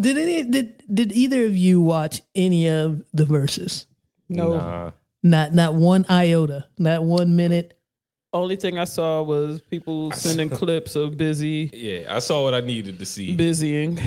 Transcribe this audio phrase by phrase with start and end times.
[0.00, 3.86] Did any did did either of you watch any of the Verzuz?
[4.28, 4.56] No.
[4.56, 4.90] Nah.
[5.22, 7.78] Not not one iota, not one minute.
[8.32, 12.60] Only thing I saw was people sending clips of Bizzy Yeah, I saw what I
[12.60, 13.34] needed to see.
[13.34, 13.98] busying.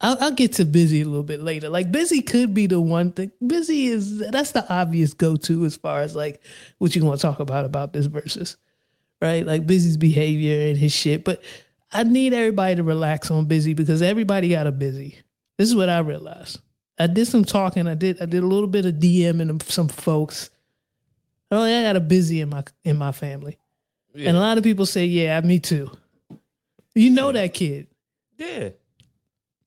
[0.00, 1.70] I'll, I'll get to Bizzy a little bit later.
[1.70, 3.30] Like Bizzy could be the one thing.
[3.42, 6.42] Bizzy is that's the obvious go to as far as like
[6.78, 8.58] what you want to talk about about this versus,
[9.22, 9.46] right?
[9.46, 11.24] Like Bizzy's behavior and his shit.
[11.24, 11.42] But
[11.92, 15.16] I need everybody to relax on Bizzy because everybody got a Bizzy.
[15.58, 16.60] This is what I realized.
[16.98, 17.86] I did some talking.
[17.86, 20.50] I did I did a little bit of DMing some folks.
[21.50, 23.56] Oh, I got a Bizzy in my in my family,
[24.14, 24.28] Yeah.
[24.30, 25.90] and a lot of people say, "Yeah, me too."
[26.94, 27.86] You know that kid.
[28.38, 28.70] yeah.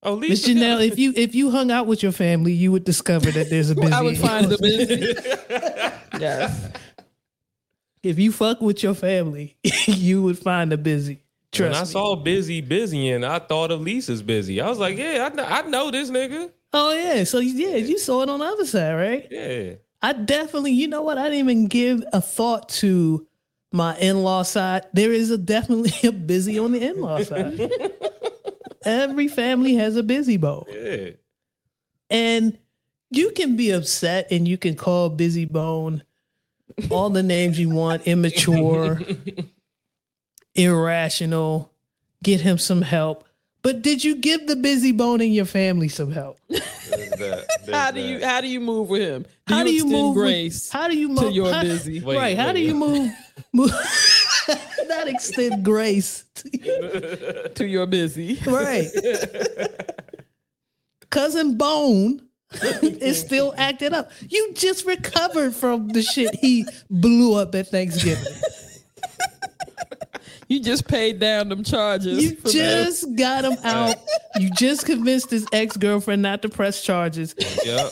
[0.01, 3.31] Oh, Miss Janelle, if you if you hung out with your family, you would discover
[3.31, 3.91] that there's a Bizzy.
[3.91, 5.93] I would find the Bizzy.
[6.21, 6.69] yes.
[8.03, 9.55] if you fuck with your family,
[9.87, 11.19] you would find a Bizzy.
[11.57, 11.85] When I me.
[11.85, 14.61] saw Bizzy, Bizzy, and I thought of Lisa's Bizzy.
[14.61, 15.15] I was like, mm-hmm.
[15.15, 16.51] yeah, I know, I know this nigga.
[16.73, 19.27] oh yeah, so yeah, you saw it on the other side, right?
[19.29, 19.73] Yeah.
[20.01, 21.17] I definitely, you know what?
[21.17, 23.27] I didn't even give a thought to
[23.71, 24.85] my in-law side.
[24.93, 27.71] There is a definitely a Bizzy on the in-law side.
[28.85, 30.65] Every family has a Bizzy Bone.
[30.69, 31.09] Yeah.
[32.09, 32.57] And
[33.11, 36.03] you can be upset and you can call Bizzy Bone
[36.89, 39.01] all the names you want immature,
[40.55, 41.71] irrational,
[42.23, 43.25] get him some help.
[43.61, 46.39] But did you give the Bizzy Bone in your family some help?
[46.49, 47.45] There's that.
[47.65, 49.25] There's How do you how do you move with him?
[49.47, 51.63] How do you extend move with- grace how do you move to move your how-
[51.63, 52.01] Bizzy?
[52.01, 52.37] Wait, right.
[52.37, 52.53] How wait.
[52.53, 53.11] do you move?
[53.51, 53.71] move
[54.87, 56.23] not extend grace.
[56.35, 58.43] to your Bizzy?
[58.47, 58.87] right.
[61.09, 62.21] Cousin Bone
[62.81, 64.11] is still acting up.
[64.29, 68.23] You just recovered from the shit he blew up at Thanksgiving.
[70.49, 72.23] You just paid down them charges.
[72.23, 73.95] You from the- just got them out.
[74.39, 77.35] You just convinced his ex girlfriend not to press charges.
[77.63, 77.91] Yep.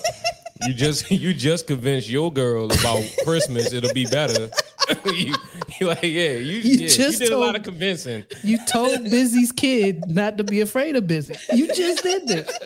[0.66, 3.72] You just you just convinced your girl about Christmas.
[3.74, 4.50] It'll be better.
[5.06, 5.36] you,
[5.80, 6.32] you like yeah.
[6.32, 8.26] You, You yeah, just you did a lot of convincing.
[8.44, 11.38] You told Bizzy's kid not to be afraid of Bizzy.
[11.56, 12.60] You just did this.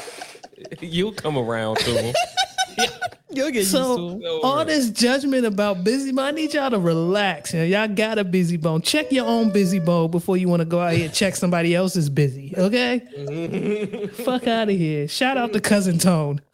[0.80, 2.14] You'll come around to him.
[3.34, 7.52] You'll get used So all this judgment about Bizzy Bone, I need y'all to relax.
[7.52, 8.82] You know, y'all got a Bizzy Bone.
[8.82, 11.74] Check your own Bizzy Bone before you want to go out here and check somebody
[11.74, 12.56] else's Bizzy.
[12.56, 13.02] Okay?
[13.16, 14.22] Mm-hmm.
[14.24, 15.08] Fuck out of here.
[15.08, 16.40] Shout out to cousin Tone.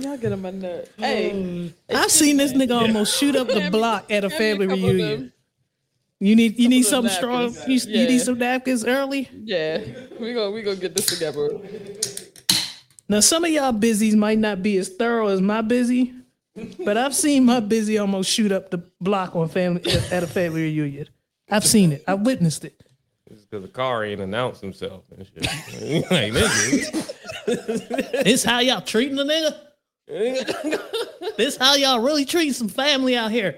[0.00, 0.88] Y'all get on my nut.
[0.96, 1.72] Hey, mm.
[1.94, 4.94] I've seen this nigga almost shoot up the block at a family a couple of
[4.94, 5.32] reunion.
[6.20, 6.26] Them.
[6.28, 7.52] You need you need Couple something of strong.
[7.52, 7.86] napkins.
[7.86, 9.28] You, you need some napkins early.
[9.32, 9.78] Yeah,
[10.20, 11.48] we gonna we gonna get this together.
[13.08, 16.14] Now some of y'all busies might not be as thorough as my Bizzy,
[16.84, 19.82] but I've seen my Bizzy almost shoot up the block on family
[20.12, 21.08] at a family reunion.
[21.50, 22.04] I've seen it.
[22.06, 22.80] I've witnessed it.
[23.28, 25.44] Because the car ain't announced himself and shit.
[26.10, 27.16] like, nigga.
[28.22, 29.56] This how y'all treating the nigga?
[31.36, 33.56] this how y'all really treating some family out here?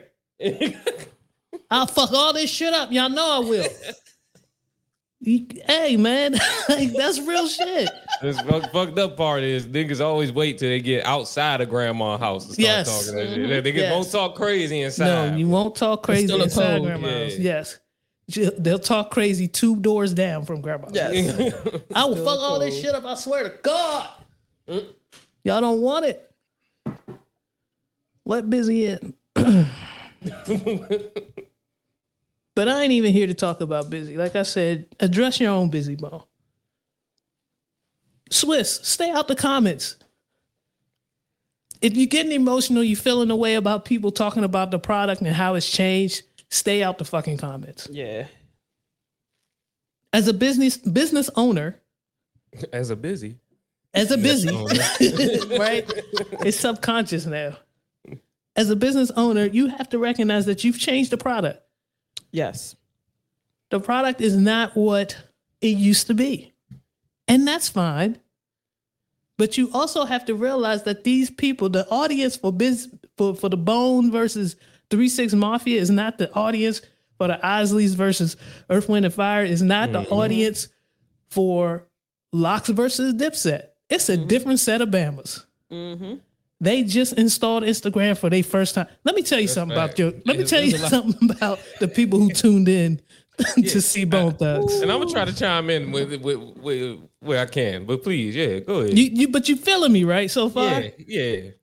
[1.72, 2.92] I'll fuck all this shit up.
[2.92, 3.66] Y'all know I will.
[5.24, 6.32] Hey man,
[6.68, 7.88] like, that's real shit.
[8.22, 12.46] This fucked up part is niggas always wait till they get outside of grandma's house
[12.46, 13.06] to start Yes.
[13.06, 13.38] talking that shit.
[13.38, 13.48] Mm-hmm.
[13.50, 13.92] They- Niggas Yes.
[13.92, 15.30] won't talk crazy inside.
[15.30, 17.38] No, you won't talk crazy still a inside code, grandma's.
[17.38, 17.64] yeah.
[17.64, 17.78] Yes.
[18.58, 20.88] They'll talk crazy two doors down from grandma.
[20.92, 21.54] Yes.
[21.94, 23.04] I will fuck all this shit up.
[23.04, 24.08] I swear to God.
[24.68, 24.86] Mm.
[25.44, 26.30] Y'all don't want it.
[28.24, 28.98] Let Bizzy
[29.36, 29.68] in.
[32.54, 34.16] but I ain't even here to talk about Bizzy.
[34.16, 36.22] Like I said, address your own Bizzy Bone.
[38.30, 39.96] Swizz, stay out the comments.
[41.80, 45.34] If you're getting emotional, you're feeling the way about people talking about the product and
[45.34, 47.88] how it's changed, stay out the fucking comments.
[47.90, 48.26] yeah.
[50.14, 51.80] As a business business owner,
[52.70, 53.38] As a busy.
[53.94, 54.50] as a busy,
[55.58, 55.90] right?
[56.44, 57.56] It's subconscious now.
[58.54, 61.62] As a business owner, you have to recognize that you've changed the product.
[62.32, 62.74] Yes.
[63.70, 65.16] The product is not what
[65.60, 66.52] it used to be.
[67.28, 68.18] And that's fine.
[69.38, 73.48] But you also have to realize that these people, the audience for biz for, for
[73.48, 74.56] the Bone versus
[74.90, 76.82] 3 6 Mafia is not the audience
[77.18, 78.36] for the Isleys versus
[78.68, 80.12] Earth, Wind, and Fire, is not the mm-hmm.
[80.12, 80.68] audience
[81.30, 81.86] for
[82.32, 83.68] Lox versus Dipset.
[83.88, 84.26] It's a mm-hmm.
[84.26, 85.44] different set of Bamas.
[85.70, 86.14] Mm-hmm.
[86.62, 88.86] They just installed Instagram for their first time.
[89.04, 89.98] Let me tell you something about fact.
[89.98, 90.12] your.
[90.24, 93.00] Let me tell you there's a lot- something about the people who tuned in
[93.56, 94.80] to see Bone Thugs.
[94.80, 98.36] And I'm gonna try to chime in with, with, with where I can, but please,
[98.36, 98.96] yeah, go ahead.
[98.96, 100.82] You, you, but you feeling me right so far?
[100.82, 100.90] yeah,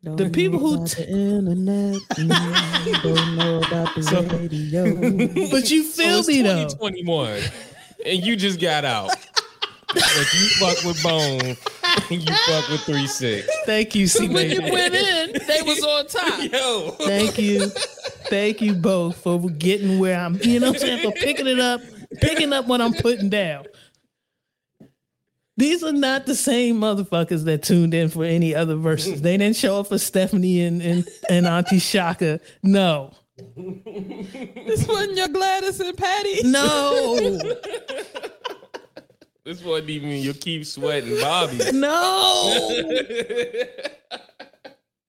[0.01, 0.15] yeah.
[0.15, 2.01] The people who, t- the internet
[3.03, 5.49] don't know about the So- radio.
[5.49, 6.67] but you So feel it's me though.
[6.69, 7.41] 2021,
[8.05, 9.11] and you just got out.
[9.93, 11.57] but you fuck with Bone, and
[12.09, 13.47] you fuck with Three Six.
[13.65, 16.51] Thank you, C when you went in, they was on top.
[16.51, 17.69] Yo, Thank you,
[18.29, 20.39] thank you both for getting where I'm.
[20.41, 21.03] You know what I'm saying?
[21.03, 21.81] For picking it up,
[22.21, 23.65] picking up what I'm putting down.
[25.57, 29.17] These are not the same motherfuckers that tuned in for any other Verzuz.
[29.19, 32.39] They didn't show up for Stephanie and and, and Auntie Chaka.
[32.63, 33.11] No,
[33.57, 36.43] This wasn't your Gladys and Patty.
[36.43, 37.39] no,
[39.45, 41.57] this wasn't even your keep sweating, Bobby.
[41.73, 42.83] no.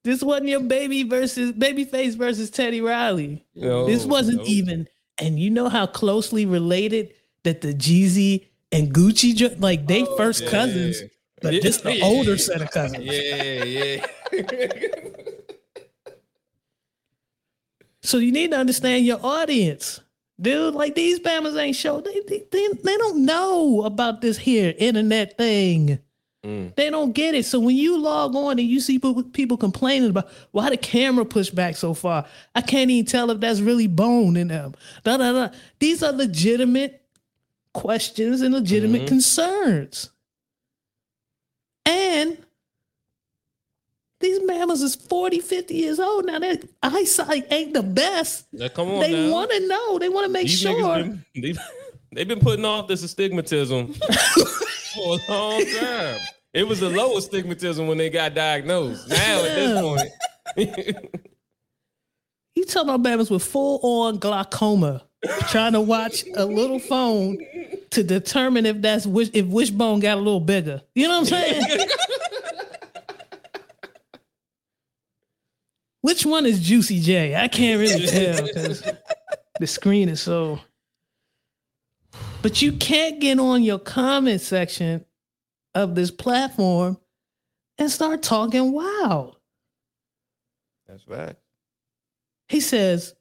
[0.02, 3.44] This wasn't your baby versus babyface versus Teddy Riley.
[3.54, 4.44] No, This wasn't no.
[4.44, 4.88] even,
[5.18, 7.12] and you know how closely related
[7.44, 10.50] that the Jeezy and Gucci, like they oh, first Oh, yeah.
[10.50, 11.02] cousins,
[11.42, 11.60] but Yeah.
[11.60, 13.04] just the older set of cousins.
[13.04, 14.06] Yeah, yeah.
[18.02, 20.00] So you need to understand your audience,
[20.40, 20.74] dude.
[20.74, 22.00] Like these Bamas ain't show.
[22.00, 25.98] They they, they, they don't know about this here internet thing.
[26.44, 26.74] Mm.
[26.74, 27.44] They don't get it.
[27.44, 31.54] So when you log on and you see people, complaining about why the camera pushed
[31.54, 34.74] back so far, I can't even tell if that's really bone in them.
[35.04, 35.48] Da, da, da.
[35.80, 37.02] These are legitimate
[37.74, 39.08] questions and legitimate Mhm.
[39.08, 40.10] concerns.
[41.84, 42.38] And
[44.20, 46.38] these mammals is 40, 50 years old now.
[46.38, 48.46] Their eyesight ain't the best.
[48.52, 49.32] Now, come on They now.
[49.32, 49.98] want to know.
[49.98, 50.94] They want to make These sure.
[50.98, 51.54] been, they,
[52.12, 53.94] they've been putting off this astigmatism
[54.94, 56.18] for a long time.
[56.52, 59.08] It was the low astigmatism when they got diagnosed.
[59.08, 60.10] Now at this point,
[62.56, 65.04] You talking about babies with full on glaucoma
[65.48, 67.38] trying to watch a little phone
[67.90, 70.82] to determine if that's wish if Wish Bone got a little bigger.
[70.94, 71.88] You know what I'm saying?
[76.02, 77.36] Which one is Juicy J?
[77.36, 78.82] I can't really tell because
[79.58, 80.60] the screen is so.
[82.42, 85.04] But you can't get on your comment section
[85.74, 86.98] of this platform
[87.78, 89.36] and start talking wild.
[90.88, 91.36] that's right.
[92.48, 93.14] He says,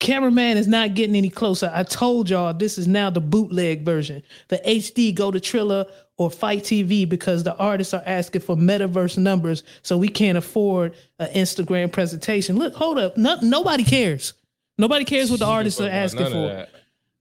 [0.00, 1.70] cameraman is not getting any closer.
[1.72, 4.22] I told y'all this is now the bootleg version.
[4.48, 5.86] The HD go to Triller
[6.18, 10.94] or FITE TV because the artists are asking for metaverse numbers, so we can't afford
[11.18, 12.56] an Instagram presentation.
[12.58, 13.16] Look, hold up.
[13.16, 14.32] No, nobody cares.
[14.78, 16.66] Nobody cares what the artists are asking for.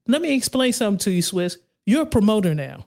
[0.08, 1.58] Let me explain something to you, Swizz.
[1.86, 2.86] You're a promoter now.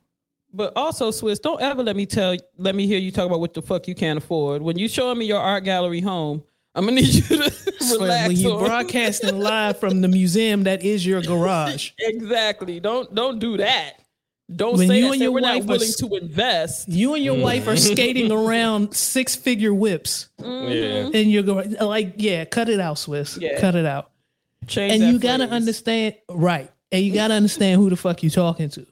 [0.53, 3.53] But also, Swizz, don't ever let me tell, let me hear you talk about what
[3.55, 4.63] the fuck you can't afford.
[4.63, 6.43] When you showing me your art gallery home,
[6.75, 8.29] I'm gonna need you to So relax.
[8.29, 11.91] when you on- broadcasting live from the museum that is your garage.
[11.99, 12.81] exactly.
[12.81, 13.98] Don't don't do that.
[14.55, 15.09] Don't When say you that.
[15.12, 16.89] and Say your we're not wife are willing s- to invest.
[16.89, 17.93] You and your wife are Mm.
[17.93, 20.29] skating around six figure whips.
[20.39, 20.47] Yeah.
[21.12, 23.39] and you're going like, yeah, cut it out, Swizz.
[23.41, 23.61] Yeah.
[23.61, 24.11] Cut it out.
[24.67, 25.53] Change And that you gotta phrase.
[25.56, 26.71] understand, right?
[26.93, 28.87] And you gotta understand who the fuck you talking to.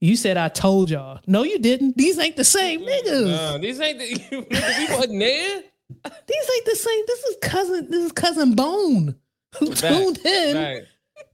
[0.00, 1.20] You said I told y'all.
[1.26, 1.96] No, you didn't.
[1.96, 3.26] These ain't the same niggas.
[3.28, 5.62] Nah, these ain't the, we wasn't there.
[6.26, 7.02] These ain't the same.
[7.06, 7.90] This is cousin.
[7.90, 9.14] This is cousin Bone
[9.58, 10.84] who tuned in Right.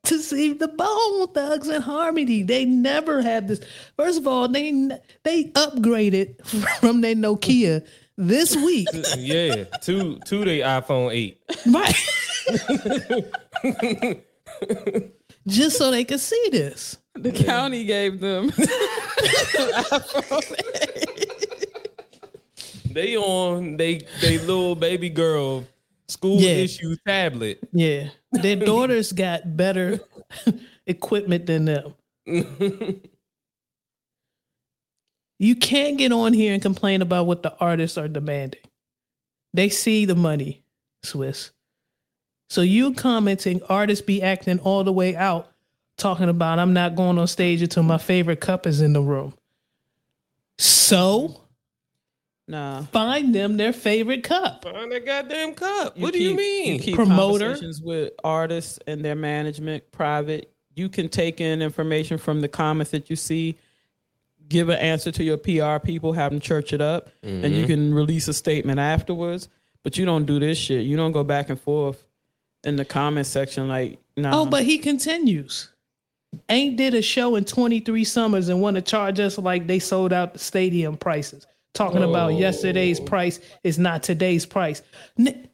[0.04, 2.42] To see the Bone Thugs and Harmony.
[2.42, 3.60] They never had this.
[3.96, 4.72] First of all, they
[5.22, 6.44] they upgraded
[6.80, 11.40] from their Nokia this week, Yeah, to to the iPhone eight.
[11.66, 11.94] right?
[15.46, 16.98] Just so they could see this.
[17.14, 18.52] The county gave them.
[22.92, 25.64] They on they they little baby girl
[26.12, 26.50] school Yeah.
[26.50, 27.58] issue tablet.
[27.72, 28.10] Yeah.
[28.32, 30.00] Their daughters got better
[30.86, 31.94] equipment than them.
[35.38, 38.60] You can't get on here and complain about what the artists are demanding.
[39.52, 40.62] They see the money,
[41.04, 41.50] Swizz.
[42.48, 45.50] So you commenting artists be acting all the way out,
[45.98, 49.34] talking about I'm not going on stage until my favorite cup is in the room.
[50.58, 51.41] So
[52.48, 52.82] nah.
[52.86, 54.64] find them their favorite cup.
[54.64, 55.96] Find that goddamn cup.
[55.98, 56.80] what do you keep- mean?
[56.80, 57.44] keep Promoter?
[57.46, 60.52] conversations with artists and their management private.
[60.74, 63.56] You can take in information from the comments that you see,
[64.48, 67.54] give an answer to your PR people, have them church it up, and Mm-hmm.
[67.54, 69.48] you can release a statement afterwards.
[69.84, 70.86] But you don't do this shit.
[70.86, 72.04] You don't go back and forth
[72.64, 74.30] in the comment section like, no.
[74.32, 75.70] Oh, but he continues.
[76.48, 80.12] Ain't did a show in 23 summers and want to charge us like they sold
[80.12, 81.46] out the stadium prices.
[81.74, 84.82] Talking about yesterday's price is not today's price.
[85.18, 85.48] N-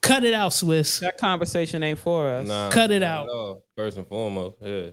[0.00, 1.00] Cut it out, Swizz.
[1.00, 2.46] That conversation ain't for us.
[2.46, 3.62] Nah, Cut it out.
[3.76, 4.90] First and foremost, yeah.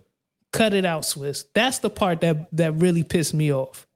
[0.54, 1.46] Cut it out, Swizz.
[1.54, 3.88] That's the part that that really pissed me off.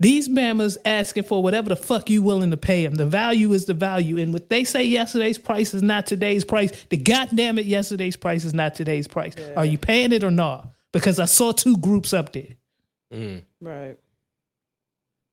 [0.00, 2.94] These mamas asking for whatever the fuck you willing to pay them.
[2.94, 4.18] The value is the value.
[4.18, 6.70] And what they say yesterday's price is not today's price.
[6.90, 9.34] The goddamn it, yesterday's price is not today's price.
[9.56, 10.68] Are you paying it or not?
[10.92, 12.56] Because I saw two groups up there.
[13.12, 13.42] Mm.
[13.60, 13.98] Right.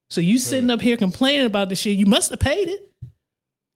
[0.10, 1.98] So you sitting up here complaining about this shit.
[1.98, 2.92] You must have paid it.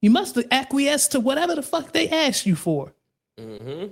[0.02, 2.94] You must have acquiesced to whatever the fuck they asked you for.
[3.38, 3.88] Mm-hmm.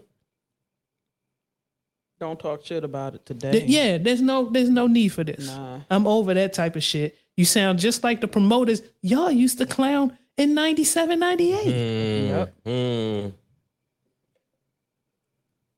[2.19, 3.51] Don't talk shit about it today.
[3.51, 5.47] Th- yeah, there's no there's no need for this.
[5.47, 5.81] Nah.
[5.89, 7.17] I'm over that type of shit.
[7.35, 11.65] You sound just like the promoters y'all used to clown in 97, 98.
[11.65, 12.27] Mm.
[12.27, 12.55] Yep.
[12.65, 13.33] Mm.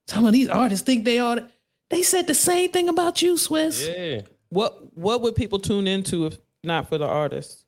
[0.08, 1.42] Some of these artists think they are.
[1.90, 3.88] They said the same thing about you, Swizz.
[3.88, 4.22] Yeah.
[4.50, 7.64] What What would people tune into if not for the artists?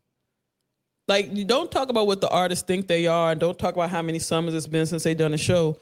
[1.08, 3.90] Like, you don't talk about what the artists think they are, and don't talk about
[3.90, 5.78] how many summers it's been since they done a show.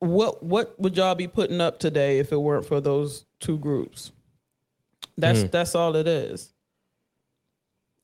[0.00, 4.12] What What would y'all be putting up today if it weren't for those two groups?
[5.16, 5.50] That's mm.
[5.50, 6.52] that's all it is.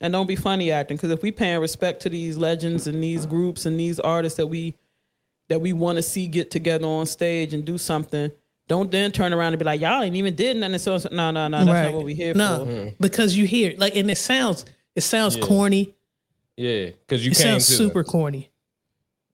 [0.01, 3.27] And don't be funny acting, because if we paying respect to these legends and these
[3.27, 4.77] groups and these artists that we
[5.49, 8.31] that we want to see get together on stage and do something,
[8.69, 10.79] don't then turn around and be like, y'all ain't even did nothing.
[10.79, 12.95] So no, no, no, that's not what we here no, for.
[13.01, 15.95] because you hear like, and it sounds it sounds corny.
[16.57, 16.87] Yeah.
[16.87, 18.11] Because you It came sounds to super them.
[18.11, 18.51] corny.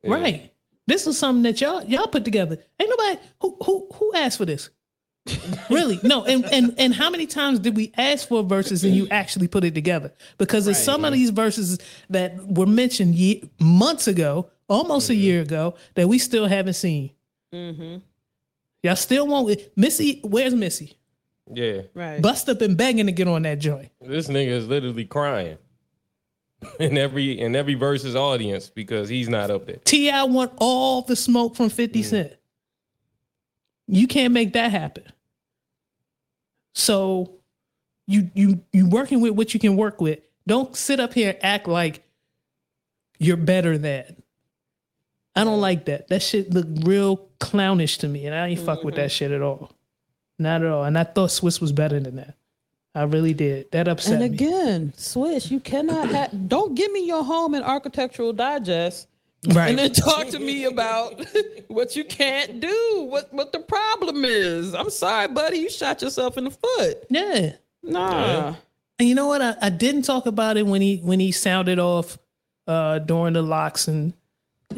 [0.03, 0.15] Yeah.
[0.15, 0.53] Right.
[0.87, 2.59] This is something that y'all y'all put together.
[2.81, 4.71] Ain't nobody who who who asked for this.
[5.71, 5.99] really?
[6.03, 6.25] No.
[6.25, 9.65] And and and how many times did we ask for Verzuz and you actually put
[9.65, 10.13] it together?
[10.39, 15.23] Because there's some of these Verzuz that were mentioned ye- months ago, almost a mm-hmm.
[15.23, 17.11] year ago, that we still haven't seen.
[17.55, 17.97] Mm-hmm.
[18.85, 20.21] Y'all still want Missy?
[20.23, 20.99] Where's Missy?
[21.51, 21.83] Yeah.
[21.95, 22.21] Right.
[22.21, 23.91] Busta been begging to get on that joint.
[24.03, 25.57] This nigga is literally crying
[26.79, 29.79] in every in every versus audience because he's not up there.
[29.87, 32.05] Ti want all the smoke from 50 mm.
[32.05, 32.33] Cent.
[33.87, 35.05] You can't make that happen.
[36.75, 37.37] So
[38.07, 40.19] you you you working with what you can work with.
[40.47, 42.03] Don't sit up here and act like
[43.19, 44.23] you're better than.
[45.37, 46.09] I don't like that.
[46.09, 49.43] That shit look real clownish to me, and I ain't fuck with that shit at
[49.43, 49.73] all.
[50.39, 50.85] Not at all.
[50.85, 52.35] And I thought Swizz was better than that.
[52.95, 53.73] I really did.
[53.73, 54.27] That upset me.
[54.27, 54.47] And me.
[54.47, 56.49] again, Swizz, you cannot have.
[56.49, 59.09] Don't give me your home and architectural digest,
[59.49, 59.69] Right.
[59.71, 61.25] and then talk to me about
[61.69, 64.75] what you can't do, what what the problem is.
[64.75, 67.05] I'm sorry, buddy, you shot yourself in the foot.
[67.11, 67.53] yeah.
[67.83, 68.55] Nah,
[68.99, 69.43] And you know what?
[69.43, 72.17] I, I didn't talk about it when he when he sounded off
[72.69, 74.15] uh during the Lox and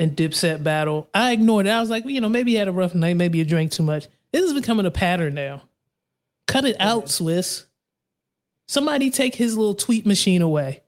[0.00, 1.08] and dipset battle.
[1.14, 1.70] I ignored it.
[1.70, 3.72] I was like, well, you know, maybe he had a rough night, maybe he drank
[3.72, 4.06] too much.
[4.32, 5.62] This is becoming a pattern now.
[6.46, 7.64] Cut it out, Swizz.
[8.68, 10.82] Somebody take his little tweet machine away.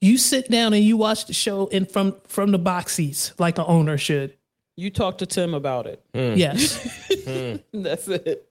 [0.00, 3.58] You sit down and you watch the show in from from the box seats like
[3.58, 4.36] an owner should.
[4.76, 6.04] you talk to Tim about it.
[6.12, 6.82] Yes.
[7.72, 8.46] That's it.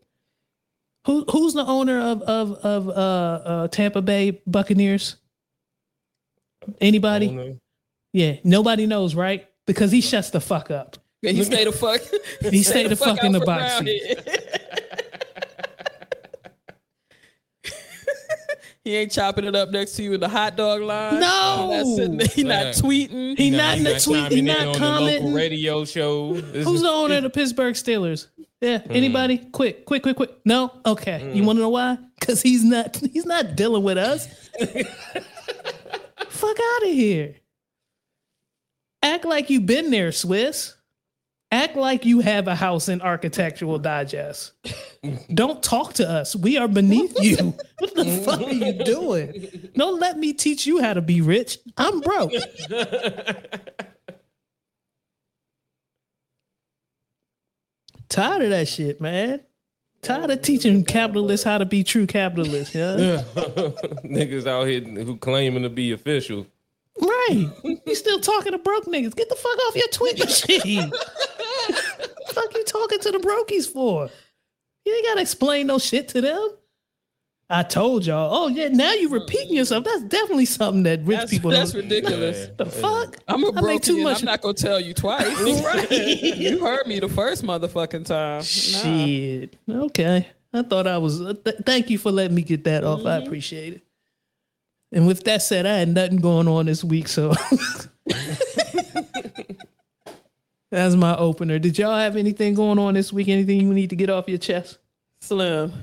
[1.05, 5.17] Who who's the owner of of of uh, uh Tampa Bay Buccaneers?
[6.79, 7.29] Anybody?
[7.29, 7.53] Owner.
[8.13, 9.47] Yeah, nobody knows, right?
[9.65, 10.97] Because he shuts the fuck up.
[11.21, 12.01] Yeah, he stay the fuck.
[12.51, 14.19] He stay the fuck in the box seat.
[18.83, 21.21] he ain't chopping it up next to you in the hot dog line.
[21.21, 21.69] No!
[21.71, 23.37] He not, sitting he not tweeting.
[23.37, 24.31] He Nah, not in the tweet.
[24.33, 25.33] He in not on the local commenting.
[25.33, 26.33] radio show.
[26.33, 28.27] This Who's is- the owner of the Pittsburgh Steelers?
[28.59, 28.95] Yeah, mm.
[28.95, 29.37] anybody?
[29.37, 30.31] Quick, quick, quick, quick.
[30.43, 31.31] No, okay.
[31.33, 31.45] You mm.
[31.45, 31.97] want to know why?
[32.19, 32.97] Because he's not.
[33.13, 34.27] He's not dealing with us.
[36.29, 37.35] Fuck out of here.
[39.03, 40.73] Act like you've been there, Swizz.
[41.51, 44.53] Act like you have a house in Architectural Digest.
[45.31, 46.35] Don't talk to us.
[46.35, 47.53] We are beneath you.
[47.79, 49.69] What the fuck are you doing?
[49.75, 51.59] Don't let me teach you how to be rich.
[51.77, 52.31] I'm broke.
[58.07, 59.41] Tired of that shit, man.
[60.01, 63.23] Tired of teaching capitalists how to be true capitalists, yeah.
[64.05, 66.47] niggas out here who claiming to be official.
[67.01, 67.47] Right.
[67.85, 69.15] You still talking to broke niggas.
[69.15, 70.91] Get the fuck off your tweet machine.
[72.29, 74.09] fuck you talking to the brokies for?
[74.85, 76.49] You ain't gotta explain no shit to them.
[77.49, 78.29] I told y'all.
[78.33, 79.83] Oh yeah, now you repeating yourself.
[79.83, 81.83] That's definitely something that rich That's, people that's don't.
[81.83, 82.47] ridiculous.
[82.57, 83.17] The fuck?
[83.27, 85.27] I'm a I make too much- I'm not gonna tell you twice.
[85.91, 88.37] you heard me the first motherfucking time.
[88.37, 88.41] Nah.
[88.41, 89.55] Shit.
[89.69, 90.27] Okay.
[90.53, 91.21] I thought I was.
[91.21, 93.05] Uh, th- thank you for letting me get that off.
[93.05, 93.81] I appreciate it.
[94.93, 97.33] And with that said, I had nothing going on this week, so
[100.71, 101.59] that's my opener.
[101.59, 103.27] Did y'all have anything going on this week?
[103.27, 104.77] Anything you need to get off your chest?
[105.21, 105.73] Slim,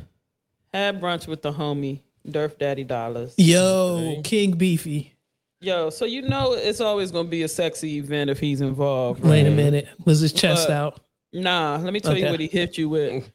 [0.72, 3.34] had brunch with the homie Durf Daddy Dollars.
[3.36, 5.14] Yo, King Beefy.
[5.60, 9.22] Yo, so you know it's always gonna be a sexy event if he's involved.
[9.24, 9.88] Wait a minute.
[10.04, 11.00] Was his chest But- out?
[11.32, 13.30] Nah, let me tell you what he hit you with.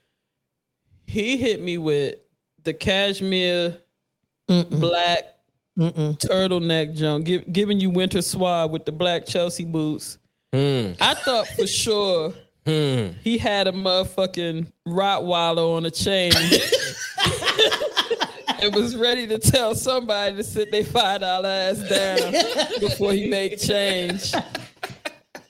[1.08, 2.16] He hit me with
[2.64, 3.78] the cashmere
[4.50, 5.35] Mm-mm, black
[5.78, 6.18] mm-mm.
[6.20, 10.18] turtleneck junk, give, giving you winter swab with the black Chelsea boots.
[10.54, 10.92] Hmm.
[11.02, 12.34] I thought for sure
[12.66, 13.10] Hmm.
[13.24, 16.32] he had a motherfucking Rottweiler on a chain.
[18.62, 22.32] and was ready to tell somebody to sit their five dollar ass down
[22.80, 24.34] before he made change.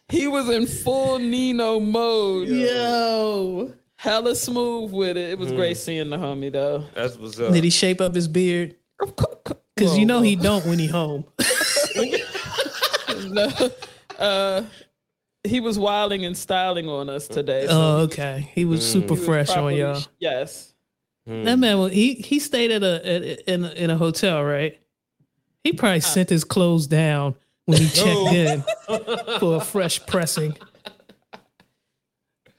[0.09, 2.49] He was in full Nino mode.
[2.49, 3.73] Yo.
[3.95, 5.31] Hella smooth with it.
[5.31, 6.83] It was great seeing the homie though.
[6.93, 7.53] That's what's up.
[7.53, 8.75] Did he shape up his beard?
[9.75, 11.25] Because you know he don't when he home.
[13.27, 13.49] No.
[14.19, 14.63] Uh,
[15.43, 17.65] he was wilding and styling on us today.
[17.67, 18.49] so Oh, okay.
[18.53, 20.01] He was super he was fresh on y'all.
[20.19, 20.73] Yes.
[21.25, 24.79] That man, well, he he stayed at a at, in a, in a hotel, right?
[25.63, 28.63] He probably sent his clothes down when he checked in
[29.39, 30.55] for a fresh pressing.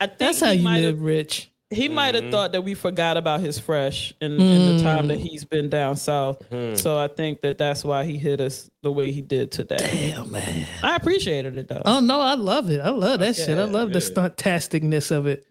[0.01, 1.51] I think That's how you might live rich.
[1.71, 2.31] He might have mm-hmm.
[2.31, 4.85] thought that we forgot about his fresh in, in the mm-hmm.
[4.85, 5.09] time Mm.
[5.09, 6.39] that he's been down south.
[6.51, 6.77] Mm-hmm.
[6.77, 9.77] So I think that that's why he hit us the way he did today.
[10.15, 10.67] Damn man.
[10.83, 11.83] I appreciated it though.
[11.85, 12.81] Oh no, I love it.
[12.81, 13.59] I love that shit.
[13.59, 15.45] I love the stunt-tasticness of it.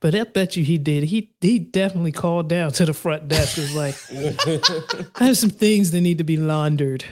[0.00, 1.04] But I bet you he did.
[1.04, 3.56] He he definitely called down to the front desk.
[3.56, 3.94] Was like,
[5.20, 7.04] I have some things that need to be laundered.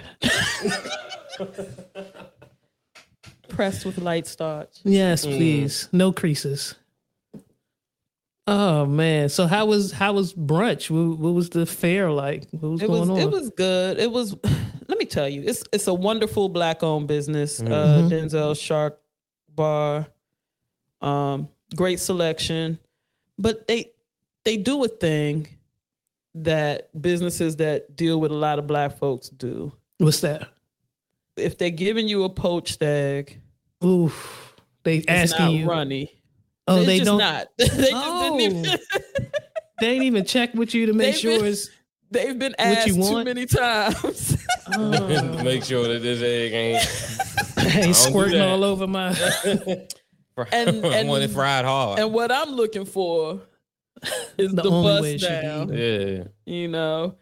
[3.49, 4.71] Pressed with light starch.
[4.85, 5.37] Yes, mm.
[5.37, 5.89] please.
[5.93, 6.75] No creases.
[8.53, 9.29] Oh man.
[9.29, 10.91] So how was how was brunch?
[10.91, 12.49] What, what was the fair like?
[12.51, 13.19] What was It was going on?
[13.19, 13.99] it was good.
[14.01, 14.35] It was
[14.89, 17.61] let me tell you, it's it's a wonderful black owned business.
[17.61, 18.09] Uh Mm-hmm.
[18.09, 18.99] Denzel Shark
[19.55, 20.09] Bar.
[21.01, 22.81] Um, great selection.
[23.39, 23.93] But they
[24.45, 25.47] they do a thing
[26.35, 29.73] that businesses that deal with a lot of black folks do.
[29.99, 30.49] What's that?
[31.37, 33.41] If they're giving you a poached egg,
[33.85, 34.57] Oof.
[34.83, 35.67] They asking you.
[35.69, 36.20] runny.
[36.71, 37.19] Oh, it's they just don't.
[37.19, 37.49] not.
[37.59, 38.39] they just Oh.
[38.39, 38.79] didn't even
[39.81, 41.71] They ain't even check with you to make They've sure been- it's.
[42.11, 44.37] they've been What asked you too many times.
[44.73, 44.93] Oh.
[45.37, 49.09] to make sure that this egg ain't I ain't squirting all over my.
[49.09, 51.99] And- I and- want it fried hard.
[51.99, 53.41] and what I'm looking for
[54.39, 55.73] is The the, only way it should be down.
[55.73, 56.25] yeah.
[56.47, 57.17] you know.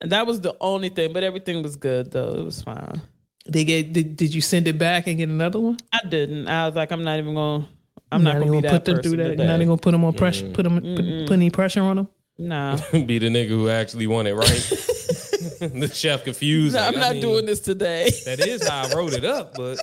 [0.00, 2.34] And that was the only thing, but everything was good though.
[2.34, 3.00] It was fine.
[3.46, 3.92] They get.
[3.92, 5.76] Did, did you send it back and get another one?
[5.92, 6.46] I didn't.
[6.48, 7.66] I was like, I'm not even gonna.
[8.12, 9.28] I'm You're not gonna be that put them through that.
[9.30, 9.42] today.
[9.42, 10.50] You're not even gonna put them on pressure.
[10.50, 10.80] Put them.
[10.80, 12.08] Put, put any pressure on them.
[12.38, 14.46] Nah, Be the nigga who actually won it right.
[14.48, 16.74] the chef confused.
[16.74, 18.10] No, like, I'm I not mean, doing this today.
[18.24, 19.78] That is how I wrote it up, but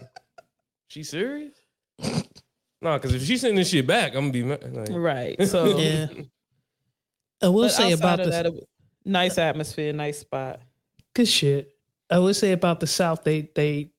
[0.88, 1.54] she serious?
[2.82, 4.74] No, because if she send this shit back, I'm gonna be mad.
[4.74, 5.42] Like, right.
[5.48, 6.08] So, Yeah.
[7.42, 8.54] I will but say about of the that,
[9.06, 10.60] nice atmosphere, nice spot.
[11.14, 11.74] good shit.
[12.10, 13.92] I would say about the South, they they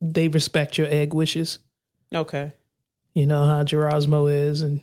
[0.00, 1.58] they respect your egg wishes.
[2.14, 2.52] Okay.
[3.14, 4.80] You know how Gerasmo is, and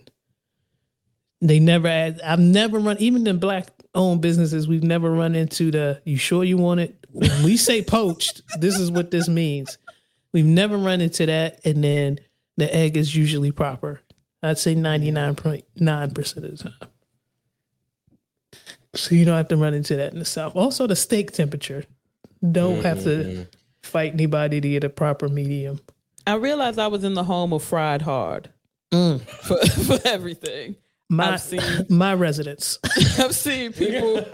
[1.41, 1.87] they never.
[1.87, 4.67] Add, I've never run even in black owned businesses.
[4.67, 6.01] We've never run into the.
[6.05, 6.95] You sure you want it?
[7.11, 9.77] When we say poached, this is what this means.
[10.33, 12.19] We've never run into that, and then
[12.57, 14.01] the egg is usually proper.
[14.43, 16.89] I'd say ninety nine point nine percent of the time.
[18.93, 20.55] So you don't have to run into that in the South.
[20.55, 21.85] Also, the steak temperature.
[22.51, 23.41] Don't have to mm-hmm.
[23.81, 25.79] fight anybody to get a proper medium.
[26.27, 28.49] I realized I was in the home of fried hard
[28.93, 29.19] Mm.
[29.43, 29.57] for,
[29.97, 30.75] for everything.
[31.09, 32.79] My I've seen my residence.
[33.19, 34.25] I've seen people.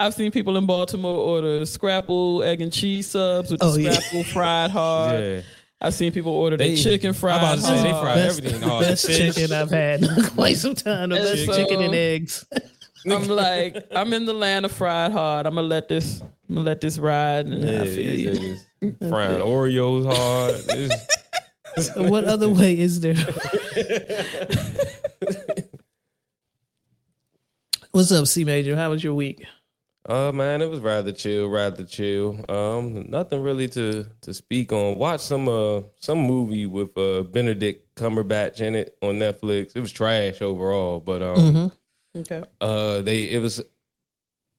[0.00, 3.92] I've seen people in Baltimore order scrapple egg and cheese subs with the Oh, yeah.
[3.92, 5.20] scrapple fried hard.
[5.20, 5.40] yeah.
[5.80, 8.02] I've seen people order They- the chicken fried I'm about to say they hard.
[8.04, 8.84] fry Best, everything hard.
[8.84, 9.16] best Fish.
[9.36, 11.10] chicken I've had quite some time.
[11.10, 12.44] The And best so- chicken and eggs.
[13.10, 15.46] I'm like, I'm in the land of fried hard.
[15.46, 16.20] I'm gonna let this.
[16.48, 17.46] I'm gonna let this ride.
[17.46, 18.56] And Yeah, I feel these you.
[18.82, 20.90] niggas frying Oreos hard.
[21.76, 23.16] This- what other way is there?
[27.92, 28.74] What's up, C Major?
[28.76, 29.44] How was your week?
[30.06, 32.44] Uh man, it was rather chill, rather chill.
[32.50, 34.98] Um, nothing really to to speak on.
[34.98, 39.72] Watch some uh some movie with uh Benedict Cumberbatch in it on Netflix.
[39.74, 42.18] It was trash overall, but um Mm-hmm.
[42.20, 42.42] Okay.
[42.60, 43.62] uh they it was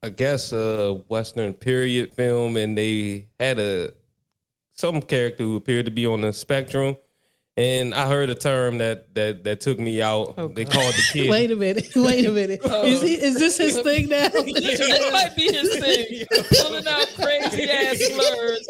[0.02, 3.94] I guess a western period film and they had a
[4.74, 6.98] some character who appeared to be on the spectrum.
[7.58, 10.34] And I heard a term that that that took me out.
[10.38, 11.88] Oh, they called the kid Wait a minute.
[11.96, 12.60] Wait a minute.
[12.66, 12.84] Oh.
[12.84, 14.28] Is, he, is this his thing now?
[14.30, 16.26] That might be his thing.
[16.62, 18.68] Pulling out crazy ass slurs.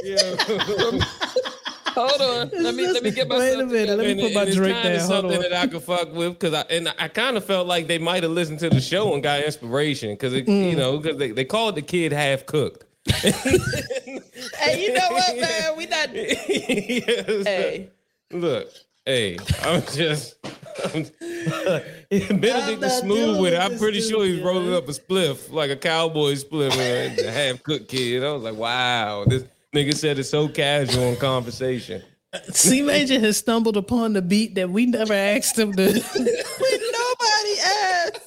[1.96, 2.52] Hold on.
[2.62, 3.98] Let me let me get myself Wait a minute.
[3.98, 5.00] Let me And put it- my drink kinda down.
[5.00, 5.42] Hold Something on.
[5.50, 8.22] that I could fuck with because I and I kind of felt like they might
[8.22, 10.78] have listened to the show and got inspiration because you mm.
[10.78, 12.86] know because they, they called the kid half cooked.
[13.08, 15.78] Hey, you know what, man?
[15.78, 16.14] We not.
[16.14, 17.46] Yes.
[17.48, 17.90] Hey,
[18.32, 18.70] Look,
[19.06, 20.36] hey, I'm just.
[20.84, 21.04] I'm,
[22.10, 23.60] Benedict is smooth with it.
[23.60, 27.64] I'm pretty sure he's rolling up a spliff like a cowboy spliff, uh, the half
[27.64, 28.24] cooked kid.
[28.24, 32.02] I was like, wow, this nigga said it's so casual in conversation.
[32.50, 35.86] C Major has stumbled upon the beat that we never asked him to.
[35.94, 38.22] nobody asked.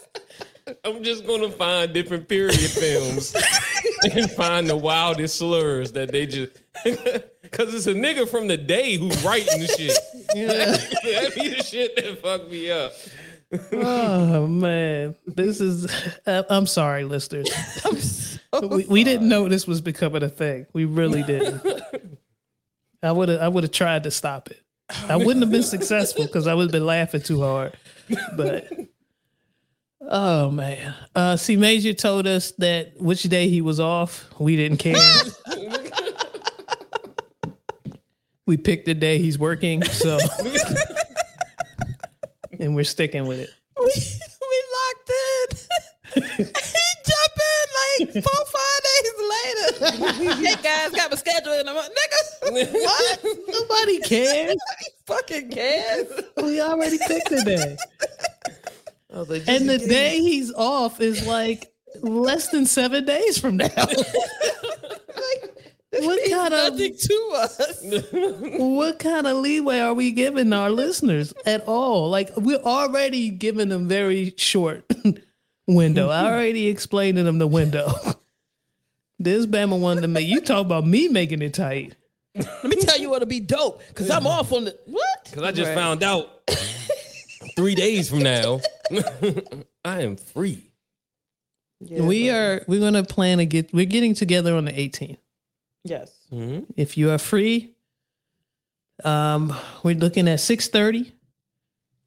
[0.85, 3.35] I'm just gonna find different period films
[4.13, 6.53] and find the wildest slurs that they just
[7.51, 9.99] because it's a nigga from the day who's writing the shit.
[10.35, 12.93] that be the shit that fucked me up.
[13.73, 15.91] oh man, this is.
[16.27, 17.49] Uh, I'm sorry, listeners.
[17.85, 20.67] I'm so We, we didn't know this was becoming a thing.
[20.73, 21.63] We really didn't.
[23.03, 23.41] I would have.
[23.41, 24.61] I would have tried to stop it.
[25.09, 27.73] I wouldn't have been successful because I would have been laughing too hard.
[28.37, 28.71] But
[30.01, 34.27] oh man, uh, C Major told us that which day he was off.
[34.39, 34.97] We didn't care.
[38.49, 40.19] We picked the day he's working, so
[42.59, 43.51] and we're sticking with it.
[43.79, 45.57] we, we locked in.
[46.25, 46.55] he
[47.05, 47.67] jump in
[48.09, 50.35] like four, five days later.
[50.43, 51.69] hey guys, got my schedule in.
[51.69, 53.25] I'm like, nigga, what?
[53.49, 54.57] Nobody cares.
[54.57, 56.09] Nobody fucking cares.
[56.39, 57.77] We already picked the day.
[59.11, 63.59] Oh, I like, And the day he's off is like less than seven days from
[63.59, 63.69] now.
[66.39, 67.79] What kind of nothing to us.
[68.59, 72.09] what kind of leeway are we giving our listeners at all?
[72.11, 74.85] Like we're already giving them very short
[75.67, 76.09] window.
[76.11, 77.93] I already explained to them the window.
[79.21, 81.97] This Bama wanted to make you talk about me making it tight.
[82.37, 83.83] Let me tell you what'll be dope.
[83.95, 85.25] Cause I'm off on the what?
[85.25, 85.75] Because I just Right.
[85.75, 86.49] found out
[87.57, 88.61] three days from now,
[89.85, 90.71] I am free.
[91.81, 95.19] we are we're gonna plan to get we're getting together on the 18th.
[95.85, 96.11] Yes.
[96.77, 97.75] If you are free,
[99.05, 101.13] um, we're looking at six thirty.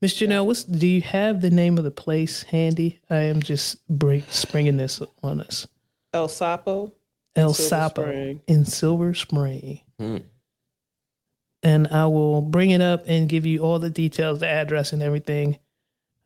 [0.01, 2.99] Miss Janelle, what's do you have the name of the place handy?
[3.10, 5.67] I am just bring, springing this on us.
[6.13, 6.91] El Sapo.
[7.36, 10.17] El Silver Sapo in Silver Spring, Hmm.
[11.63, 15.01] and I will bring it up and give you all the details, the address, and
[15.01, 15.57] everything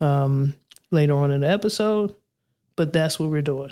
[0.02, 0.56] um,
[0.90, 2.16] later on in the episode.
[2.76, 3.72] But that's what we're doing.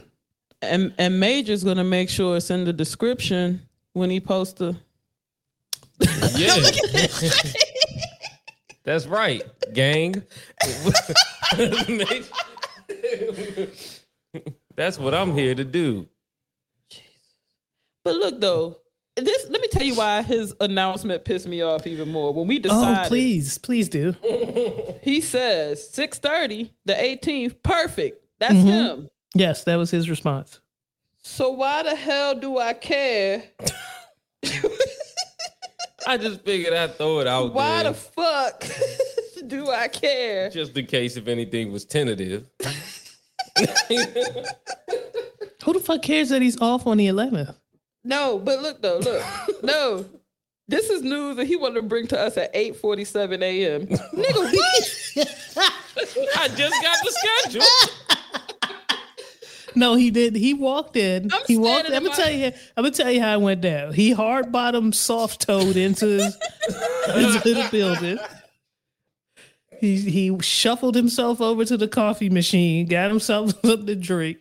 [0.64, 3.62] And and Major's gonna make sure it's in the description
[3.94, 4.76] when he posts the
[6.36, 6.56] Yeah.
[8.84, 9.42] That's right,
[9.74, 10.24] gang.
[14.76, 16.08] That's what I'm here to do.
[18.04, 18.78] But look though,
[19.16, 22.34] this let me tell you why his announcement pissed me off even more.
[22.34, 24.14] When we decided Oh, please, please do.
[25.02, 28.26] he says 6:30, the 18th, perfect.
[28.40, 28.66] That's Mhm.
[28.66, 29.10] him.
[29.36, 30.60] Yes, that was his response.
[31.22, 33.44] So why the hell do I care?
[36.06, 38.66] I just figured I'd throw it out Why there the fuck
[39.48, 40.50] do I care?
[40.50, 42.50] just in case if anything was tentative.
[45.64, 47.56] Who the fuck cares that he's off on the 11th?
[48.04, 49.24] No, but look though, look.
[49.64, 50.06] no.
[50.68, 53.86] This is news that he wanted to bring to us at 8:47 a.m.
[53.88, 54.54] Nigga,
[55.16, 55.28] what?
[56.38, 57.64] I just got the schedule.
[59.76, 60.36] No, he did.
[60.36, 61.32] He walked in.
[61.34, 61.88] I'm he walked.
[61.88, 62.46] standing I'm gonna tell you.
[62.78, 63.94] I'm gonna tell you how it went down.
[63.94, 66.24] He hard bottom, soft toed into his,
[67.16, 68.20] into the building.
[69.80, 74.38] He he shuffled himself over to the coffee machine, got himself something to drink.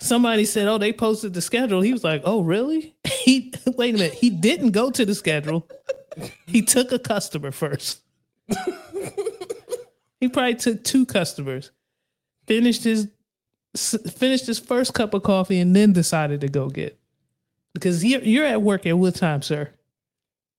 [0.00, 3.98] Somebody said, "Oh, they posted the schedule." He was like, "Oh, really?" He wait a
[3.98, 4.14] minute.
[4.14, 5.68] He didn't go to the schedule.
[6.46, 8.00] He took a customer first.
[10.20, 11.70] he probably took two customers.
[12.46, 13.08] Finished his
[13.76, 16.98] finished his first cup of coffee and then decided to go get
[17.74, 19.70] because you're, you're at work at what time, sir?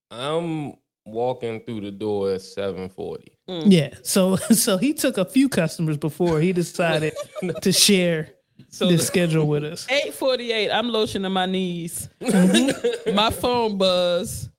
[0.09, 0.73] I'm
[1.05, 3.31] walking through the door at 740.
[3.47, 3.93] Yeah.
[4.03, 7.13] So so he took a few customers before he decided
[7.61, 8.29] to share
[8.69, 9.87] So the the- schedule with us.
[9.87, 10.73] 8:48.
[10.73, 12.07] I'm lotioning my knees.
[12.21, 13.15] Mm-hmm.
[13.15, 14.49] my phone buzz.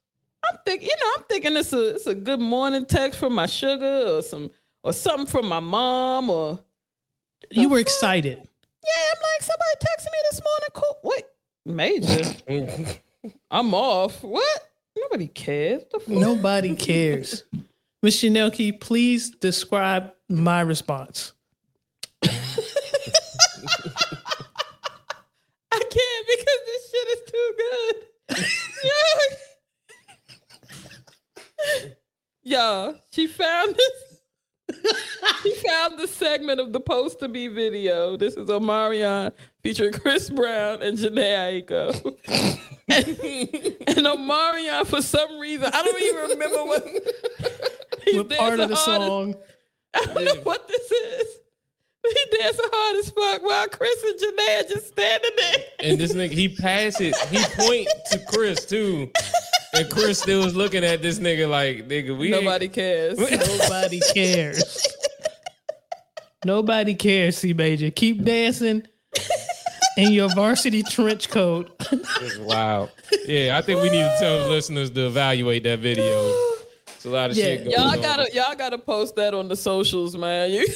[0.44, 3.46] I'm thinking, you know, I'm thinking it's a it's a good morning text from my
[3.46, 4.50] sugar or some
[4.82, 6.58] or something from my mom or
[7.50, 8.38] You were excited.
[8.38, 9.12] yeah.
[9.12, 10.68] I'm like somebody texted me this morning.
[10.74, 10.98] Cool.
[11.04, 11.24] Wait,
[11.66, 13.00] major.
[13.50, 14.22] I'm off.
[14.22, 14.68] What?
[14.96, 15.82] Nobody cares.
[15.92, 16.08] The fuck?
[16.08, 17.44] Nobody cares.
[18.02, 21.32] Miss Chanel, can you please describe my response?
[22.24, 22.28] I
[25.78, 27.96] can't because this shit is too good.
[28.84, 28.92] Yo,
[32.44, 34.11] Yo, she found this.
[35.42, 38.16] he found the segment of the post to be video.
[38.16, 41.94] This is Omarion featuring Chris Brown and Jhené Aiko.
[42.88, 43.08] and,
[43.98, 46.86] and Omarion, for some reason, I don't even remember what,
[48.12, 49.34] What part of the song?
[49.94, 51.26] I don't know what this is.
[52.04, 55.56] He dancing hard as fuck while Chris and Jhené are just standing there.
[55.80, 59.10] And this nigga, he passes, he point to Chris too.
[59.74, 63.18] And Chris still was looking at this nigga like, nigga, we ain't- Nobody cares.
[63.60, 64.86] Nobody cares.
[66.44, 67.90] Nobody cares, C Major.
[67.90, 68.82] Keep dancing
[69.96, 71.70] in your varsity trench coat.
[71.90, 72.90] It's wild.
[73.26, 76.32] Yeah, I think we need to tell the listeners to evaluate that video.
[76.88, 77.44] It's a lot of Yeah.
[77.44, 78.00] shit going Y'all on.
[78.00, 80.50] gotta y'all gotta post that on the socials, man.
[80.50, 80.66] You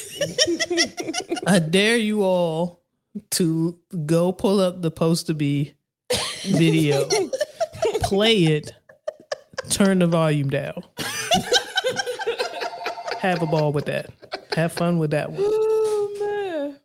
[1.46, 2.80] I dare you all
[3.32, 5.74] to go pull up the post to be
[6.44, 7.08] video,
[8.02, 8.72] play it,
[9.70, 10.82] turn the volume down.
[13.20, 14.10] Have a ball with that.
[14.54, 15.40] Have fun with that one.
[15.42, 16.76] Oh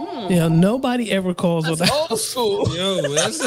[0.00, 0.30] man.
[0.30, 2.10] You nobody ever calls on That's that.
[2.10, 2.68] old school.
[2.76, 3.38] Yo, that's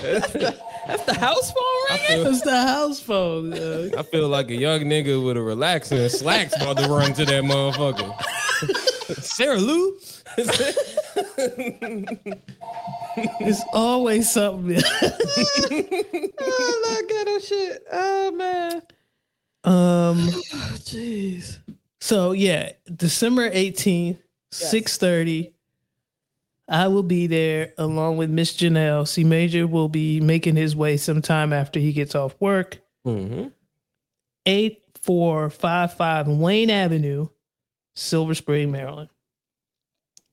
[0.00, 2.24] That's the house phone ringing?
[2.24, 3.52] That's the house phone.
[3.96, 7.24] I feel like a young nigga with a relaxer and slacks about to run to
[7.26, 8.14] that motherfucker.
[9.22, 9.98] Sarah Lou?
[13.16, 14.80] It's always something.
[16.42, 17.84] Oh, ghetto shit.
[17.92, 18.82] Oh man.
[19.64, 20.18] um.
[20.78, 21.58] Jeez.
[22.00, 24.18] So yeah, December eighteenth,
[24.50, 25.52] six thirty.
[26.68, 29.06] I will be there along with Miss Janelle.
[29.06, 32.78] C Major will be making his way sometime after he gets off work.
[33.06, 33.48] Mm-hmm.
[34.46, 37.28] Eight four five five Wayne Avenue,
[37.94, 39.10] Silver Spring, Maryland.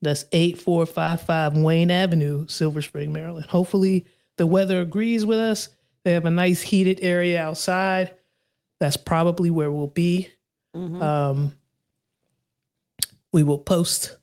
[0.02, 3.48] That's eight four five five Wayne Avenue, Silver Spring, Maryland.
[3.48, 4.06] Hopefully
[4.38, 5.70] the weather agrees with us.
[6.04, 8.14] They have a nice heated area outside.
[8.80, 10.30] That's probably where we'll be.
[10.76, 11.54] Um,
[13.32, 14.16] we will post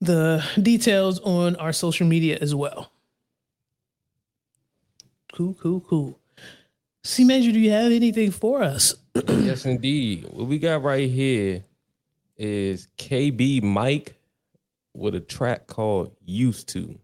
[0.00, 2.90] the details on our social media as well.
[5.32, 6.18] Cool, cool, cool.
[7.04, 8.96] C Major, do you have anything for us?
[9.14, 10.26] Yes, indeed.
[10.30, 11.62] What we got right here
[12.36, 14.17] is KB Mike
[14.94, 16.98] with a track called Used to.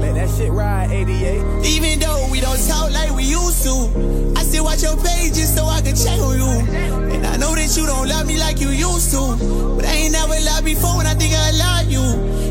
[0.00, 1.64] Let that shit ride, 88.
[1.64, 5.64] Even though we don't talk like we used to, I still watch your pages so
[5.64, 6.74] I can check on you.
[7.14, 9.36] And I know that you don't love me like you used to,
[9.76, 12.02] but I ain't never loved before when I think I love you.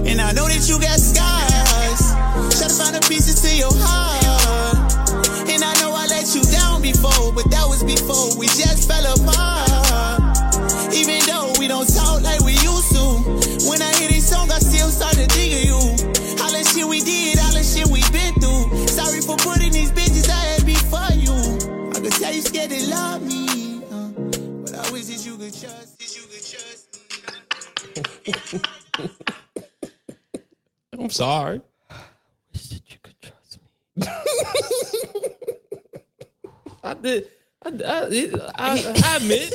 [0.10, 1.53] And I know that you got scars.
[8.06, 9.70] Before we just fell apart.
[10.94, 13.04] Even though we don't talk like we used to,
[13.70, 15.76] when I hear this song, I still start to think of you.
[16.44, 18.88] All the shit we did, all the shit we been through.
[18.88, 21.32] Sorry for putting these bitches I had before you.
[21.92, 24.10] I could tell you scared to love me, uh,
[24.64, 27.00] but I wish that you could trust, that you could trust
[28.54, 28.62] me.
[31.00, 31.62] I'm sorry.
[32.54, 33.60] You could trust
[33.96, 34.06] me.
[36.84, 37.28] I did.
[37.66, 39.54] I, I, I, I admit,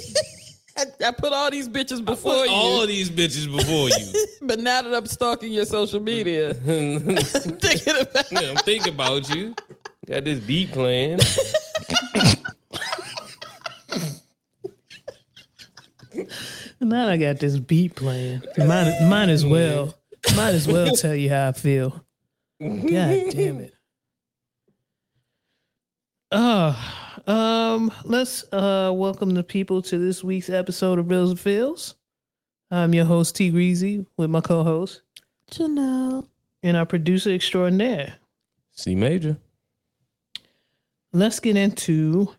[0.76, 4.26] I, I put all these bitches before put you, all of these bitches before you.
[4.42, 9.54] but now that I'm stalking your social media, thinking about I'm thinking about you.
[10.06, 11.18] Got this beat playing.
[16.80, 18.42] Now I got this beat playing.
[18.56, 19.94] Might, might as well.
[20.34, 22.04] Might as well tell you how I feel.
[22.60, 23.74] God damn it.
[26.30, 26.74] Uh,
[27.28, 31.94] um, let's uh welcome the people to this week's episode of Bills and Feels.
[32.70, 35.02] I'm your host T Greasy with my co-host
[35.50, 36.26] Janelle.
[36.62, 38.16] and our producer extraordinaire.
[38.72, 39.36] C major.
[41.12, 42.34] let's get into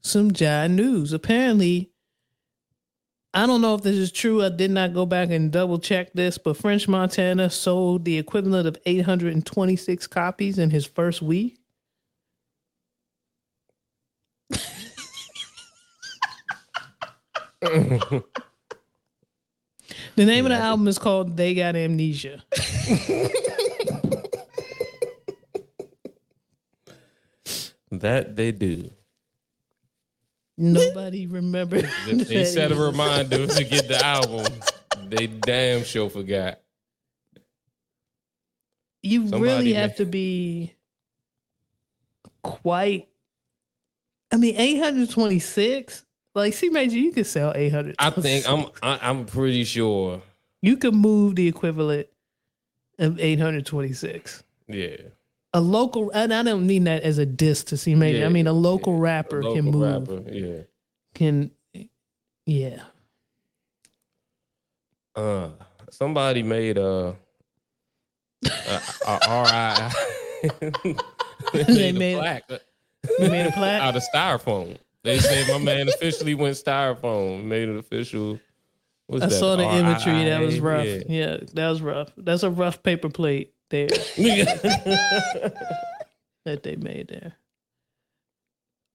[0.00, 1.12] some Jai news.
[1.12, 1.90] Apparently,
[3.32, 4.42] I don't know if this is true.
[4.42, 8.66] I did not go back and double check this, but French Montana sold the equivalent
[8.66, 11.55] of 826 copies in his first week.
[17.60, 18.22] The
[20.24, 22.42] name of the album is called They Got Amnesia.
[27.92, 28.90] That they do.
[30.58, 31.88] Nobody remembered.
[32.06, 34.52] If they that set a reminder to get the album.
[35.08, 36.60] They damn sure forgot.
[39.02, 40.72] you Somebody really may- have to be
[42.42, 43.08] quite
[44.30, 46.05] i mean 826
[46.36, 48.66] like C Major you could sell 800 I think I'm.
[48.82, 50.22] I, I'm pretty sure.
[50.62, 52.06] you could move the equivalent
[52.98, 54.96] of 826 Yeah.
[55.54, 58.18] A local, and I don't mean that as a diss to C Major.
[58.18, 59.02] Yeah, I mean a local yeah.
[59.02, 60.60] rapper A can move, rapper, Yeah.
[61.14, 61.50] can,
[62.44, 62.82] yeah.
[65.14, 65.48] Uh,
[65.90, 67.16] somebody made a,
[68.44, 69.92] a, a R.I.
[71.52, 72.50] They made- a plaque
[73.18, 73.82] You made a plaque.
[73.82, 74.76] out of styrofoam.
[75.06, 78.38] They said my man officially went styrofoam, made it official.
[79.06, 79.34] What's I that?
[79.34, 80.24] saw the imagery.
[80.24, 80.84] That was rough.
[80.84, 81.02] Yeah.
[81.08, 82.08] Yeah, that was rough.
[82.16, 83.86] That's a rough paper plate there
[86.44, 87.34] that they made there.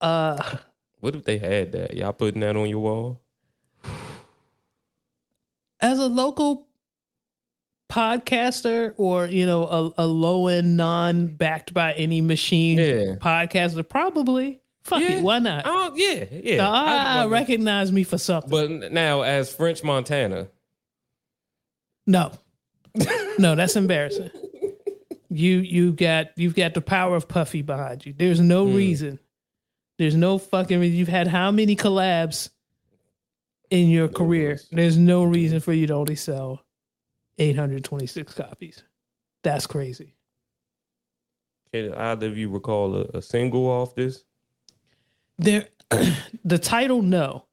[0.01, 0.57] Uh,
[0.99, 1.95] What if they had that?
[1.95, 3.21] Y'all putting that on your wall?
[5.79, 6.67] as a local
[7.91, 9.65] podcaster or you know
[9.97, 13.15] a, a low end non backed by any machine Yeah.
[13.15, 14.60] podcaster, probably.
[14.83, 15.11] Fuck Yeah.
[15.17, 15.63] it, why not?
[15.65, 16.57] Oh yeah, yeah.
[16.61, 18.79] Ah, I- recognize me for something.
[18.79, 20.47] But now, as French Montana,
[22.07, 22.31] No,
[23.37, 24.31] no, that's embarrassing.
[25.33, 28.11] You you got you've got the power of Puffy behind you.
[28.11, 28.75] There's no Hmm.
[28.75, 29.19] reason.
[29.97, 30.97] There's no fucking reason.
[30.97, 32.49] You've had how many collabs
[33.69, 34.59] in your career?
[34.71, 36.65] There's no reason for you to only sell
[37.37, 38.83] 826 copies.
[39.41, 40.15] That's crazy.
[41.71, 44.25] can either of you recall a, a single off this?
[45.41, 45.69] There,
[46.45, 47.45] the title no,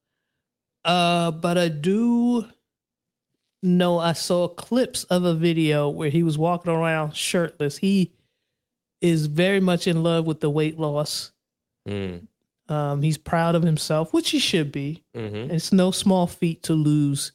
[0.85, 2.47] uh, but I do
[3.63, 7.79] know I saw clips of a video where he was walking around shirtless.
[7.79, 8.13] He
[9.01, 11.33] is very much in love with the weight loss.
[11.89, 12.27] Mm.
[12.69, 15.03] Um, he's proud of himself, which he should be.
[15.17, 15.51] Mm-hmm.
[15.51, 17.33] It's no small feat to lose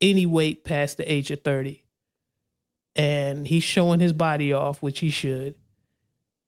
[0.00, 1.84] any weight past the age of 30.
[2.96, 5.56] And he's showing his body off, which he should.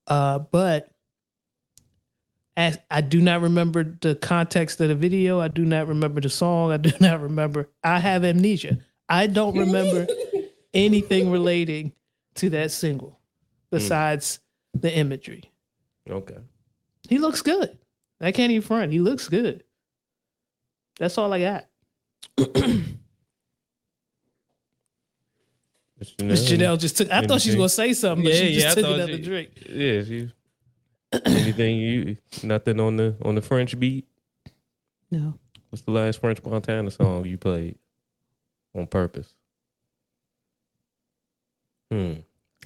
[0.07, 0.96] Uh, but
[2.57, 5.41] as I do not remember the context of the video.
[5.41, 6.73] I do not remember the song.
[6.73, 7.69] I do not remember.
[7.85, 8.79] I have amnesia.
[9.09, 10.07] I don't remember
[10.75, 11.93] anything relating
[12.37, 13.19] to that single
[13.71, 14.41] besides
[14.73, 14.81] hmm.
[14.81, 15.45] the imagery.
[16.09, 16.39] Okay.
[17.09, 17.77] He looks good.
[18.21, 18.93] I can't even front.
[18.93, 19.63] He looks good.
[20.99, 21.67] That's all I got.
[26.23, 27.11] Miss Janelle just took.
[27.11, 29.51] I thought she was gonna say something, but she just I took another she- drink.
[29.69, 30.33] Yeah, she,
[31.25, 34.07] anything you nothing on the on the French beat?
[35.11, 35.35] No,
[35.71, 37.79] What's the last French Montana song you played
[38.75, 39.33] on purpose?
[41.91, 42.15] Hmm.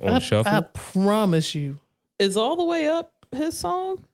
[0.02, 0.52] On I, shuffle?
[0.52, 1.78] I promise you,
[2.18, 4.04] Is all the way up his song?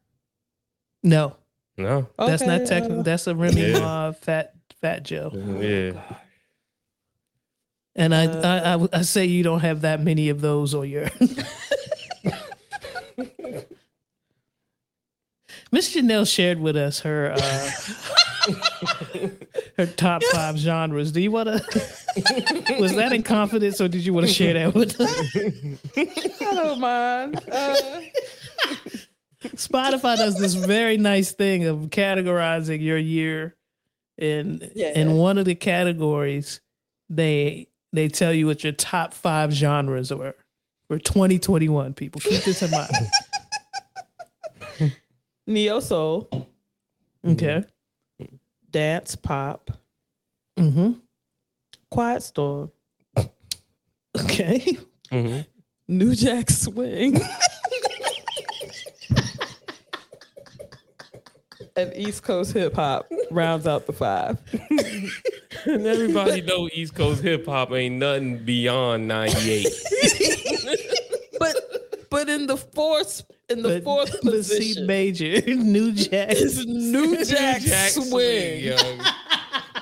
[1.03, 1.37] no.
[1.79, 2.09] no.
[2.19, 3.01] That's not Okay, technical.
[3.01, 3.79] uh, That's a Remy Yeah.
[3.79, 5.31] Ma Fat Fat Joe.
[5.61, 6.01] Yeah.
[7.95, 10.89] And I, Uh, I, I I say you don't have that many of those on
[10.89, 11.09] your.
[15.77, 17.71] Miss Janelle shared with us her uh,
[19.77, 21.13] her top five genres.
[21.13, 22.77] Do you want to?
[22.81, 25.37] was that in confidence, or did you want to share that with us?
[26.41, 27.43] I don't mind.
[27.53, 27.77] Uh,
[29.49, 33.55] Spotify does this very nice thing of categorizing your year,
[34.17, 34.99] and Yeah.
[34.99, 36.63] in one of the categories,
[37.11, 40.37] they they tell you what your top five genres were
[40.89, 41.93] for 2021.
[41.93, 42.89] People keep this in mind.
[45.47, 46.29] Neo soul,
[47.27, 47.65] Okay.
[48.71, 49.71] dance, pop,
[50.59, 50.93] Mm-hmm.
[51.91, 52.71] quiet storm,
[54.19, 54.79] Okay.
[55.11, 55.41] hmm
[55.89, 57.21] New Jack Swing,
[61.77, 64.39] and East Coast hip hop rounds out the five.
[65.65, 69.67] And everybody know East Coast hip hop ain't nothing beyond 98.
[72.11, 76.31] But but in the fourth in the But, fourth but C position major, New Jack.
[76.33, 78.61] is New Jack, Swing.
[78.65, 79.01] young.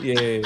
[0.01, 0.43] Yeah.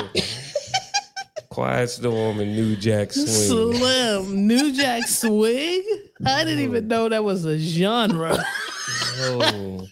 [1.48, 3.26] Quiet Storm and New Jack Swing.
[3.26, 4.46] Slim.
[4.46, 5.82] New Jack Swing?
[6.24, 8.36] I didn't even know that was a genre.
[9.20, 9.86] Oh.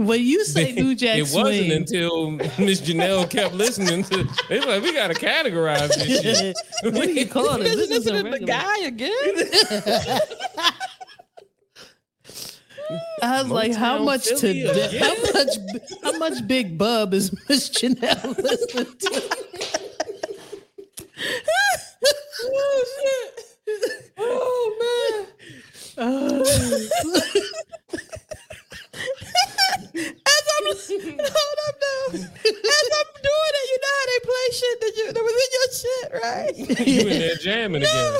[0.00, 4.64] When you say New Jack it Swing, wasn't until Miss Janelle kept listening to it's
[4.64, 6.56] like we gotta categorize this shit.
[6.94, 7.64] what do you call it?
[7.64, 9.10] This Isn't a the guy again?
[13.22, 15.58] I was like, how Motown much to Philly di- how much
[16.02, 19.36] how much Big Bub is Miss Janelle listening to?
[22.42, 24.12] oh shit!
[24.16, 25.26] Oh
[25.98, 26.42] man!
[29.00, 32.04] As I'm hold up now.
[32.14, 35.50] As I'm doing it, you know how they play shit that you that was in
[35.56, 36.54] your shit, right?
[36.86, 38.14] you in there jamming again.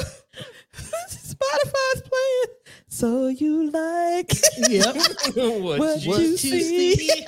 [1.08, 2.50] Spotify's playing.
[2.88, 4.32] So you like
[4.68, 4.94] Yep.
[5.62, 7.24] what, what you- you see?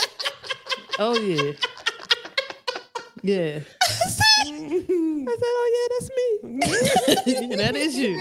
[0.98, 1.52] Oh yeah.
[3.22, 3.60] Yeah.
[3.80, 8.20] I said, "Oh yeah, that's me." that is you.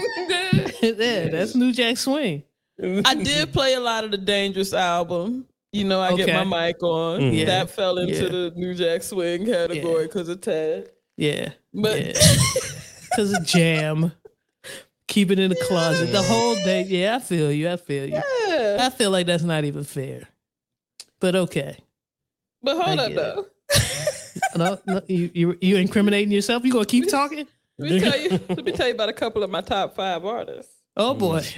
[0.80, 2.44] yeah, that's New Jack Swing.
[2.80, 5.46] I did play a lot of the Dangerous album.
[5.72, 6.26] You know, I Okay.
[6.26, 7.20] get my mic on.
[7.20, 7.34] Mm-hmm.
[7.34, 7.44] Yeah.
[7.46, 8.28] That fell into Yeah.
[8.28, 10.90] the New Jack Swing category because of Ted.
[11.16, 11.50] Yeah.
[11.72, 12.12] But Yeah.
[13.16, 14.12] Cause of jam.
[15.08, 16.84] Keep it in the closet the whole day.
[16.84, 17.70] Yeah, I feel you.
[17.70, 18.22] I feel you.
[18.48, 18.78] yeah.
[18.80, 20.28] I feel like that's not even fair.
[21.20, 21.76] But okay.
[22.62, 23.46] But hold I up though.
[24.56, 26.64] No, no, you, you you incriminating yourself?
[26.64, 27.46] You gonna keep talking?
[27.78, 28.30] Let me tell you.
[28.48, 30.72] Let me tell you about a couple of my top five artists.
[30.96, 31.40] Oh boy.
[31.40, 31.56] Mm.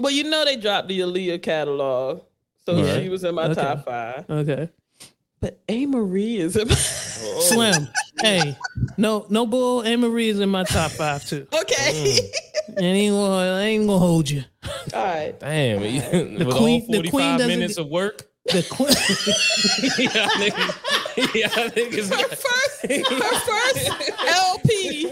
[0.00, 2.22] Well, you know they dropped the Aaliyah catalog,
[2.64, 3.02] so Right.
[3.02, 3.54] she was in my Okay.
[3.60, 4.24] top five.
[4.30, 4.68] Okay.
[5.40, 6.74] But Amerie is in my.
[7.40, 7.88] Slim.
[8.20, 8.56] Hey,
[8.98, 9.82] no, no bull.
[9.82, 11.46] Amerie is in my top five too.
[11.52, 12.18] okay.
[12.20, 12.76] Mm.
[12.76, 14.44] And ain't gonna, I ain't gonna hold you.
[14.94, 15.38] All right.
[15.40, 16.10] Damn, with
[16.56, 18.26] queen- all the queen 45 doesn't minutes get- of work.
[18.46, 18.88] The queen.
[20.14, 23.90] yeah, niggas, yeah, niggas Her got- first, her first
[24.26, 25.06] LP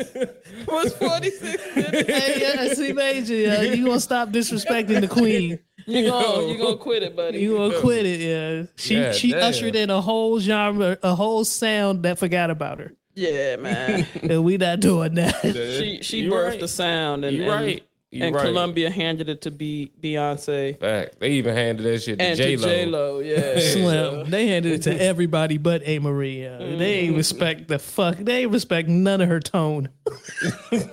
[0.66, 3.35] was 46 hey, yeah, see, major.
[3.35, 5.59] Yeah, you gonna stop disrespecting the queen?
[5.87, 7.39] You gonna, you gonna quit it, buddy.
[7.41, 8.20] You gonna quit it?
[8.20, 8.62] Yeah.
[8.76, 9.43] She Yeah, she damn.
[9.43, 14.07] ushered in a whole genre, a whole sound that forgot about her, yeah, man.
[14.22, 15.41] and we not doing that.
[15.43, 16.61] She she You birthed right.
[16.61, 17.83] the sound, and and, right.
[18.11, 18.46] You and right.
[18.46, 21.20] Columbia handed it to be Beyonce Fact.
[21.20, 23.14] They even handed that shit to and J to J Lo.
[23.16, 23.20] Lo.
[23.20, 24.30] Yeah, Slim.
[24.30, 26.42] They handed it to everybody but Amerie.
[26.42, 26.59] yeah.
[26.59, 28.16] They ain't respect the fuck.
[28.16, 29.90] They ain't respect none of her tone.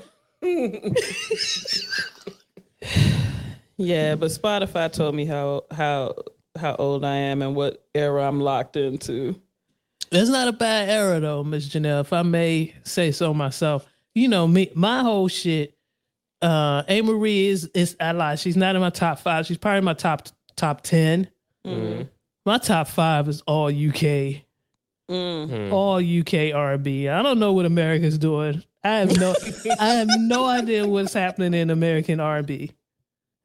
[3.77, 6.15] Yeah, but Spotify told me how how
[6.57, 9.39] how old I am and what era I'm locked into.
[10.11, 12.01] That's not a bad era though, Miss Janelle.
[12.01, 13.85] If I may say so myself.
[14.13, 15.74] You know me, my whole shit.
[16.45, 18.35] Uh, Amerie is is I lie.
[18.35, 19.45] She's not in my top five.
[19.45, 21.27] She's probably in my top top ten.
[22.45, 24.43] My top five is all UK,
[25.09, 25.71] Mm.
[25.71, 27.09] all UK R&B.
[27.09, 28.63] I don't know what America's doing.
[28.83, 29.33] I have no,
[29.79, 32.71] I have no idea what's happening in American R&B.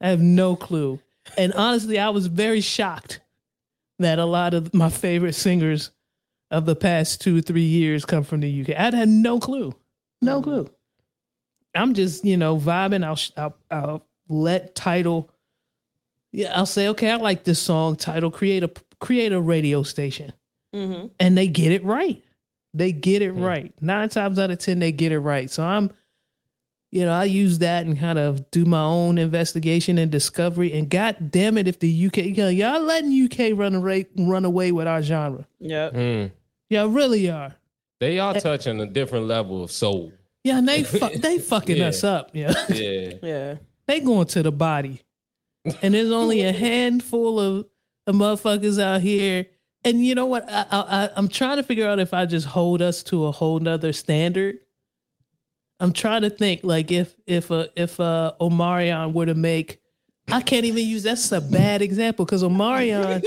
[0.02, 1.00] I have no clue.
[1.38, 3.20] And honestly, I was very shocked
[3.98, 5.90] that a lot of my favorite singers
[6.50, 8.70] of the past two, three years come from the UK.
[8.70, 9.74] I had no clue,
[10.20, 10.68] no clue.
[11.74, 13.04] I'm just, you know, vibing.
[13.04, 15.30] I'll, I'll, I'll let title.
[16.32, 17.96] Yeah, I'll say, okay, I like this song.
[17.96, 20.32] Title, create a create a radio station,
[20.72, 22.22] hmm and they get it right.
[22.72, 23.72] They get it right.
[23.80, 25.50] Nine times out of ten, they get it right.
[25.50, 25.90] So I'm,
[26.92, 30.72] you know, I use that and kind of do my own investigation and discovery.
[30.72, 34.44] And God damn it, if the UK, you know, y'all letting UK run away, run
[34.44, 35.46] away with our genre.
[35.58, 35.90] Yeah.
[35.90, 36.30] Mm.
[36.68, 37.56] Y'all really are.
[37.98, 40.12] They are touching a different level of soul.
[40.44, 41.88] Yeah, and they fu- they fucking Yeah.
[41.88, 42.30] us up.
[42.32, 43.12] Yeah, Yeah.
[43.22, 43.54] Yeah.
[43.86, 45.02] they going to the body,
[45.82, 47.66] and there's only a handful of,
[48.06, 49.46] of motherfuckers out here.
[49.84, 50.44] And you know what?
[50.50, 53.32] I, I, I I'm trying to figure out if I just hold us to a
[53.32, 54.58] whole nother standard.
[55.78, 59.80] I'm trying to think like if if uh, if uh, Omarion were to make,
[60.28, 63.24] I can't even use that's a bad example because Omarion.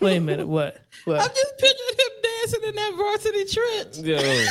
[0.00, 0.76] wait a minute, what?
[1.06, 3.96] What I'm just picturing him dancing in that varsity trench.
[4.06, 4.46] Yeah.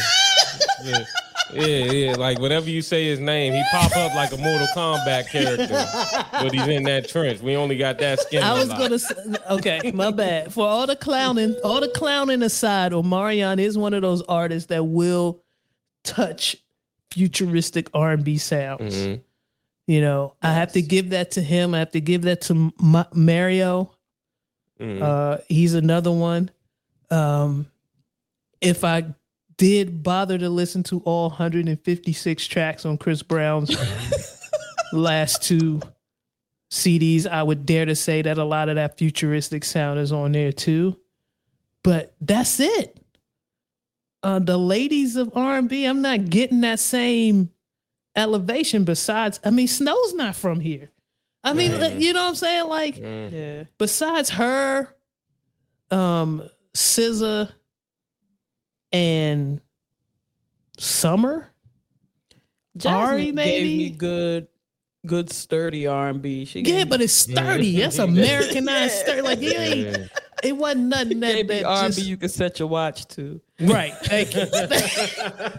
[0.85, 1.05] yeah.
[1.53, 2.15] Yeah, yeah.
[2.15, 5.85] Like whenever you say his name, he pop up like a Mortal Kombat character.
[6.31, 7.41] but he's in that trench.
[7.41, 8.43] We only got that skin.
[8.43, 9.15] I was gonna say,
[9.49, 10.53] okay, my bad.
[10.53, 14.83] For all the clowning, all the clowning aside, Omarion is one of those artists that
[14.83, 15.41] will
[16.03, 16.55] touch
[17.11, 18.95] futuristic R and B sounds.
[18.95, 19.21] Mhm.
[19.87, 21.73] You know, I have to give that to him.
[21.73, 23.91] I have to give that to Ma- Mario.
[24.79, 25.01] Mhm.
[25.01, 26.51] Uh, he's another one.
[27.09, 27.65] Um,
[28.61, 29.05] if I
[29.59, 33.75] did bother to listen to all 156 tracks on Chris Brown's
[34.93, 35.81] last two
[36.71, 40.31] CDs, I would dare to say that a lot of that futuristic sound is on
[40.31, 40.97] there too.
[41.83, 42.99] But that's it.
[44.23, 47.49] Uh, the ladies of R&B, I'm not getting that same
[48.15, 48.83] elevation.
[48.85, 50.89] Besides, I mean, Snoh's not from here.
[51.43, 52.67] I mean, you know what I'm saying?
[52.67, 53.31] Like, Mm.
[53.31, 53.63] Yeah.
[53.77, 54.93] besides her,
[55.91, 56.43] um,
[56.73, 57.51] SZA,
[58.91, 59.61] and
[60.77, 61.51] Summer.
[62.77, 63.77] Jasmine Ari, gave maybe?
[63.77, 64.47] me good,
[65.05, 66.45] good sturdy R and B.
[66.45, 67.77] She Yeah, gave but it's sturdy.
[67.81, 69.21] That's Americanized sturdy.
[69.21, 69.97] Like it ain't.
[69.97, 70.05] Yeah.
[70.41, 73.41] It wasn't nothing that, that R and B just you could set your watch to.
[73.59, 73.93] right.
[74.03, 74.45] Thank you.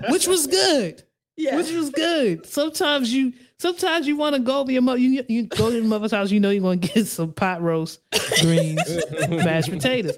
[0.13, 1.03] Which was good.
[1.37, 1.57] Yeah.
[1.57, 2.47] Which was good.
[2.47, 4.99] Sometimes you, sometimes you want to go over your mother.
[4.99, 6.31] You, you go to your mother's house.
[6.31, 8.01] You know you're gonna get some pot roast,
[8.41, 8.81] greens,
[9.29, 10.17] mashed potatoes,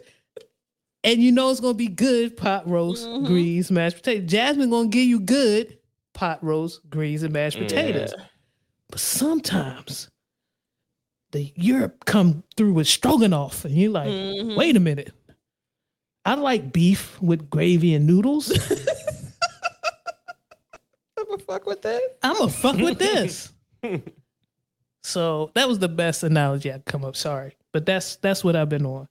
[1.04, 4.30] and you know it's gonna be good pot roast, greens, mashed potatoes.
[4.30, 5.78] Jasmine gonna give you good
[6.14, 8.14] pot roast, greens, and mashed potatoes.
[8.90, 10.08] But sometimes
[11.32, 14.56] the Europe come through with stroganoff, and you're like, Mhm.
[14.56, 15.12] wait a minute.
[16.24, 18.52] I like beef with gravy and noodles.
[21.18, 22.00] I'ma fuck with that.
[22.22, 23.52] I'm gonna fuck with this.
[25.02, 27.16] so that was the best analogy I could come up.
[27.16, 29.08] Sorry, but that's that's what I've been on.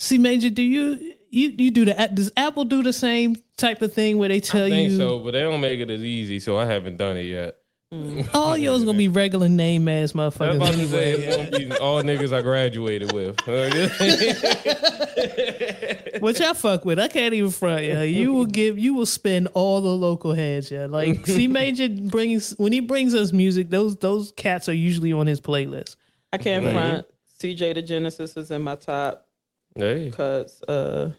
[0.00, 3.92] See, Major, do you you you do the does Apple do the same type of
[3.92, 4.74] thing where they tell you?
[4.74, 7.18] I think you so, but they don't make it as easy, so I haven't done
[7.18, 7.58] it yet.
[8.34, 11.12] all yours are gonna be regular name ass I'm motherfuckers about say anyway?
[11.12, 13.38] it's gonna be all niggas I graduated with.
[16.22, 16.98] Which I fuck with.
[16.98, 17.84] I can't even front.
[17.84, 18.78] Yeah, you will give.
[18.78, 20.70] You will spend all the local heads.
[20.70, 23.68] Yeah, like C Major brings when he brings us music.
[23.68, 25.96] Those those cats are usually on his playlist.
[26.32, 27.06] I can't front.
[27.38, 29.26] CJ the Genesis is in my top
[29.74, 31.10] hey, because uh,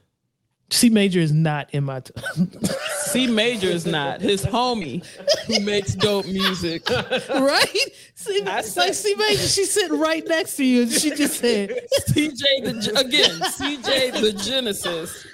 [0.72, 2.00] C Major is not in my.
[2.00, 2.14] T-
[2.98, 5.06] C Major is not his homie
[5.46, 6.90] who makes dope music.
[7.30, 7.88] right?
[8.16, 9.48] See, I it's like C Major.
[9.48, 11.70] She's sitting right next to you, and she just said,
[12.10, 15.26] CJ the again, CJ the Genesis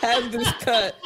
[0.00, 0.96] has this cut.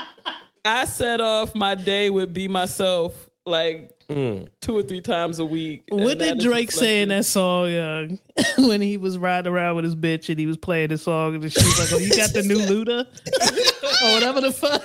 [0.64, 5.84] I set off my day with Be Myself like two or three times a week.
[5.88, 8.08] "What did Drake say in that song uh,
[8.58, 11.52] when he was riding around with his bitch and he was playing the song and
[11.52, 13.06] she was like, "Oh, you got the new Luda
[14.04, 14.84] or whatever the fuck."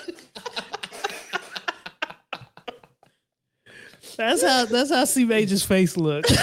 [4.17, 6.29] That's how that's how C Major's face looked.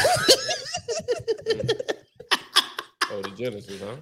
[3.10, 3.96] oh the Genesis, huh?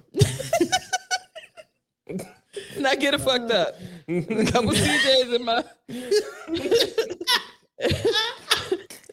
[2.77, 3.75] Not get it fucked up.
[4.07, 5.63] A couple CJs in my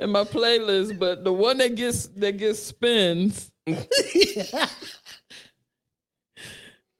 [0.02, 3.50] in my playlist, but the one that gets that gets spins.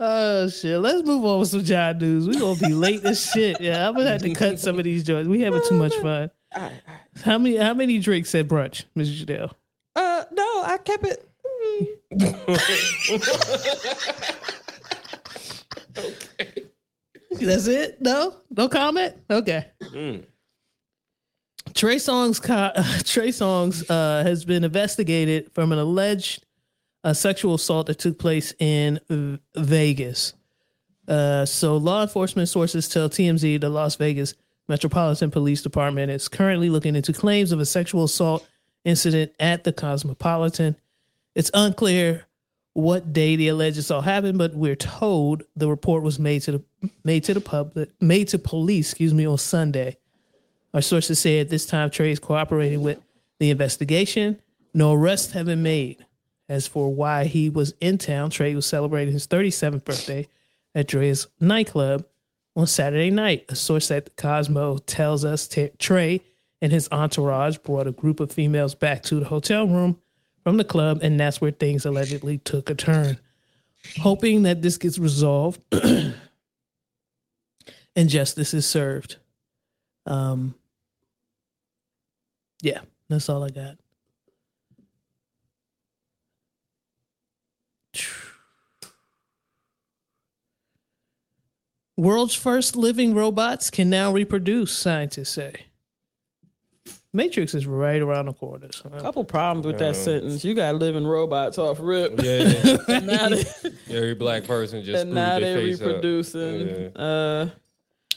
[0.05, 0.81] Oh shit!
[0.81, 2.27] Let's move on with some John news.
[2.27, 3.61] We gonna be late as shit.
[3.61, 5.29] Yeah, I'm gonna have to cut some of these joints.
[5.29, 6.29] We having too much fun.
[7.25, 9.25] How many how many drinks at brunch, Mrs.
[9.25, 9.53] Janelle?
[9.95, 11.29] Uh, no, I kept it.
[15.99, 16.65] Okay.
[17.47, 18.01] That's it?
[18.01, 18.37] No?
[18.51, 19.15] No comment?
[19.31, 19.67] Okay.
[21.75, 22.41] Trey Songz
[23.05, 23.33] Trey
[23.89, 26.45] uh, has been investigated from an alleged
[27.05, 29.01] uh, sexual assault that took place in
[29.57, 30.35] Vegas.
[31.09, 34.35] Uh, so law enforcement sources tell TMZ the Las Vegas
[34.69, 38.47] Metropolitan Police Department is currently looking into claims of a sexual assault
[38.85, 40.77] incident at the Cosmopolitan.
[41.35, 42.27] It's unclear
[42.75, 46.91] what day the alleged assault happened, but we're told the report was made to the
[47.05, 49.97] made to the public, made to police, excuse me, on Sunday.
[50.75, 53.01] Our sources say at this time Trey is cooperating with
[53.39, 54.41] the investigation.
[54.75, 56.05] No arrests have been made.
[56.49, 60.29] As for why he was in town, Trey was celebrating his 37th birthday
[60.75, 62.05] at Drai's nightclub
[62.57, 63.45] on Saturday night.
[63.49, 66.21] A source at Cosmo tells us T- Trey
[66.61, 69.99] and his entourage brought a group of females back to the hotel room
[70.43, 73.19] from the club, and that's where things allegedly took a turn.
[74.01, 76.15] Hoping that this gets resolved and
[78.09, 79.17] justice is served.
[80.07, 80.55] Um,
[82.63, 83.77] yeah, that's all I got.
[91.97, 95.67] World's first living robots can now reproduce, scientists say.
[97.15, 98.69] Matrix is right around the corner.
[98.73, 100.43] so- Couple problems with that sentence.
[100.45, 102.13] You got living robots off rip.
[102.23, 103.45] Yeah, and they,
[103.95, 105.87] every black person just and now their they face up.
[105.89, 106.97] reproducing.
[106.97, 107.51] Uh,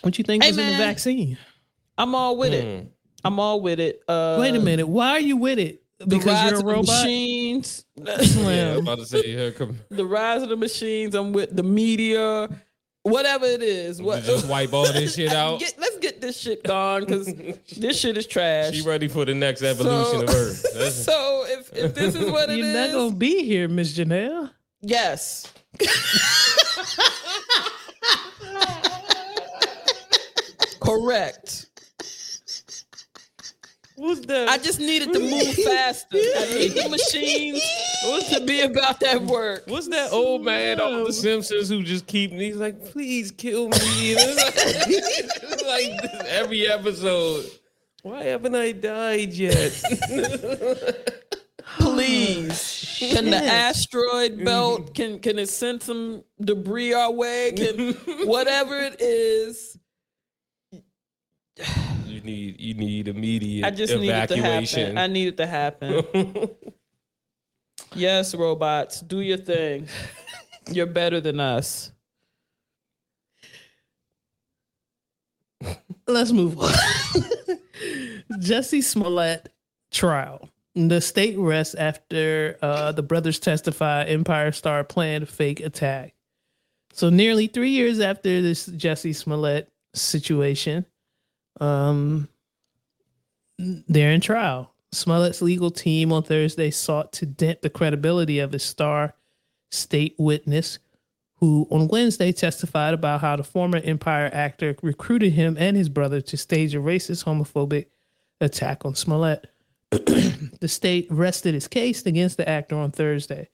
[0.02, 1.38] What you think Hey, was in the vaccine?
[1.98, 2.88] I'm all with it.
[3.26, 4.02] I'm all with it.
[4.08, 4.88] Uh, Wait a minute.
[4.88, 5.82] Why are you with it?
[6.00, 6.88] The Because rise you're a of the robot?
[6.88, 7.86] machines.
[7.98, 8.78] Yeah, I was Slim.
[8.80, 11.16] about to say her com- the rise of the machines.
[11.16, 12.50] I'm with the media,
[13.04, 14.02] whatever it is.
[14.02, 15.60] What, just wipe all this shit out.
[15.62, 17.34] Get- let's get this shit gone because
[17.78, 18.74] this shit is trash.
[18.76, 20.66] She ready for the next evolution of Earth.
[20.92, 24.52] So if, if this is what it You're is, not gonna be here, Miss Janelle.
[24.82, 25.52] yes.
[30.82, 31.68] Correct.
[33.96, 34.50] What's that?
[34.50, 36.18] I just needed to move faster.
[36.18, 37.64] I need the machines
[38.06, 39.64] What's to be about that work.
[39.68, 42.32] What's that old man on The Simpsons who just keep?
[42.32, 43.78] He's like, please kill me.
[43.78, 44.54] It's like,
[44.88, 47.50] it's like every episode.
[48.04, 49.82] Why haven't I died yet?
[51.80, 52.98] Please.
[53.00, 54.46] Can the asteroid mm-hmm.
[54.46, 57.52] belt can can it send some debris our way?
[57.54, 57.94] Can
[58.28, 59.78] whatever it is,
[60.72, 60.84] you
[62.26, 64.80] need you need immediate I just need it to evacuation.
[64.82, 64.98] happen.
[64.98, 66.04] I need it to happen.
[67.96, 69.88] yes, robots, do your thing.
[70.70, 71.92] You're better than us.
[76.08, 76.74] Let's move on.
[78.34, 79.52] Jussie Smollett
[79.92, 80.50] trial.
[80.76, 86.14] The state rests after uh, the brothers testify Empire Star planned fake attack.
[86.92, 90.86] So nearly three years after this Jussie Smollett situation,
[91.60, 92.28] um,
[93.58, 94.74] they're in trial.
[94.92, 99.14] Smollett's legal team on Thursday sought to dent the credibility of his star
[99.72, 100.80] state witness,
[101.36, 106.22] who on Wednesday testified about how the former Empire actor recruited him and his brother
[106.22, 107.88] to stage a racist, homophobic
[108.40, 109.48] attack on Smollett.
[109.92, 113.50] the state rested its case against the actor on Thursday.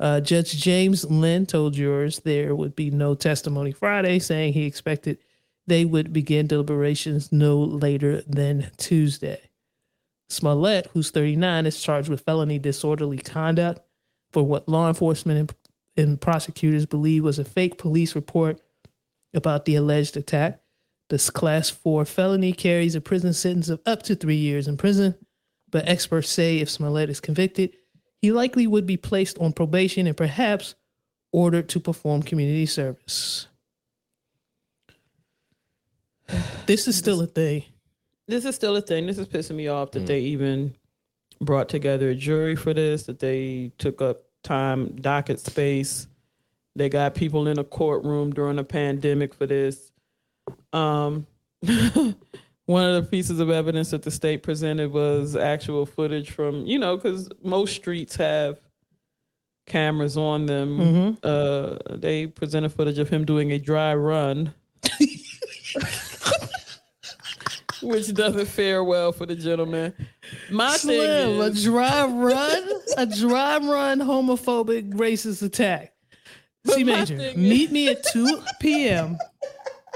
[0.00, 5.18] Uh, Judge James Linn told jurors there would be no testimony Friday, saying he expected
[5.66, 9.40] they would begin deliberations no later than Tuesday.
[10.28, 13.80] Smollett, who's 39, is charged with felony disorderly conduct
[14.32, 15.54] for what law enforcement and,
[16.08, 18.60] and prosecutors believe was a fake police report
[19.34, 20.60] about the alleged attack.
[21.10, 25.14] This class four felony carries a prison sentence of up to three years in prison,
[25.70, 27.76] but experts say if Smollett is convicted,
[28.22, 30.74] he likely would be placed on probation and perhaps
[31.32, 33.48] ordered to perform community service.
[36.66, 37.64] This is still a thing.
[38.28, 39.06] This is still a thing.
[39.06, 39.92] This is pissing me off Mm.
[39.92, 40.74] that they even
[41.40, 46.06] brought together a jury for this, that they took up time, docket space.
[46.76, 49.90] They got people in a courtroom during a pandemic for this.
[50.72, 51.26] Um,
[52.66, 56.78] one of the pieces of evidence that the state presented was actual footage from, you
[56.78, 58.58] know, because most streets have
[59.66, 60.78] cameras on them.
[60.78, 61.18] Mhm.
[61.22, 64.54] Uh, they presented footage of him doing a dry run.
[67.82, 69.92] Which doesn't fare well for the gentleman.
[70.50, 75.92] My Slim, thing a is, dry run, a dry run homophobic racist attack.
[76.64, 79.18] But C Major, thing meet me at 2 p.m.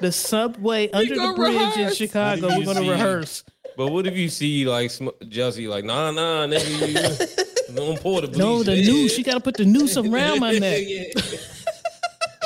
[0.00, 1.92] The subway under the gonna bridge in.
[1.94, 2.48] Chicago.
[2.48, 2.90] We're going to see?
[2.90, 3.44] rehearse.
[3.76, 8.20] But what if you see like Sm- Jussie like nah nah nigga you don't pour
[8.22, 8.86] the No, the bleach.
[8.86, 9.18] noose.
[9.18, 10.82] You got to put the noose around my neck.
[10.86, 11.04] Yeah.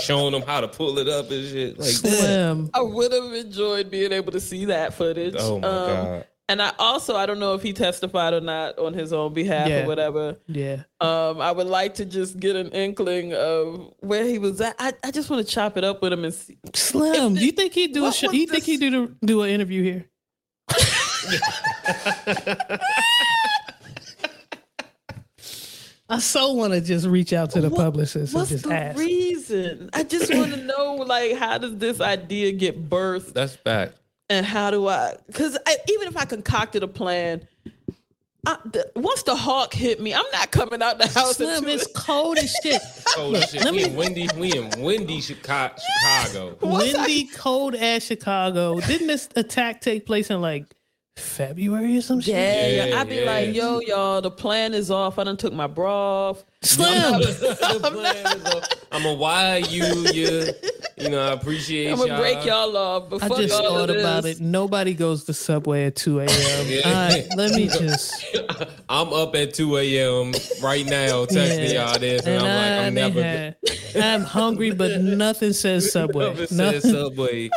[0.03, 1.95] Showing them how to pull it up and shit like that.
[1.95, 2.71] Slim.
[2.75, 5.35] I would have enjoyed being able to see that footage.
[5.39, 6.27] Oh my Um, god.
[6.49, 9.69] And I also, I don't know if he testified or not on his own behalf
[9.69, 9.85] Yeah.
[9.85, 10.37] or whatever.
[10.49, 10.83] Yeah.
[11.01, 14.75] Um, I would like to just get an inkling of where he was at.
[14.81, 16.59] I, I just want to chop it up with him and see.
[16.75, 18.27] Slim, Do you think he'd do a What show?
[18.27, 20.07] was You think he'd do, the, do an interview here?
[26.11, 28.75] I so want to just reach out to the What- publicist and What's just the
[28.75, 28.99] ask.
[28.99, 29.91] reason?
[29.93, 33.33] I just want to know, like, how does this idea get birthed?
[33.33, 33.95] That's fact.
[34.29, 35.15] and how do I?
[35.27, 35.57] Because
[35.89, 37.47] even if I concocted a plan,
[38.47, 41.37] I, the, once the hawk hit me, I'm not coming out the house.
[41.37, 42.81] Slim, until it's cold as shit.
[43.19, 43.63] Oh shit.
[43.65, 45.75] let We me- in windy we in windy Chicago.
[46.25, 46.57] Chicago.
[46.63, 48.81] Once I- Windy, cold ass Chicago.
[48.81, 50.65] Didn't this attack take place in like
[51.21, 52.35] February or some shit?
[52.35, 53.01] Yeah, Yeah, yeah.
[53.01, 53.25] I'd be yeah.
[53.25, 55.19] like, yo, y'all, the plan is off.
[55.19, 56.45] I done took my bra off.
[56.63, 57.21] Slim.
[57.23, 58.17] The plan
[58.63, 59.85] is, I'm gonna wire you.
[60.13, 60.53] You,
[60.99, 62.19] you know, I appreciate I'm gonna y'all.
[62.21, 63.09] break y'all off.
[63.09, 64.39] But I just all thought of about this.
[64.41, 64.43] it.
[64.43, 66.29] Nobody goes to Subway at 2 a.m.
[66.67, 66.81] Yeah.
[66.85, 68.25] All right, let me just.
[68.91, 70.33] I'm up at 2 a.m.
[70.63, 71.87] right now texting Yeah.
[71.93, 73.23] y'all this, and, And I'm like, I I'm never.
[73.23, 73.57] had-
[73.97, 76.27] I'm hungry, but nothing says Subway.
[76.27, 76.81] Never said Nothing.
[76.93, 77.51] Subway.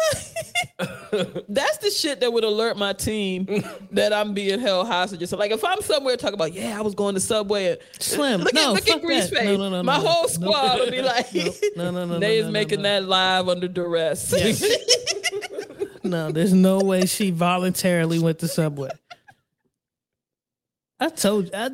[1.47, 3.45] That's the shit that would alert my team
[3.91, 5.27] that I'm being held hostage.
[5.29, 7.67] So, like, if I'm somewhere talking about, yeah, I was going to Subway.
[7.71, 9.39] And, Slim, look no, at look fuck at Grease that.
[9.39, 9.45] face.
[9.45, 10.27] No, no, no, my no, whole no.
[10.27, 11.33] squad will be like,
[11.75, 12.89] No, no, no, no, Nay's no, no, making no.
[12.89, 14.33] that live under duress.
[16.05, 18.89] No, there's no way she voluntarily went to Subway.
[20.99, 21.51] I told you.
[21.53, 21.69] I,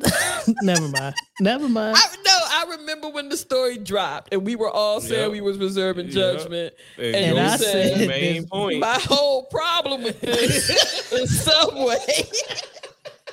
[0.62, 1.14] never mind.
[1.40, 1.96] Never mind.
[1.98, 5.32] I, no, I remember when the story dropped and we were all saying Yep.
[5.32, 6.14] we was reserving Yep.
[6.14, 6.74] judgment.
[6.96, 8.78] And, And you I said said main point.
[8.78, 11.96] My whole problem with this is Subway.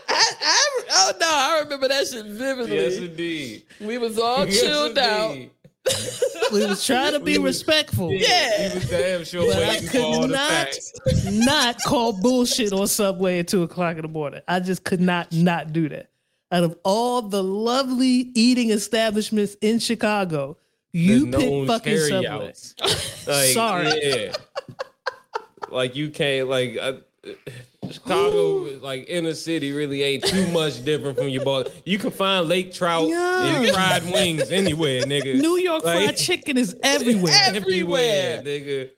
[0.10, 2.76] I, I, oh no, I remember that shit vividly.
[2.76, 3.64] yes, indeed.
[3.82, 5.36] we was all Yes, chilled out.
[6.52, 8.12] we was trying to be respectful.
[8.12, 8.70] Yeah.
[8.70, 10.94] He was damn sure But I waiting for all could the not, facts.
[11.46, 14.42] not call bullshit on Subway at two o'clock in the morning.
[14.48, 16.10] I just could not not do that.
[16.52, 20.58] Out of all the lovely eating establishments in Chicago,
[20.94, 22.54] you There's pick no fucking Subway.
[23.28, 23.92] Like, Sorry.
[24.04, 24.32] Yeah.
[25.70, 26.94] like you can't like uh,
[27.92, 31.68] Chicago, like inner city, really ain't too much different from your boss.
[31.86, 33.46] You can find lake trout Yeah.
[33.48, 35.40] and fried wings anywhere, nigga.
[35.40, 37.34] New York Like- fried chicken is everywhere.
[37.46, 38.90] everywhere, nigga.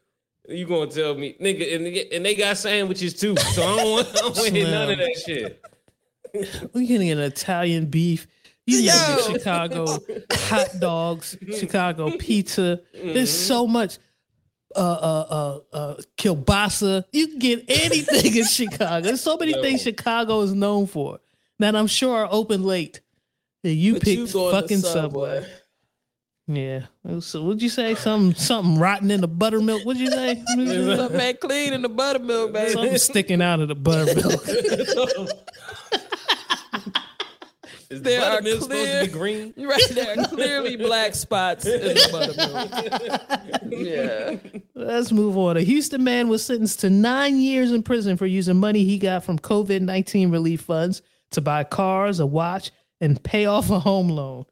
[0.47, 3.35] You gonna tell me, nigga, and they, and they got sandwiches too.
[3.37, 5.61] So I don't want, I don't want to hear none of that shit.
[6.73, 8.27] We're getting an Italian beef.
[8.65, 9.33] You need to Yo.
[9.33, 9.97] Chicago
[10.31, 12.81] hot dogs, Chicago pizza.
[12.93, 13.97] There's so much
[14.75, 17.03] uh uh uh uh kielbasa.
[17.11, 19.01] You can get anything in Chicago.
[19.01, 19.61] There's so many Yo.
[19.61, 21.19] things Chicago is known for
[21.59, 23.01] that I'm sure are open late.
[23.63, 25.45] And you But picked you fucking Subway.
[26.47, 26.85] Yeah.
[27.19, 27.93] So what'd you say?
[27.93, 29.85] Something something rotten in the buttermilk.
[29.85, 30.41] What'd you say?
[30.47, 32.71] Something ain't clean in the buttermilk, baby.
[32.71, 34.43] something sticking out of the buttermilk.
[37.89, 39.53] Is There are buttermilk supposed to be green?
[39.57, 43.61] Right there, are clearly black spots in the buttermilk.
[43.71, 44.35] yeah.
[44.75, 45.57] Let's move on.
[45.57, 49.23] A Houston man was sentenced to nine years in prison for using money he got
[49.23, 52.71] from COVID 19 relief funds to buy cars, a watch,
[53.01, 54.45] and pay off a home loan.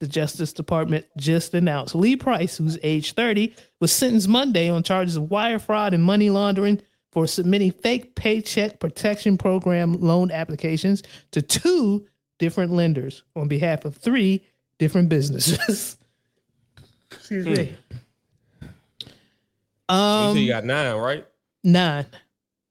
[0.00, 5.16] The Justice Department just announced Lee Price, who's age 30, was sentenced Monday on charges
[5.16, 6.80] of wire fraud and money laundering
[7.12, 12.06] for submitting fake Paycheck Protection Program loan applications to two
[12.40, 14.42] different lenders on behalf of three
[14.78, 15.96] different businesses.
[17.12, 17.76] Excuse me.
[18.60, 18.68] You
[19.88, 21.26] Um, said you got nine, right?
[21.64, 22.06] Nine.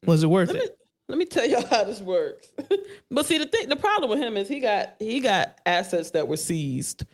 [0.05, 0.77] Was it worth it?
[1.07, 2.47] Let me tell y'all how this works.
[3.11, 6.27] but see, the thing, the problem with him is he got he got assets that
[6.27, 7.05] were seized.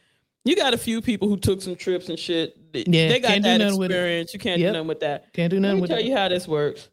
[0.43, 2.55] You got a few people who took some trips and shit.
[2.73, 3.95] Yeah, they got can't that nothing with it.
[3.95, 4.33] experience.
[4.33, 4.69] You can't Yep.
[4.69, 5.33] do nothing with that.
[5.33, 5.71] Can't do nothing.
[5.71, 6.05] Let me with tell that.
[6.05, 6.89] you how this works.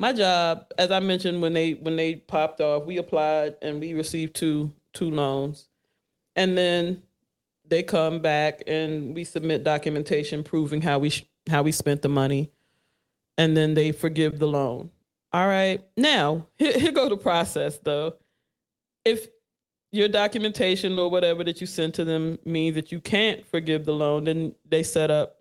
[0.00, 3.92] My job, as I mentioned when they when they popped off, we applied and we
[3.94, 5.68] received two two loans,
[6.36, 7.02] and then
[7.66, 12.08] they come back and we submit documentation proving how we sh- how we spent the
[12.08, 12.50] money,
[13.38, 14.90] and then they forgive the loan.
[15.32, 18.14] All right, now here, here go the process though.
[19.04, 19.28] If
[19.92, 23.92] your documentation or whatever that you sent to them means that you can't forgive the
[23.92, 25.40] loan, then they set up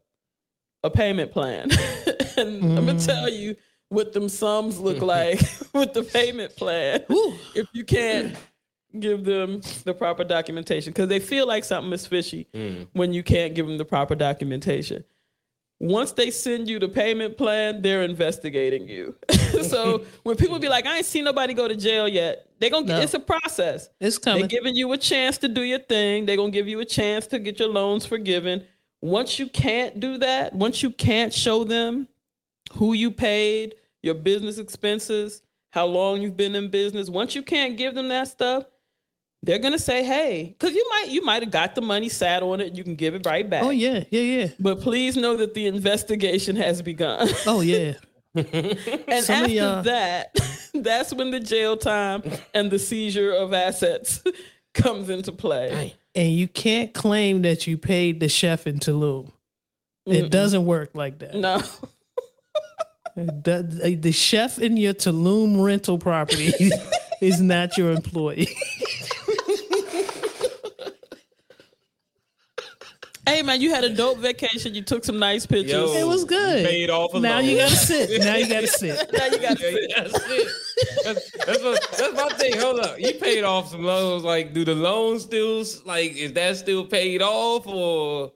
[0.84, 1.70] a payment plan.
[2.38, 3.06] and I'm gonna mm.
[3.06, 3.56] tell you
[3.89, 5.39] what them sums look like
[5.74, 7.04] with the payment plan.
[7.56, 8.36] If you can't
[8.98, 12.88] give them the proper documentation, because they feel like something is fishy mm.
[12.94, 15.04] when you can't give them the proper documentation.
[15.82, 19.16] Once they send you the payment plan, they're investigating you.
[19.64, 22.86] so when people be like, "I ain't seen nobody go to jail yet," they gonna.
[22.86, 23.00] No.
[23.00, 23.90] It's a process.
[24.00, 24.42] It's coming.
[24.42, 26.26] They're giving you a chance to do your thing.
[26.26, 28.66] They're gonna give you a chance to get your loans forgiven.
[29.02, 32.10] Once you can't do that, once you can't show them
[32.74, 37.78] who you paid, your business expenses, how long you've been in business, once you can't
[37.78, 38.66] give them that stuff,
[39.42, 42.60] they're gonna say, "Hey," because you might you might have got the money sat on
[42.62, 42.76] it.
[42.76, 43.64] You can give it right back.
[43.64, 44.48] oh yeah, yeah, yeah.
[44.60, 47.30] But please know that the investigation has begun.
[47.46, 47.94] Oh yeah.
[48.36, 50.36] and Some after that,
[50.74, 52.22] that's when the jail time
[52.54, 54.24] and the seizure of assets
[54.76, 55.96] comes into play.
[56.14, 59.32] And you can't claim that you paid the chef in Tulum.
[60.06, 61.36] It doesn't work like that.
[61.36, 61.62] No.
[63.16, 66.54] The, the chef in your Tulum rental property
[67.22, 68.48] is not your employee.
[73.30, 74.73] Hey man, you had a dope vacation.
[74.73, 75.71] You took some nice pictures.
[75.71, 75.93] Yo.
[75.93, 76.65] It was good.
[76.65, 77.45] Paid off a now loan.
[77.45, 78.21] you gotta sit.
[78.23, 79.13] Now you gotta sit.
[79.13, 80.47] now you got Yeah, that's it.
[81.03, 82.59] That's, that's, what, that's my thing.
[82.59, 82.99] Hold up.
[82.99, 84.23] You paid off some loans.
[84.23, 88.32] Like, do the loans still, like, is that still paid off or?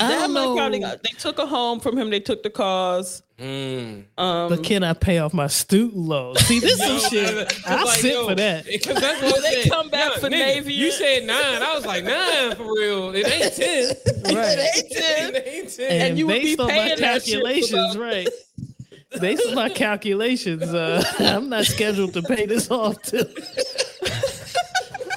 [0.00, 0.56] I don't know.
[0.56, 0.88] probably oh.
[0.88, 2.10] got, they took a home from him.
[2.10, 3.22] They took the cars.
[3.36, 4.02] Hmm.
[4.16, 6.38] Um, but can I pay off my student loans?
[6.46, 7.60] See, this is some shit.
[7.66, 8.64] I sit for that.
[8.74, 9.72] Because that's what They I said.
[9.72, 11.62] come back for Navy You said nine.
[11.62, 13.12] I was like, nine for real.
[13.14, 14.34] It ain't 10.
[14.36, 14.58] Right.
[14.58, 15.34] it ain't 10.
[15.34, 16.00] it ain't 10.
[16.00, 18.28] And, you would be based on my paying that shit calculations, right?
[19.20, 23.26] Based on my calculations, uh, I'm not scheduled to pay this off till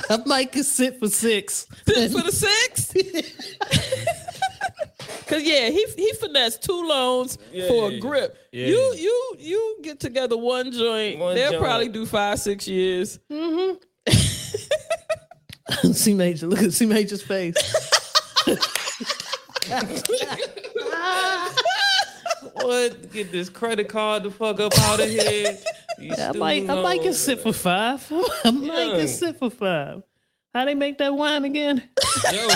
[0.10, 1.68] I might could sit for six.
[1.88, 2.94] Sit for the six.
[5.28, 8.38] Cause yeah, he he finessed two loans Yeah, for yeah, a grip.
[8.52, 8.68] yeah.
[8.68, 11.64] You you you get together one joint, One they'll joint.
[11.64, 13.20] probably do five six years.
[13.30, 13.76] Mm-hmm.
[15.94, 17.56] C Major, look at C Major's face.
[22.54, 23.12] What?
[23.12, 25.58] Get this credit card the fuck up out of here.
[26.00, 28.06] You I might, I might can sit for five.
[28.46, 28.98] I might Yeah.
[28.98, 30.04] can sit for five.
[30.54, 31.84] How they make that wine again?
[32.34, 32.48] Yo,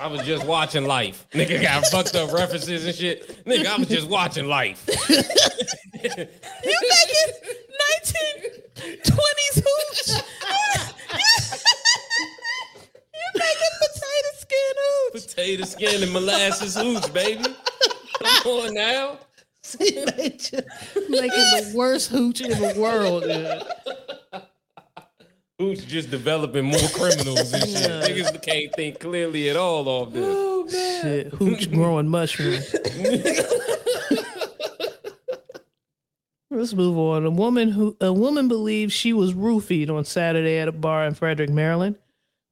[0.00, 1.26] I was just watching life.
[1.32, 3.44] Nigga got fucked up references and shit.
[3.44, 4.88] Nigga, I was just watching life.
[6.00, 7.32] You making
[7.90, 8.36] nineteen
[9.02, 10.08] twenties hooch.
[13.14, 15.12] you making potato skin hooch.
[15.26, 17.42] Potato skin and molasses hooch, baby.
[18.22, 19.18] Come on now.
[19.80, 20.64] Major
[21.08, 23.24] making the worst hooch in the world.
[23.24, 23.62] dude.
[25.58, 27.90] Hooch just developing more criminals and shit.
[27.90, 31.02] Niggas can't think clearly at all off this.
[31.02, 32.72] Shit, hooch growing mushrooms.
[36.50, 37.26] Let's move on.
[37.26, 41.14] A woman who a woman believes she was roofied on Saturday at a bar in
[41.14, 41.96] Frederick, Maryland.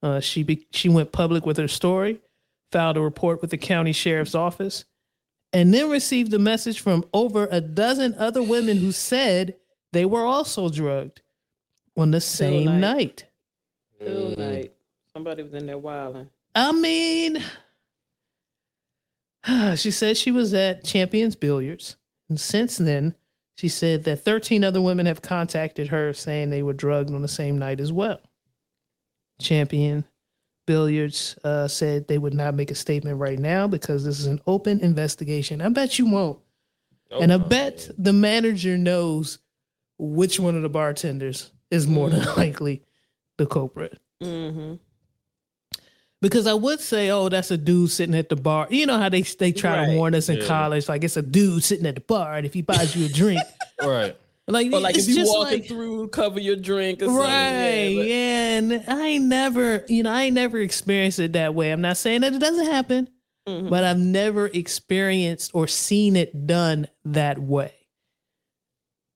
[0.02, 2.20] Uh, she be, she went public with her story,
[2.72, 4.84] filed a report with the county sheriff's office,
[5.52, 9.54] and then received a message from over a dozen other women who said
[9.92, 11.22] they were also drugged
[11.96, 12.80] on the same night.
[12.80, 13.24] night.
[13.96, 14.72] Still night.
[15.12, 16.28] Somebody was in there wilding.
[16.54, 17.42] I mean,
[19.76, 21.96] she said she was at Champions Billiards.
[22.28, 23.14] And since then,
[23.56, 27.28] she said that 13 other women have contacted her saying they were drugged on the
[27.28, 28.20] same night as well.
[29.40, 30.04] Champion
[30.66, 34.40] Billiards uh, said they would not make a statement right now because this is an
[34.46, 35.62] open investigation.
[35.62, 36.38] I bet you won't.
[37.10, 39.38] and I bet the manager knows
[39.98, 42.82] which one of the bartenders is more than likely
[43.38, 43.98] the culprit.
[44.22, 44.74] Mm-hmm.
[46.22, 48.66] Because I would say, oh, that's a dude sitting at the bar.
[48.70, 49.86] You know how they they try Right.
[49.92, 50.46] to warn us in Yeah.
[50.46, 53.08] college, like it's a dude sitting at the bar, and if he buys you a
[53.08, 53.42] drink,
[53.82, 54.16] Right.
[54.48, 57.22] like, Or like it's if you just walking like, through, cover your drink or something.
[57.22, 57.84] right?
[57.88, 61.70] Yeah, Yeah, and I ain't never, you know, I ain't never experienced it that way.
[61.70, 63.10] I'm not saying that it doesn't happen,
[63.46, 63.68] Mhm.
[63.68, 67.72] but I've never experienced or seen it done that way.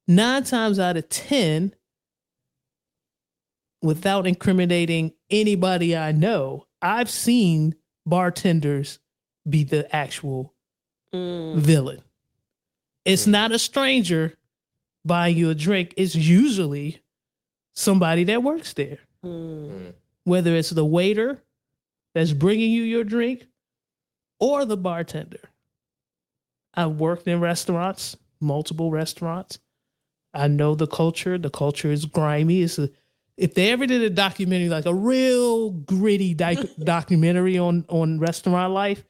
[0.06, 1.74] Nine times out of ten,
[3.82, 7.74] without incriminating anybody I know, I've seen
[8.06, 8.98] bartenders
[9.48, 10.54] be the actual
[11.12, 11.56] Mm.
[11.56, 12.02] villain.
[13.04, 14.36] It's not a stranger
[15.04, 15.94] buying you a drink.
[15.96, 17.02] It's usually
[17.74, 19.94] somebody that works there, Mm.
[20.24, 21.42] whether it's the waiter
[22.14, 23.46] that's bringing you your drink
[24.38, 25.50] or the bartender.
[26.74, 29.58] I've worked in restaurants, multiple restaurants.
[30.32, 31.38] I know the culture.
[31.38, 32.62] The culture is grimy.
[32.62, 32.90] It's a,
[33.40, 38.72] if they ever did a documentary, like a real gritty doc- documentary on on restaurant
[38.72, 39.02] life,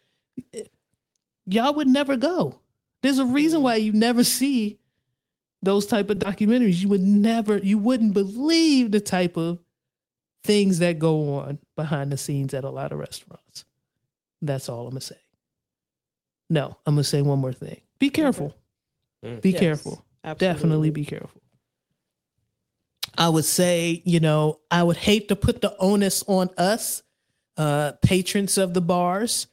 [1.46, 2.60] y'all would never go.
[3.02, 4.78] There's a reason why you never see
[5.62, 6.76] those type of documentaries.
[6.80, 9.58] You would never, you wouldn't believe the type of
[10.44, 13.64] things that go on behind the scenes at a lot of restaurants.
[14.42, 15.18] That's all I'm gonna say.
[16.48, 17.80] No, I'm gonna say one more thing.
[17.98, 18.54] Be careful.
[19.24, 19.40] Mm.
[19.42, 20.04] Be Yes, careful.
[20.24, 20.54] absolutely.
[20.54, 21.39] Definitely be careful.
[23.16, 27.02] I would say, you know, I would hate to put the onus on us,
[27.56, 29.46] uh, patrons of the bars,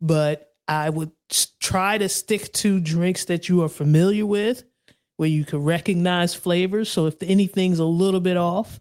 [0.00, 1.10] but I would
[1.58, 4.64] try to stick to drinks that you are familiar with,
[5.16, 6.90] where you can recognize flavors.
[6.90, 8.80] So if anything's a little bit off,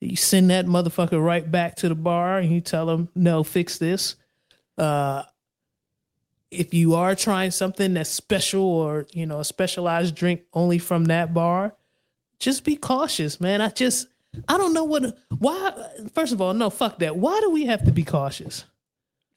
[0.00, 3.76] you send that motherfucker right back to the bar and you tell them, no, fix
[3.78, 4.16] this.
[4.78, 5.24] Uh,
[6.50, 11.04] if you are trying something that's special or you know a specialized drink only from
[11.04, 11.74] that bar
[12.40, 14.08] just be cautious man i just
[14.48, 15.72] i don't know what why
[16.14, 18.64] first of all no fuck that why do we have to be cautious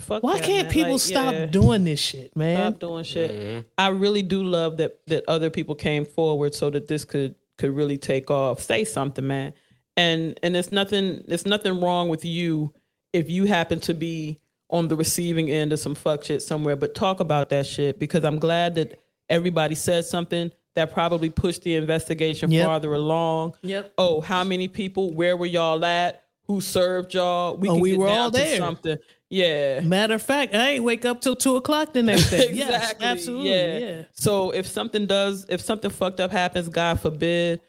[0.02, 0.74] Fuck why that, can't man.
[0.74, 1.46] people Like, stop yeah.
[1.46, 3.32] doing this shit man Stop doing shit.
[3.32, 3.60] Mm-hmm.
[3.78, 7.76] I really do love that that other people came forward so that this could could
[7.76, 8.62] really take off.
[8.62, 9.54] Say something, man.
[9.96, 12.74] And and it's nothing it's nothing wrong with you
[13.14, 14.40] if you happen to be
[14.70, 18.24] on the receiving end of some fuck shit somewhere, but talk about that shit because
[18.26, 22.66] I'm glad that everybody said something that probably pushed the investigation Yep.
[22.66, 23.56] farther along.
[23.62, 23.94] Yep.
[23.98, 25.14] Oh, how many people?
[25.14, 26.24] Where were y'all at?
[26.48, 27.56] Who served y'all?
[27.56, 28.58] We Oh, can we get were down all to there.
[28.58, 28.98] something.
[29.30, 29.80] Yeah.
[29.80, 33.08] matter of fact i ain't wake up till two o'clock the next day yes exactly.
[33.08, 33.78] absolutely Yeah.
[33.80, 37.60] yeah, So if something does, if something fucked up happens, God forbid,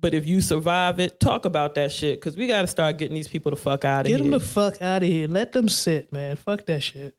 [0.00, 3.16] but if you survive it, talk about that shit because we got to start getting
[3.16, 4.18] these people the fuck out of here.
[4.18, 5.26] Get them the fuck out of here.
[5.26, 6.36] Let them sit, man.
[6.36, 7.16] Fuck that shit.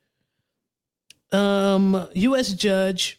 [1.34, 2.54] Um, U.S.
[2.54, 3.18] judge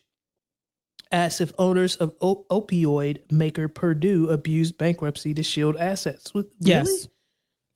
[1.12, 6.32] asked if owners of op- opioid maker Purdue abused bankruptcy to shield assets.
[6.34, 7.06] What- yes, really?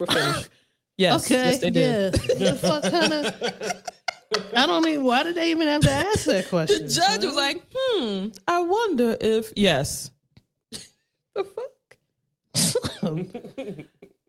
[0.00, 0.48] we're finished.
[0.96, 1.34] Yes, Okay.
[1.50, 2.14] yes, they did.
[2.38, 2.50] Yeah.
[2.52, 3.82] the fuck kind of.
[4.56, 5.02] I don't mean.
[5.02, 6.86] Why did they even have to ask that question?
[6.86, 10.12] The judge was like, "Hmm, I wonder if yes."
[11.34, 11.96] the fuck.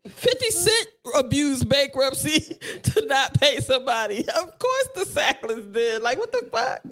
[0.08, 4.28] Fifty Cent abused bankruptcy to not pay somebody.
[4.28, 6.02] Of course, the Sacklers did.
[6.02, 6.82] Like, what the fuck?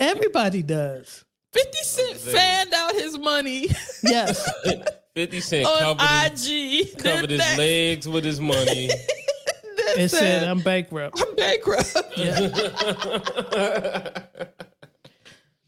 [0.00, 1.24] Everybody does.
[1.52, 3.68] 50 Cent fanned out his money
[4.02, 4.50] Yes.
[5.14, 6.48] 50 Cent on covered his,
[6.92, 6.98] IG.
[6.98, 8.86] covered his Then legs with his money.
[9.76, 11.20] that It said I'm bankrupt.
[11.20, 11.94] I'm bankrupt.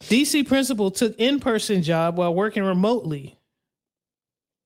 [0.03, 3.39] DC principal took in-person job while working remotely.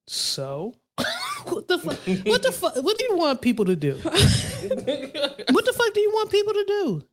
[0.07, 0.75] So,
[1.45, 1.99] what the fuck?
[2.27, 2.77] What the fuck?
[2.77, 3.95] What do you want people to do?
[3.95, 7.05] what the fuck do you want people to do?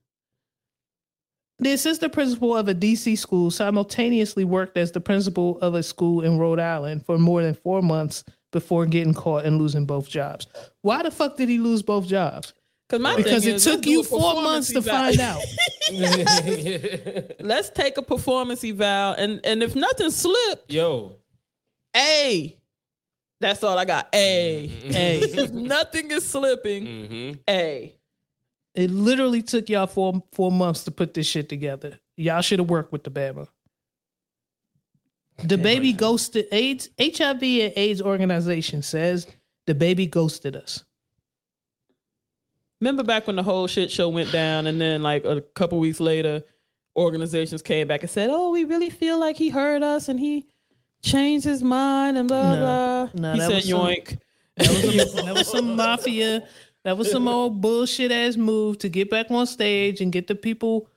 [1.62, 6.22] The assistant principal of a DC school simultaneously worked as the principal of a school
[6.24, 10.48] in Rhode Island for more than four months before getting caught and losing both jobs.
[10.82, 12.54] Why the fuck did he lose both jobs?
[13.00, 15.14] my Because thing it is, took you four performance months to eval.
[15.14, 15.42] find out.
[17.40, 21.16] Let's take a performance eval, and and if nothing slipped, Yo,
[21.96, 22.58] A.
[23.40, 24.10] That's all I got.
[24.14, 24.70] A.
[24.94, 25.20] A.
[25.22, 27.96] if nothing is slipping, hmm A.
[28.74, 32.00] It literally took y'all four four months to put this shit together.
[32.16, 33.48] Y'all should have worked with the Bama.
[35.40, 39.28] DaBaby ghosted AIDS HIV and AIDS organization says
[39.68, 40.84] DaBaby ghosted us.
[42.80, 46.00] Remember back when the whole shit show went down, and then like a couple weeks
[46.00, 46.44] later,
[46.96, 50.46] organizations came back and said, "Oh, we really feel like he heard us and he
[51.04, 53.10] changed his mind and blah No.
[53.14, 54.18] blah." No, he said, some- "Yoink."
[54.58, 56.48] That was, some, that was some mafia.
[56.84, 60.36] That was some old bullshit ass move to get back on stage and get the
[60.36, 60.88] people.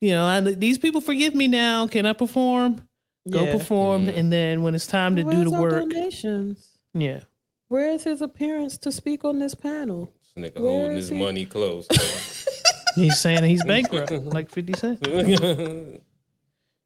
[0.00, 1.86] You know, I, these people forgive me now.
[1.86, 2.86] Can I perform?
[3.30, 3.52] Go Yeah.
[3.52, 6.68] perform, and then when it's time to do the work, donations?
[6.92, 7.20] yeah.
[7.68, 10.12] Where is his appearance to speak on this panel?
[10.36, 11.16] This nigga Where holding his he?
[11.18, 11.86] money close.
[12.96, 15.00] He's saying he's bankrupt, like Fifty Cent.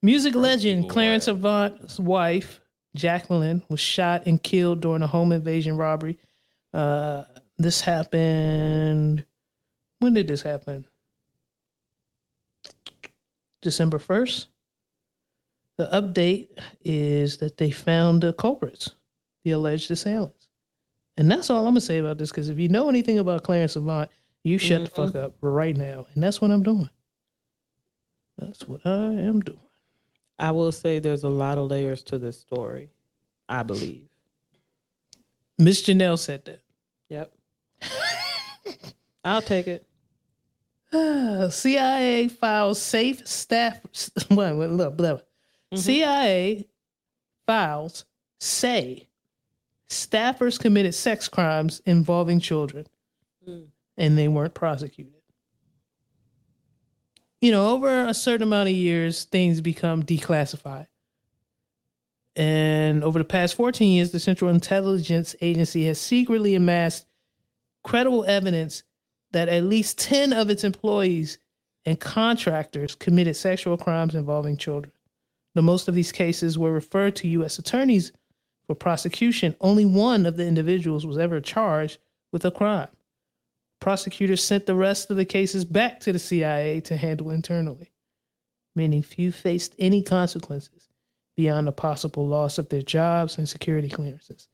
[0.03, 1.73] Music legend Clarence wild.
[1.73, 2.61] Avant's wife,
[2.95, 6.19] Jacqueline, was shot and killed during a home invasion robbery.
[6.73, 7.25] Uh,
[7.59, 9.25] this happened.
[9.99, 10.87] When did this happen?
[13.63, 14.47] December 1st.
[15.79, 16.49] The update
[16.85, 18.93] is that they found the culprits,
[19.45, 20.49] the alleged assailants.
[21.19, 23.43] And that's all I'm going to say about this because if you know anything about
[23.43, 24.11] Clarence Avant,
[24.45, 25.25] you shut the fuck mm-hmm.
[25.25, 26.07] up right now.
[26.15, 26.89] And that's what I'm doing.
[28.39, 29.59] That's what I am doing.
[30.39, 32.91] I will say there's a lot of layers to this story.
[33.49, 34.09] I believe.
[35.59, 36.63] Miss Janelle said that.
[37.09, 37.33] Yep.
[39.25, 39.87] I'll take it.
[41.53, 43.81] CIA files safe staff.
[44.31, 45.15] Wait, wait, look, blah.
[45.15, 45.77] Mm-hmm.
[45.77, 46.67] CIA
[47.47, 48.05] files
[48.39, 49.09] say
[49.89, 52.87] staffers committed sex crimes involving children,
[53.49, 53.67] mm.
[53.97, 55.13] and they weren't prosecuted.
[57.41, 60.87] You know, over a certain amount of years, things become declassified.
[62.35, 67.06] And over the past 14 years, the Central Intelligence Agency has secretly amassed
[67.87, 68.83] credible evidence
[69.31, 71.39] that at least 10 of its employees
[71.85, 74.93] and contractors committed sexual crimes involving children.
[75.55, 77.61] The most of these cases were referred to U.S.
[77.61, 78.11] attorneys
[78.67, 79.55] for prosecution.
[79.61, 81.99] Only one of the individuals was ever charged
[82.33, 82.89] with a crime.
[83.81, 87.93] Prosecutors sent the rest of the cases back to the CIA to handle internally,
[88.75, 90.89] meaning few faced any consequences
[91.37, 94.49] beyond the possible loss of their jobs and security clearances.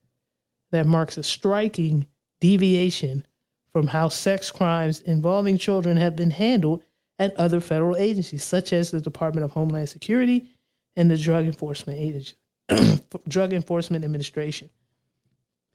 [0.70, 2.07] That marks a striking
[2.43, 3.24] deviation
[3.72, 6.82] from how sex crimes involving children have been handled
[7.20, 10.49] at other federal agencies, such as the Department of Homeland Security
[10.97, 12.34] and the Drug Enforcement Agency,
[13.28, 14.68] Drug Enforcement Administration.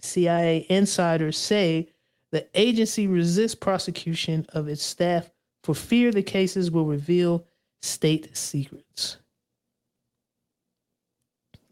[0.01, 1.89] CIA insiders say
[2.32, 5.32] the agency resists prosecution of its staff
[5.63, 7.45] for fear the cases will reveal
[7.82, 9.18] state secrets.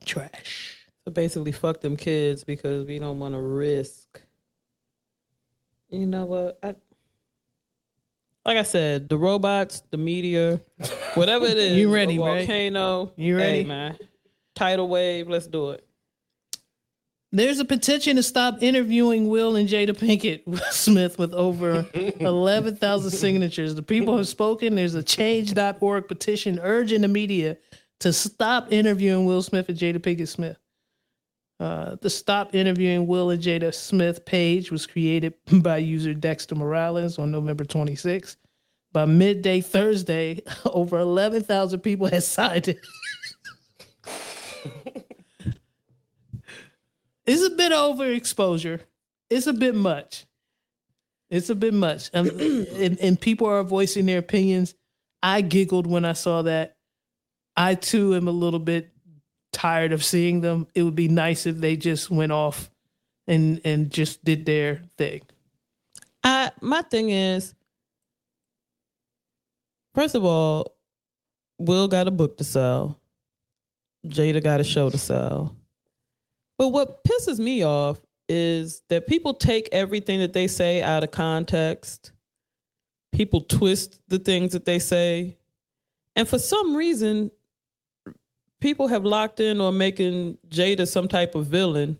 [0.06, 0.88] Trash.
[1.04, 4.22] So basically, fuck them kids because we don't want to risk.
[5.90, 6.60] You know what?
[6.64, 6.76] I,
[8.46, 10.62] like I said, the robots, the media,
[11.16, 11.78] whatever it is.
[11.78, 12.38] You ready, a right?
[12.40, 13.12] volcano.
[13.16, 13.64] You Hey, ready?
[13.66, 13.98] man.
[14.56, 15.28] Tidal wave.
[15.28, 15.86] Let's do it.
[17.32, 23.76] There's a petition to stop interviewing Will and Jada Pinkett Smith with over 11,000 signatures.
[23.76, 24.76] The people have spoken.
[24.76, 27.58] There's a change.org petition urging the media
[28.00, 30.58] to stop interviewing Will Smith and Jada Pinkett Smith.
[31.60, 37.18] Uh, the Stop Interviewing Will and Jada Smith page was created by user Dexter Morales
[37.18, 38.36] on November 26th.
[38.92, 42.80] By midday Thursday, over 11,000 people had signed it.
[47.26, 48.82] It's a bit overexposure.
[49.30, 50.26] It's a bit much.
[51.30, 52.10] It's a bit much.
[52.14, 54.76] Um, and, and people are voicing their opinions.
[55.24, 56.78] I giggled when I saw that.
[57.58, 58.92] I too am a little bit
[59.56, 60.68] tired of seeing them.
[60.76, 62.70] It would be nice if they just went off
[63.26, 65.22] and and just did their thing.
[66.24, 67.56] I my thing is,
[69.94, 70.76] first of all,
[71.58, 73.00] Will got a book to sell.
[74.06, 75.56] Jada got a show to sell.
[76.58, 81.12] But what pisses me off is that people take everything that they say out of
[81.12, 82.12] context.
[83.14, 85.38] People twist the things that they say.
[86.16, 87.32] And for some reason,
[88.62, 92.00] people have locked in on making Jada some type of villain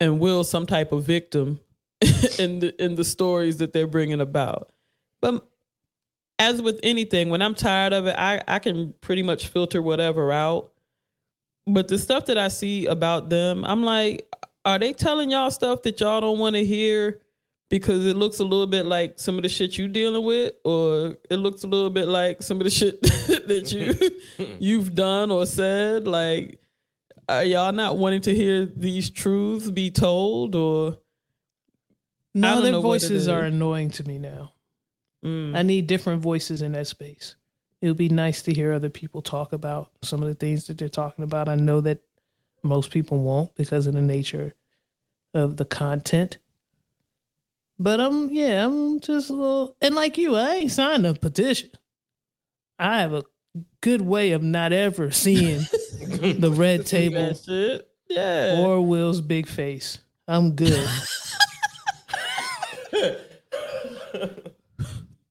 [0.00, 1.60] and Will some type of victim
[2.38, 4.72] in the in the stories that they're bringing about.
[5.20, 5.46] But
[6.38, 10.32] as with anything, when I'm tired of it, I I can pretty much filter whatever
[10.32, 10.72] out.
[11.66, 14.26] But the stuff that I see about them, I'm like,
[14.64, 17.20] are they telling y'all stuff that y'all don't want to hear
[17.68, 21.16] because it looks a little bit like some of the shit you dealing with, or
[21.28, 25.44] it looks a little bit like some of the shit that you you've done or
[25.46, 26.06] said?
[26.06, 26.60] Like,
[27.28, 30.98] are y'all not wanting to hear these truths be told, or
[32.34, 34.52] No, don't their know voices are annoying to me now.
[35.24, 35.56] Mm.
[35.56, 37.34] I need different voices in that space.
[37.80, 40.78] It would be nice to hear other people talk about some of the things that
[40.78, 41.48] they're talking about.
[41.48, 42.00] I know that
[42.62, 44.54] most people won't because of the nature
[45.34, 46.38] of the content.
[47.78, 51.70] But I'm yeah, I'm just a little and like you, I ain't signed a petition.
[52.78, 53.24] I have a
[53.80, 55.58] good way of not ever seeing
[56.00, 57.32] the red table.
[58.08, 58.60] Yeah.
[58.60, 59.98] or Will's big face.
[60.26, 60.88] I'm good.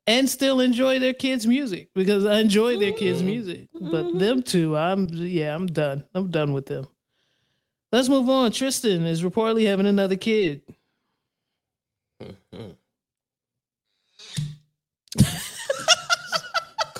[0.07, 3.67] and still enjoy their kids' music because I enjoy their kids' music.
[3.79, 6.03] But them two, I'm yeah, I'm done.
[6.13, 6.87] I'm done with them.
[7.91, 8.51] Let's move on.
[8.51, 10.61] Tristan is reportedly having another kid.
[12.19, 12.75] Go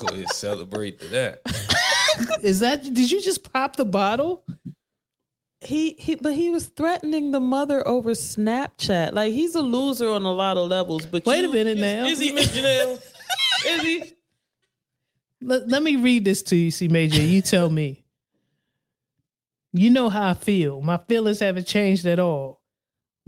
[0.08, 1.40] ahead, celebrate to that.
[2.42, 4.44] Is that did you just pop the bottle?
[5.60, 9.12] he he but he was threatening the mother over Snapchat.
[9.12, 11.04] Like he's a loser on a lot of levels.
[11.06, 12.06] But Wait you- a minute now.
[12.06, 13.02] Is he Miss Janelle?
[13.66, 14.12] Is he?
[15.40, 17.22] Let, let me read this to you, C Major.
[17.22, 18.04] You tell me.
[19.72, 20.80] You know how I feel.
[20.80, 22.57] My feelings haven't changed at all.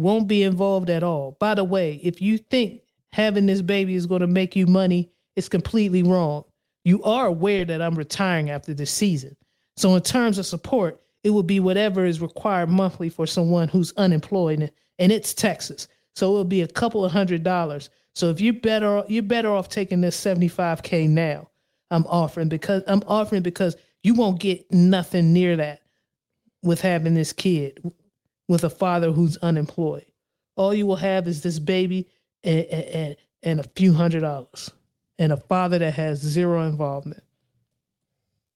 [0.00, 1.36] Won't be involved at all.
[1.38, 2.80] By the way, if you think
[3.12, 6.44] having this baby is going to make you money, it's completely wrong.
[6.86, 9.36] You are aware that I'm retiring after this season.
[9.76, 13.92] So, in terms of support, it will be whatever is required monthly for someone who's
[13.98, 15.86] unemployed, and- and it's Texas.
[16.14, 17.90] So it'll be a couple of hundred dollars.
[18.14, 21.50] So if you're better, you're better off taking this 75k now.
[21.90, 25.82] I'm offering because I'm offering because you won't get nothing near that
[26.62, 27.80] with having this kid
[28.50, 30.04] with a father who's unemployed.
[30.56, 32.08] All you will have is this baby
[32.42, 34.72] and, and, and a few hundred dollars
[35.20, 37.22] and a father that has zero involvement.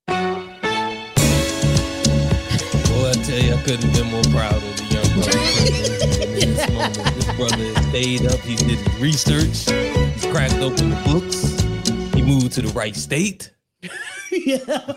[0.08, 0.80] Boy, I
[3.22, 5.38] tell you, I couldn't have been more proud of the young brother.
[6.40, 8.40] In this moment, this brother has stayed up.
[8.40, 9.70] He did his research.
[10.14, 11.60] He's cracked open the books.
[12.14, 13.52] He moved to the right state.
[14.32, 14.94] yeah.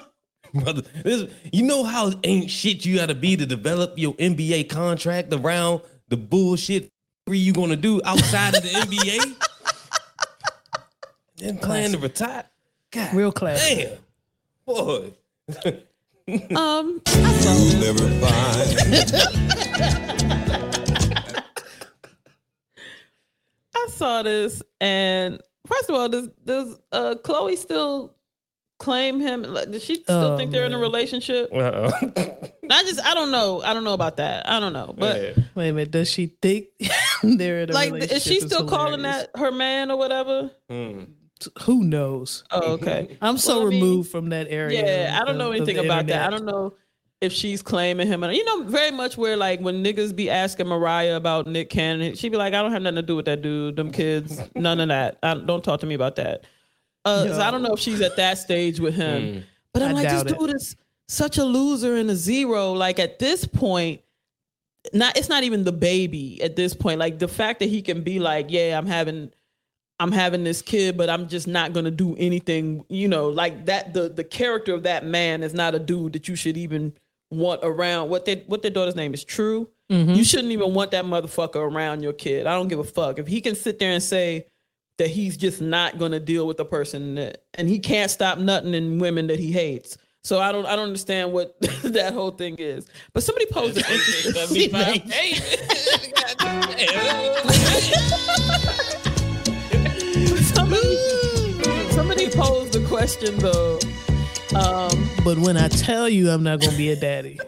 [0.63, 4.69] Brother, this, you know how ain't shit you got to be to develop your NBA
[4.69, 6.91] contract around the bullshit
[7.35, 9.35] you gonna do outside of the NBA?
[11.37, 12.45] Then plan to retire.
[12.89, 13.59] God Real class.
[13.59, 13.97] damn,
[14.65, 15.13] boy.
[16.55, 17.01] Um
[23.75, 28.16] I saw this and first of all, does does uh Khloé still
[28.79, 29.43] claim him?
[29.43, 31.49] Like, does she still Oh, think they're in a relationship?
[31.53, 31.91] Uh-oh.
[32.69, 33.61] I just I don't know.
[33.63, 34.49] I don't know about that.
[34.49, 34.93] I don't know.
[34.97, 35.43] But Yeah.
[35.55, 35.91] Wait a minute.
[35.91, 36.67] Does she think
[37.23, 38.17] they're in a like relationship?
[38.17, 39.27] is she still calling hilarious.
[39.33, 40.51] that her man or whatever?
[40.69, 41.03] Hmm.
[41.63, 42.43] Who knows?
[42.51, 43.17] Oh, okay.
[43.21, 44.83] I'm so Well, I mean, removed from that area.
[44.85, 46.27] Yeah, of- I don't know of- of anything the about that.
[46.27, 46.73] I don't know
[47.21, 48.23] if she's claiming him.
[48.23, 52.15] And you know, very much where like when niggas be asking Mariah about Nick Cannon,
[52.15, 54.79] she'd be like, I don't have nothing to do with that dude, them kids, none
[54.79, 55.17] of that.
[55.23, 56.43] I, don't talk to me about that.
[57.07, 59.21] Uh, so I don't know if she's at that stage with him.
[59.21, 59.43] Mm.
[59.73, 60.75] But I'm I like, this dude is
[61.07, 62.73] such a loser and a zero.
[62.73, 64.01] Like at this point,
[64.93, 66.99] not it's not even the baby at this point.
[66.99, 69.31] Like the fact that he can be like, yeah, I'm having
[69.99, 73.93] I'm having this kid, but I'm just not gonna do anything, you know, like that
[73.93, 76.93] the the character of that man is not a dude that you should even
[77.31, 78.09] want around.
[78.09, 79.69] What their what their daughter's name is true.
[79.89, 82.45] You shouldn't even want that motherfucker around your kid.
[82.45, 83.19] I don't give a fuck.
[83.19, 84.47] If he can sit there and say
[84.97, 88.73] that he's just not gonna deal with the person that and he can't stop nothing
[88.73, 89.97] in women that he hates.
[90.23, 92.87] So I don't I don't understand what that whole thing is.
[93.13, 94.67] But somebody posed an interesting
[100.43, 100.95] somebody,
[101.91, 103.79] somebody posed the question though.
[104.57, 107.39] Um, But when I tell you I'm not gonna be a daddy,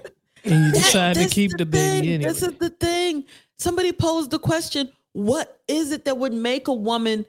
[0.44, 2.14] and you decide to That's keep the, baby thing.
[2.16, 3.26] anyway, This is the thing.
[3.58, 7.26] Somebody posed the question: What is it that would make a woman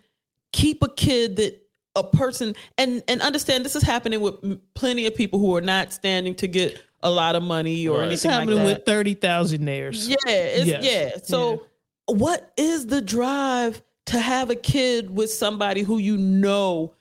[0.53, 1.61] keep a kid that
[1.97, 4.35] a person and and understand this is happening with
[4.75, 8.13] plenty of people who are not standing to get a lot of money or Right.
[8.13, 8.77] it's anything like happening that.
[8.79, 10.09] with thirty thousand theirs.
[10.09, 10.85] Yeah, it's, Yes.
[10.85, 11.19] yeah.
[11.25, 11.67] So,
[12.07, 16.95] what is the drive to have a kid with somebody who you know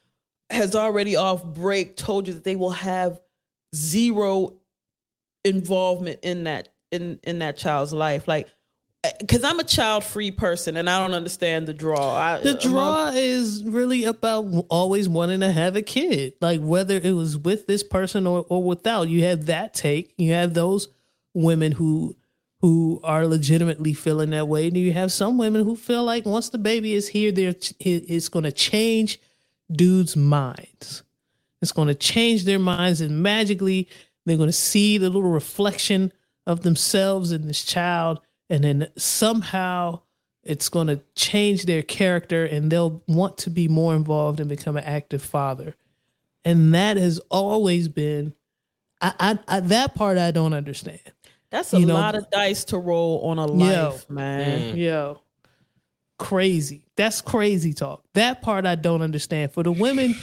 [0.50, 3.20] has already off break told you that they will have
[3.76, 4.54] zero
[5.46, 8.28] involvement in that in in that child's life?
[8.28, 8.48] Like,
[9.20, 12.16] because I'm a child free person and I don't understand the draw.
[12.16, 17.14] I, The draw is really about always wanting to have a kid, like whether it
[17.14, 19.08] was with this person or, or without.
[19.08, 20.14] You have that take.
[20.18, 20.90] You have those
[21.34, 22.16] women who
[22.62, 26.50] who are legitimately feeling that way, and you have some women who feel like once
[26.50, 29.20] the baby is here, they're it's going to change
[29.72, 31.04] dudes' minds.
[31.62, 33.88] It's going to change their minds, and magically
[34.26, 36.12] they're going to see the little reflection
[36.46, 38.20] of themselves in this child,
[38.50, 40.02] and then somehow
[40.44, 44.78] it's going to change their character, and they'll want to be more involved and become
[44.78, 45.76] an active father.
[46.46, 48.34] And that has always been,
[49.02, 51.02] I, I, I that part I don't understand.
[51.52, 53.90] That's a you know- lot of dice to roll on a Yo.
[53.90, 54.76] life, man.
[54.76, 54.78] Mm.
[54.78, 55.22] Yo,
[56.18, 56.84] crazy.
[56.96, 58.04] That's crazy talk.
[58.14, 59.52] That part I don't understand.
[59.52, 60.16] For the women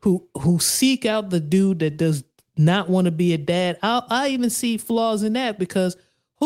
[0.00, 2.24] who who seek out the dude that does
[2.56, 5.96] not want to be a dad, I I even see flaws in that because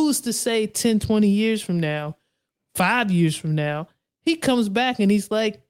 [0.05, 2.17] who's to say 10, 20 years from now,
[2.75, 3.89] 5 years from now,
[4.25, 5.63] he comes back and he's like,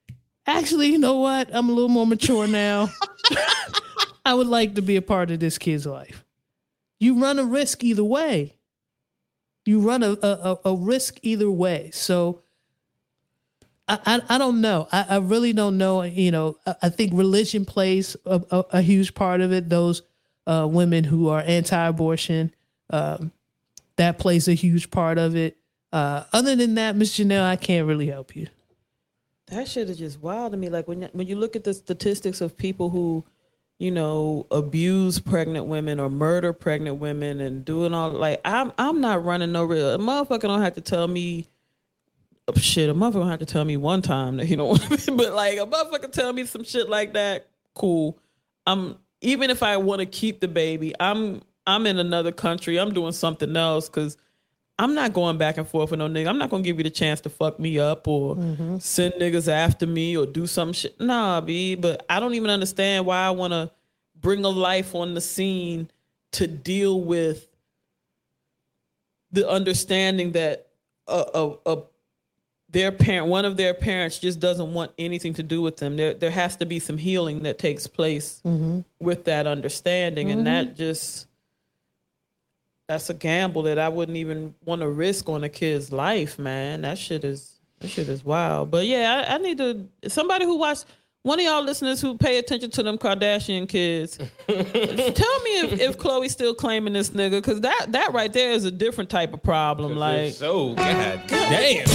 [0.46, 1.48] "Actually, you know what?
[1.52, 2.88] I'm a little more mature now.
[4.24, 6.24] I would like to be a part of this kid's life."
[7.00, 8.56] You run a risk either way.
[9.64, 11.90] You run a a, a risk either way.
[11.92, 12.42] So
[13.88, 14.88] I, I, I don't know.
[14.92, 16.02] I, I really don't know.
[16.02, 19.68] You know, I, I think religion plays a, a, a huge part of it.
[19.68, 20.02] Those
[20.46, 22.54] uh, women who are anti-abortion,
[22.90, 23.32] um,
[23.98, 25.56] that plays a huge part of it.
[25.92, 28.48] Uh, other than that, Miss Janelle, I can't really help you.
[29.48, 30.68] That shit is just wild to me.
[30.68, 33.24] Like when when you look at the statistics of people who,
[33.78, 39.00] you know, abuse pregnant women or murder pregnant women and doing all like I'm I'm
[39.00, 41.48] not running no real a motherfucker don't have to tell me
[42.46, 44.78] oh, shit, a motherfucker don't have to tell me one time that he don't
[45.16, 48.18] but like a motherfucker tell me some shit like that, cool.
[48.66, 52.78] I'm even if I want to keep the baby, I'm I'm in another country.
[52.78, 54.16] I'm doing something else because
[54.78, 56.28] I'm not going back and forth with no nigga.
[56.28, 58.78] I'm not gonna give you the chance to fuck me up or mm-hmm.
[58.78, 60.98] send niggas after me or do some shit.
[60.98, 61.74] Nah, B.
[61.74, 63.70] But I don't even understand why I wanna
[64.16, 65.90] bring a life on the scene
[66.32, 67.48] to deal with
[69.30, 70.68] the understanding that
[71.06, 71.82] a, a, a
[72.70, 75.96] their parent, one of their parents, just doesn't want anything to do with them.
[75.96, 78.80] There, there has to be some healing that takes place mm-hmm.
[79.00, 80.76] with that understanding, and that mm-hmm.
[80.76, 81.27] just
[82.88, 86.80] that's a gamble that I wouldn't even want to risk on a kid's life, man.
[86.80, 88.70] That shit is that shit is wild.
[88.70, 90.78] But yeah, I, I need to somebody who watch
[91.22, 94.16] one of y'all listeners who pay attention to them Kardashian kids.
[94.46, 98.64] tell me if, if Khloé's still claiming this nigga, because that that right there is
[98.64, 99.96] a different type of problem.
[99.96, 101.84] Like so god damn.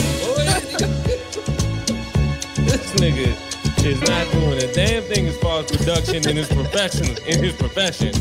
[2.66, 7.18] this nigga is not doing a damn thing as far as production in his profession
[7.26, 8.14] in his profession.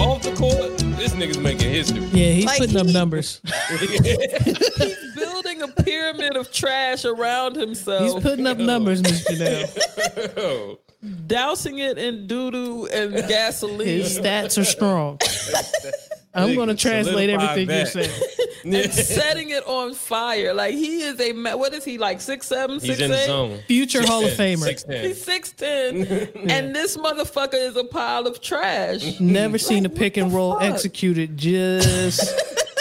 [0.00, 2.04] But off the court, this nigga's making history.
[2.06, 3.42] Yeah, he's Like, putting up numbers.
[3.78, 8.02] he's building a pyramid of trash around himself.
[8.02, 10.78] He's putting up numbers, Miss Janelle.
[11.26, 13.86] Dousing it in doo doo and gasoline.
[13.86, 15.18] His stats are strong.
[16.34, 18.22] I'm going to translate solidify everything you're saying.
[18.64, 20.52] and setting it on fire.
[20.54, 23.26] Like he is a what is he like six seven, He's six in eight?
[23.26, 23.60] zone.
[23.66, 24.68] Future Hall of Famer.
[24.68, 25.02] 6'10".
[25.04, 25.96] He's six ten,
[26.50, 29.18] and this motherfucker is a pile of trash.
[29.18, 30.62] Never seen a pick and roll fuck?
[30.62, 32.20] executed just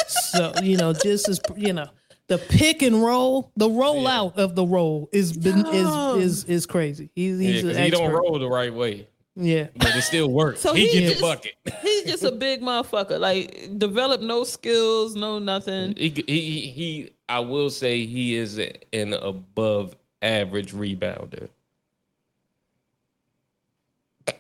[0.32, 1.90] so you know, just as you know,
[2.28, 7.10] the pick and roll, the rollout of the roll is been is is is crazy.
[7.16, 9.08] He's Yeah, he's an he don't roll the right way,
[9.42, 10.60] Yeah, but it still works.
[10.60, 11.54] So he, he get just- the bucket.
[11.82, 13.20] He's just a big motherfucker.
[13.20, 15.96] Like develop no skills, no nothing.
[15.96, 18.60] He, he, he, he, I will say he is
[18.92, 21.48] an above average rebounder.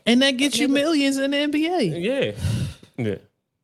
[0.06, 2.36] and that gets you millions in the NBA.
[2.98, 3.16] Yeah, yeah.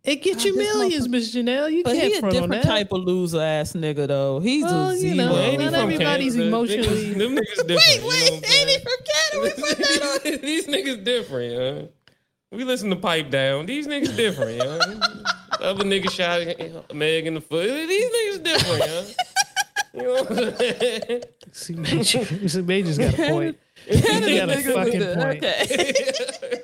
[0.06, 1.72] It gets you God, this millions, Miss Janelle.
[1.72, 2.70] You But can't he a front on different that.
[2.70, 4.40] type of loser ass nigga though.
[4.40, 5.16] He's Well, a you zero.
[5.16, 6.48] know, Ain't not everybody's Canada?
[6.48, 7.80] emotionally- Niggas, them niggas different.
[7.80, 9.42] Wait, you wait, know ain't he from Canada?
[9.42, 10.42] We put that on.
[10.42, 11.88] These niggas different, yeah.
[12.58, 13.66] We listen to Pipe Down.
[13.66, 14.78] These niggas different, yeah.
[15.58, 17.68] The other niggas shot Meg in the foot.
[17.68, 19.04] These niggas different, yeah.
[19.94, 21.24] You know what I'm saying?
[21.52, 23.58] See, Major, see, Major's got a point.
[23.88, 25.44] He's got a fucking point.
[25.44, 25.94] Okay.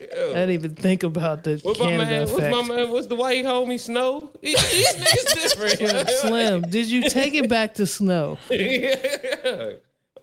[0.22, 2.22] I didn't even think about the What's my Canada man?
[2.22, 2.56] What's effect.
[2.56, 2.90] my man?
[2.92, 4.32] What's the white homie Snow?
[4.42, 5.82] These, these niggas different.
[5.82, 6.20] Yeah, yeah.
[6.22, 8.38] Slim, did you take it back to snow?
[8.50, 9.72] Yeah.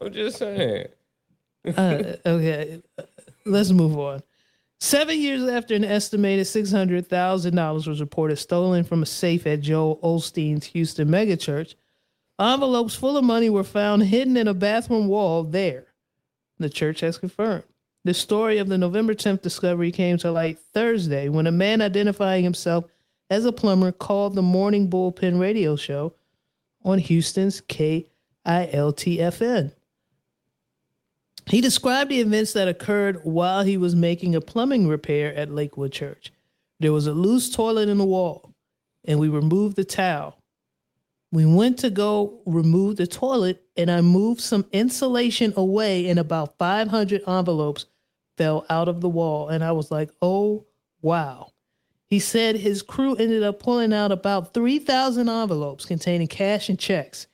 [0.00, 0.86] I'm just saying.
[1.76, 2.80] Uh, okay,
[3.44, 4.22] let's move on.
[4.80, 9.44] Seven years after an estimated six hundred thousand dollars was reported stolen from a safe
[9.46, 11.74] at Joel Osteen's Houston megachurch,
[12.38, 15.87] envelopes full of money were found hidden in a bathroom wall there.
[16.58, 17.64] The church has confirmed.
[18.04, 22.44] The story of the November 10th discovery came to light Thursday when a man identifying
[22.44, 22.84] himself
[23.30, 26.14] as a plumber called the Morning Bullpen radio show
[26.84, 28.06] on Houston's KILT-FM.
[31.46, 35.92] He described the events that occurred while he was making a plumbing repair at Lakewood
[35.92, 36.32] Church.
[36.80, 38.54] There was a loose toilet in the wall,
[39.04, 40.36] and we removed the towel.
[41.32, 46.58] We went to go remove the toilet, and I moved some insulation away, and about
[46.58, 47.86] 500 envelopes
[48.36, 49.48] fell out of the wall.
[49.48, 50.66] And I was like, oh,
[51.00, 51.52] wow.
[52.08, 57.28] He said his crew ended up pulling out about 3,000 envelopes containing cash and checks.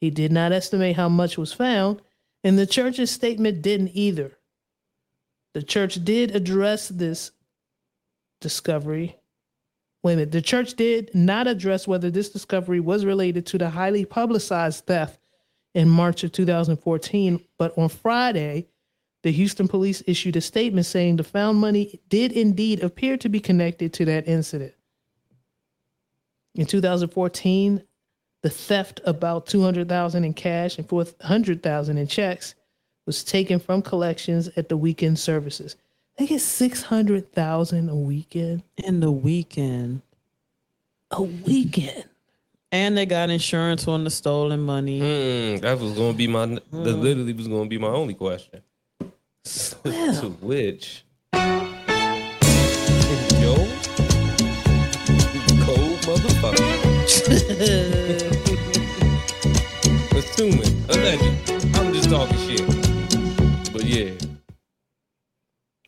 [0.00, 2.00] He did not estimate how much was found,
[2.44, 4.38] and the church's statement didn't either.
[5.54, 7.32] The church did address this
[8.40, 9.16] discovery.
[10.04, 10.32] Wait a minute.
[10.32, 15.19] The church did not address whether this discovery was related to the highly publicized theft
[15.74, 17.44] in March of 2014.
[17.58, 18.68] But on Friday,
[19.22, 23.40] the Houston police issued a statement saying the found money did indeed appear to be
[23.40, 24.74] connected to that incident.
[26.54, 27.82] In 2014,
[28.42, 32.54] the theft about 200,000 in cash and 400,000 in checks
[33.06, 35.76] was taken from collections at the weekend services.
[36.16, 38.62] They get 600,000 a weekend.
[38.76, 40.02] In the weekend.
[41.10, 42.09] A weekend.
[42.72, 45.00] And they got insurance on the stolen money.
[45.00, 46.46] Mm, that was gonna be my.
[46.46, 48.62] That literally was gonna be my only question.
[49.44, 51.04] to which?
[51.34, 51.40] Yo,
[55.64, 56.68] cold motherfucker.
[60.16, 61.76] Assuming, alleged.
[61.76, 62.49] I'm just talking shit.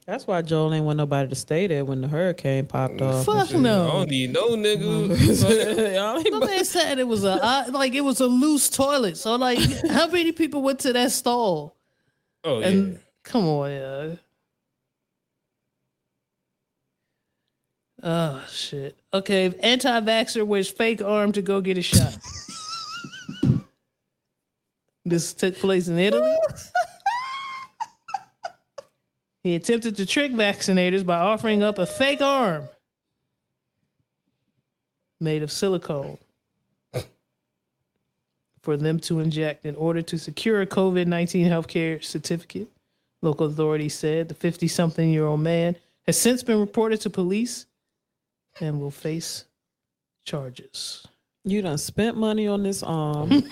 [0.06, 3.24] That's why Joel ain't want nobody to stay there when the hurricane popped off.
[3.24, 3.88] Fuck no.
[3.88, 5.08] I don't need no nigga.
[5.08, 9.16] The man said it was a uh, like it was a loose toilet.
[9.16, 11.76] So like, how many people went to that stall?
[12.44, 12.96] oh yeah.
[13.22, 14.14] Come on, yeah.
[18.02, 18.98] Oh shit.
[19.14, 22.18] Okay, anti-vaxxer wears fake arm to go get a shot.
[25.04, 26.34] this took place in Italy.
[29.42, 32.68] he attempted to trick vaccinators by offering up a fake arm
[35.20, 36.18] made of silicone
[38.62, 42.68] for them to inject in order to secure a COVID 19 healthcare certificate.
[43.20, 47.66] Local authorities said the 50 something year old man has since been reported to police
[48.60, 49.44] and will face
[50.24, 51.06] charges.
[51.44, 53.30] You done spent money on this arm.
[53.32, 53.42] you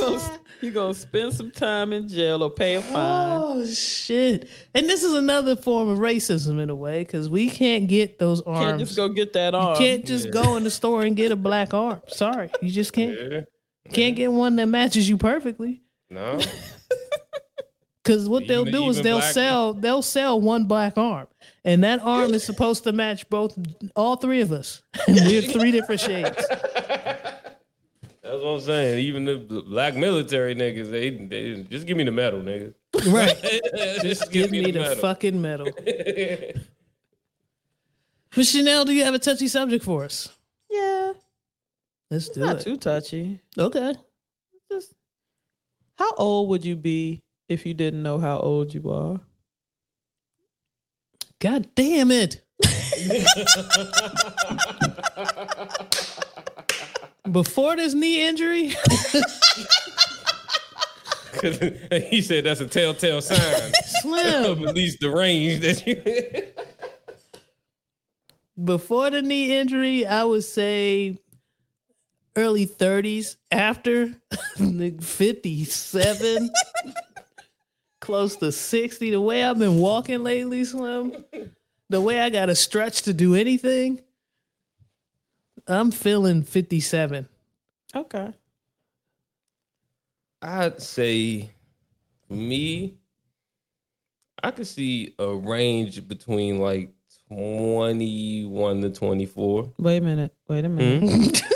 [0.00, 3.40] gonna, you gonna spend some time in jail or pay a oh, fine.
[3.42, 4.48] Oh, shit.
[4.74, 8.40] And this is another form of racism in a way because we can't get those
[8.42, 8.66] arms.
[8.66, 9.72] Can't just go get that arm.
[9.72, 12.00] You can't just go in the store and get a black arm.
[12.08, 13.18] Sorry, you just can't.
[13.32, 13.40] Yeah.
[13.92, 15.82] Can't get one that matches you perfectly.
[16.08, 16.40] No.
[18.02, 21.28] Because what they'll do is they'll black- sell they'll sell one black arm,
[21.64, 23.56] and that arm is supposed to match both
[23.94, 24.82] all three of us.
[25.06, 26.44] We have three different shades.
[28.32, 28.98] That's what I'm saying.
[29.00, 32.72] Even the black military niggas, they, they just give me the medal, nigga.
[33.06, 33.36] Right.
[34.02, 34.96] just Give me the medal.
[34.96, 35.68] fucking medal.
[38.34, 40.30] But Chanel, do you have a touchy subject for us?
[40.70, 41.12] Yeah,
[42.10, 42.64] Let's do not it.
[42.64, 43.40] too touchy.
[43.58, 43.94] Okay.
[44.70, 44.94] Just
[45.96, 49.20] how old would you be if you didn't know how old you are?
[51.40, 52.40] God damn it.
[57.30, 58.74] Before this knee injury,
[62.10, 64.68] he said that's a telltale sign Slim.
[64.68, 66.02] at least the range that you.
[68.64, 71.18] Before the knee injury, I would say
[72.36, 73.36] early 30s.
[73.50, 74.14] After,
[74.56, 76.50] 57,
[78.00, 79.10] close to 60.
[79.10, 81.24] The way I've been walking lately, Slim,
[81.88, 84.00] the way I got to stretch to do anything,
[85.66, 87.28] I'm feeling 57.
[87.94, 88.32] Okay.
[90.40, 91.50] I'd say,
[92.28, 92.94] me,
[94.42, 96.90] I could see a range between like
[97.28, 99.72] 21 to 24.
[99.78, 100.34] Wait a minute.
[100.48, 101.38] Wait a minute.
[101.38, 101.52] Hmm?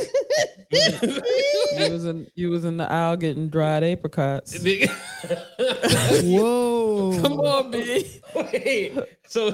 [0.70, 4.56] you was in you was in the aisle getting dried apricots.
[6.22, 7.18] Whoa.
[7.22, 8.20] Come on, B.
[8.34, 9.50] Wait, so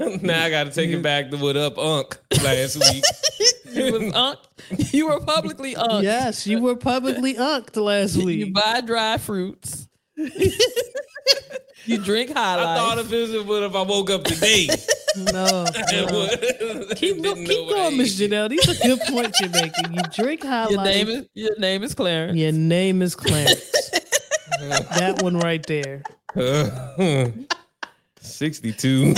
[0.22, 3.04] now I got to take it back to what up, Unc, last week.
[3.72, 4.38] You was unk.
[4.92, 6.04] You were publicly unk.
[6.04, 8.38] Yes, you were publicly unked last week.
[8.46, 9.88] You buy dry fruits.
[10.16, 14.68] you drink high I thought if it was what if I woke up today.
[15.16, 15.64] No.
[15.64, 16.28] no.
[16.96, 18.20] Keep, go, keep going, I Miss.
[18.20, 18.50] Janelle.
[18.50, 19.94] These are good points you're making.
[19.94, 20.86] You drink high your life.
[20.94, 22.36] name is your name is Clarence.
[22.36, 23.90] Your name is Clarence.
[24.60, 26.02] that one right there.
[26.34, 27.30] Uh,
[28.20, 29.14] 62.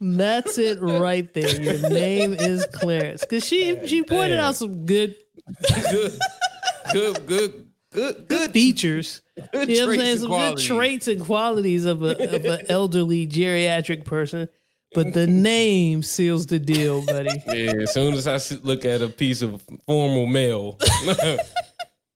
[0.00, 1.60] That's it right there.
[1.60, 3.22] Your name is Clarence.
[3.22, 4.44] Because she she pointed Damn.
[4.44, 5.16] out some good
[5.82, 6.18] good,
[6.92, 9.22] good, good, good, good, features.
[9.52, 10.18] good You know what I'm saying?
[10.18, 14.48] Some good traits and qualities of a of an elderly geriatric person.
[14.94, 17.42] But the name seals the deal, buddy.
[17.46, 20.78] Yeah, as soon as I look at a piece of formal mail,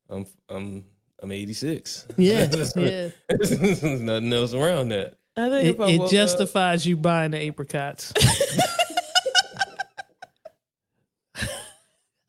[0.09, 0.85] I'm I'm
[1.23, 2.07] I'm 86.
[2.17, 3.09] Yeah, yeah.
[3.29, 5.15] There's nothing else around that.
[5.37, 8.13] I think It, it justifies you buying the apricots.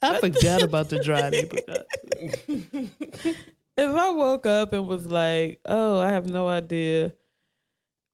[0.02, 1.86] I forgot about the dried apricots.
[3.78, 7.14] if I woke up and was like, "Oh, I have no idea,"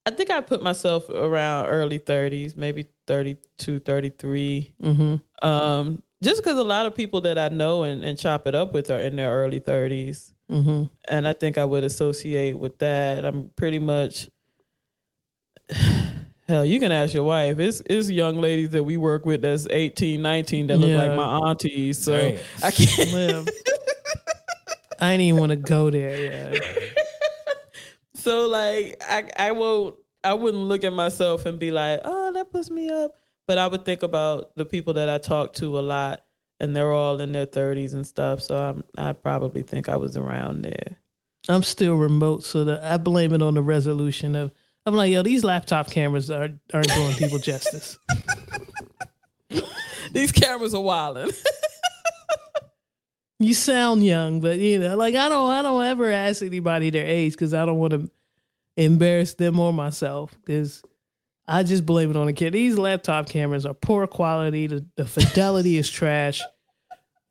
[0.06, 4.74] I think I put myself around early 30s, maybe 32, 33.
[4.82, 5.48] Mm-hmm.
[5.48, 8.74] Um, just because a lot of people that I know and, and chop it up
[8.74, 10.34] with are in their early 30s.
[10.52, 10.86] Mm-hmm.
[11.10, 13.24] And I think I would associate with that.
[13.24, 14.30] I'm pretty much,
[16.48, 17.60] hell, you can ask your wife.
[17.60, 20.98] It's, it's young ladies that we work with that's 18, 19 that look Yeah.
[21.04, 21.98] like my aunties.
[22.02, 22.40] So Damn.
[22.64, 23.10] I can't.
[23.10, 23.46] Slim.
[25.02, 26.54] I didn't even want to go there.
[26.54, 26.60] Yeah.
[28.16, 32.52] So like I I won't I wouldn't look at myself and be like, oh, that
[32.52, 33.16] puts me up.
[33.48, 36.26] But I would think about the people that I talk to a lot
[36.60, 38.42] and they're all in their thirties and stuff.
[38.42, 40.98] So I'm I probably think I was around there.
[41.48, 44.52] I'm still remote, so that I blame it on the resolution of.
[44.90, 48.00] I'm like, yo, these laptop cameras are aren't doing people justice.
[50.12, 51.30] These cameras are wilding.
[53.40, 57.06] You sound young, but you know, like I don't, I don't ever ask anybody their
[57.06, 58.10] age because I don't want to
[58.76, 60.36] embarrass them or myself.
[60.44, 60.84] Because
[61.48, 62.54] I just blame it on the kid.
[62.54, 64.68] These laptop cameras are poor quality.
[64.68, 66.42] The, the fidelity is trash.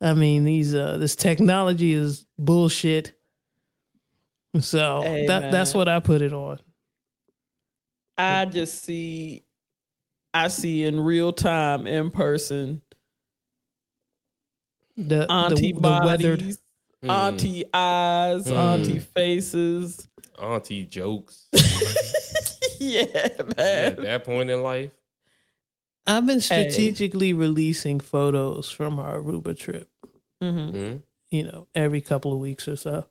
[0.01, 3.13] I mean, these uh, this technology is bullshit.
[4.61, 6.59] So Hey, that that's what I put it on.
[8.19, 9.43] I just see
[10.33, 12.81] I see in real time in person
[14.97, 16.39] The auntie the, the weathered.
[16.39, 16.59] bodies,
[17.03, 17.09] Mm.
[17.09, 18.57] auntie eyes, Mm.
[18.57, 20.09] auntie faces.
[20.37, 21.47] Auntie jokes.
[22.79, 23.95] yeah, At man.
[24.01, 24.91] that point in life.
[26.05, 29.87] I've been strategically releasing photos from our Aruba trip.
[30.41, 31.01] hmm Mhm.
[31.31, 33.05] you know, every couple of weeks or so.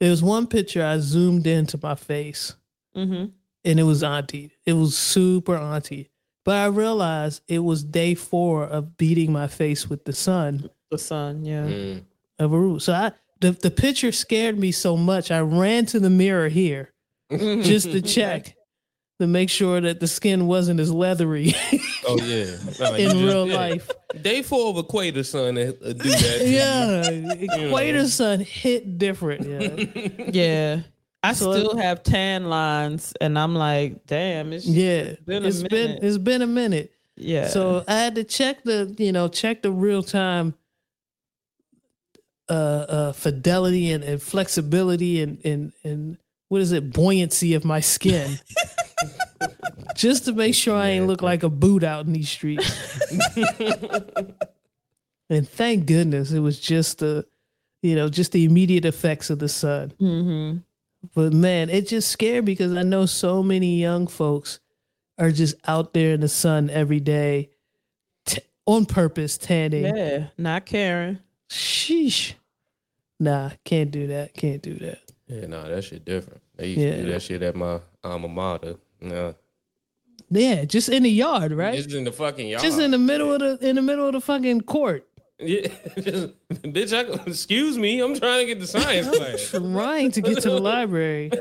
[0.00, 2.54] There was one picture I zoomed into my face
[2.94, 3.26] hmm
[3.64, 4.52] and it was auntie.
[4.66, 6.10] It was super auntie.
[6.44, 10.96] But I realized it was day four of beating my face with the sun The
[10.98, 11.64] sun, yeah.
[11.66, 12.04] Mm.
[12.38, 12.80] of Aruba.
[12.80, 16.92] So I the, the picture scared me so much I ran to the mirror here
[17.30, 18.56] just to check
[19.20, 21.54] to make sure that the skin wasn't as leathery
[22.06, 22.56] Oh yeah.
[22.80, 23.56] Nah, you in just- real yeah.
[23.56, 23.90] life.
[24.22, 26.40] Day four of Equator Sun uh, do that.
[26.46, 27.10] Yeah.
[27.66, 29.46] Equator sun hit different.
[29.46, 30.24] Yeah.
[30.32, 30.80] Yeah.
[31.22, 35.14] I So- still have tan lines and I'm like, damn, it's Yeah.
[35.26, 36.92] been a it's been it's been a minute.
[37.16, 37.48] yeah.
[37.48, 40.54] So I had to check the, you know, check the real time
[42.48, 42.52] uh,
[42.88, 46.16] uh, fidelity and, and flexibility and, and, and
[46.48, 48.38] what is it, buoyancy of my skin.
[49.96, 52.70] Just to make sure I ain't look like a boot out in these streets.
[55.30, 57.26] and thank goodness it was just the,
[57.82, 59.92] you know, just the immediate effects of the sun.
[59.98, 60.56] hmm
[61.14, 64.60] But man, it just scared me because I know so many young folks
[65.18, 67.50] are just out there in the sun every day
[68.26, 69.84] t- on purpose tanning.
[69.96, 70.26] Yeah.
[70.36, 71.18] Not caring.
[71.48, 72.34] Sheesh.
[73.20, 74.34] Nah, can't do that.
[74.34, 74.98] Can't do that.
[75.28, 76.40] Yeah, nah, that shit different.
[76.56, 76.90] They used Yeah.
[76.96, 78.76] to do that shit at my alma mater.
[79.00, 79.32] Nah.
[80.30, 81.74] Yeah, just in the yard, right?
[81.76, 82.62] Just in the fucking yard.
[82.62, 85.07] Just in the middle of the in the middle of the fucking court.
[85.40, 85.68] Yeah,
[86.00, 89.50] just, bitch, I, excuse me, I'm trying to get the science class.
[89.50, 91.30] Trying to get to the library.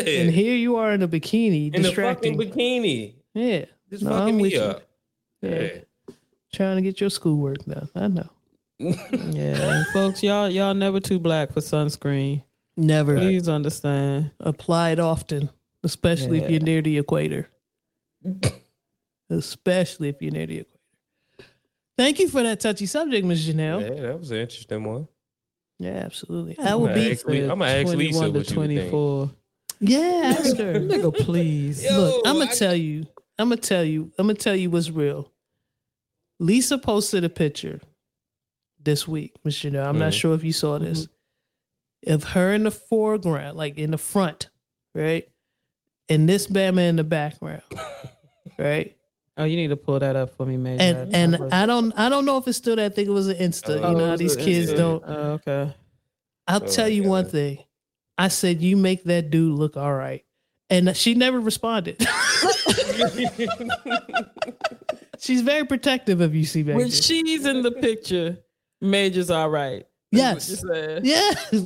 [0.00, 2.36] And here you are in a bikini the distracting.
[2.38, 3.14] fucking bikini.
[3.34, 3.66] yeah.
[3.90, 4.60] Just No, fucking I'm me with you.
[4.62, 4.82] up.
[5.42, 5.50] Yeah.
[5.60, 5.68] Yeah.
[6.54, 7.88] Trying to get your schoolwork done.
[7.94, 8.28] I know.
[8.78, 9.76] Yeah.
[9.78, 12.42] And folks, y'all y'all never too black for sunscreen.
[12.76, 14.30] Never Please understand.
[14.40, 15.50] apply it often,
[15.84, 17.48] especially if you're near the equator.
[19.28, 20.69] especially if you're near the equator.
[22.00, 23.46] Thank you for that touchy subject, Ms.
[23.46, 23.82] Janelle.
[23.82, 25.06] Yeah, that was an interesting one.
[25.78, 26.58] Yeah, absolutely.
[26.58, 27.10] I would be.
[27.12, 28.90] ask Lee- I'ma ask Lisa 21 to what you think.
[28.90, 29.30] 24.
[29.80, 30.72] Yeah, ask her.
[30.80, 31.84] Nigga, please.
[31.84, 33.06] Yo, Look, I'm gonna tell you.
[33.38, 34.10] I'm gonna tell you.
[34.18, 35.30] I'm gonna tell you what's real.
[36.38, 37.80] Lisa posted a picture
[38.82, 39.56] this week, Ms.
[39.56, 39.86] Janelle.
[39.86, 40.20] I'm not Mhm.
[40.20, 41.06] sure if you saw this.
[42.06, 44.48] Of her in the foreground, like in the front,
[44.94, 45.28] right,
[46.08, 47.60] and this Bama in the background,
[48.58, 48.96] right.
[49.40, 50.82] Oh, you need to pull that up for me, Major.
[50.82, 52.84] and and I don't I don't know if it's still that.
[52.92, 53.80] I think it was an Insta.
[53.82, 54.76] Oh, you know how these kids Insta.
[54.76, 55.04] don't.
[55.06, 55.74] Oh, okay.
[56.46, 57.58] I'll Oh, tell you one thing.
[58.18, 60.24] I said you make that dude look all right,
[60.68, 61.96] and she never responded.
[65.18, 66.62] She's very protective of you, C.
[66.62, 68.38] When she's in the picture,
[68.80, 69.86] Major's all right.
[70.12, 70.48] Yes.
[70.48, 71.06] That's what you said.
[71.52, 71.60] Yeah,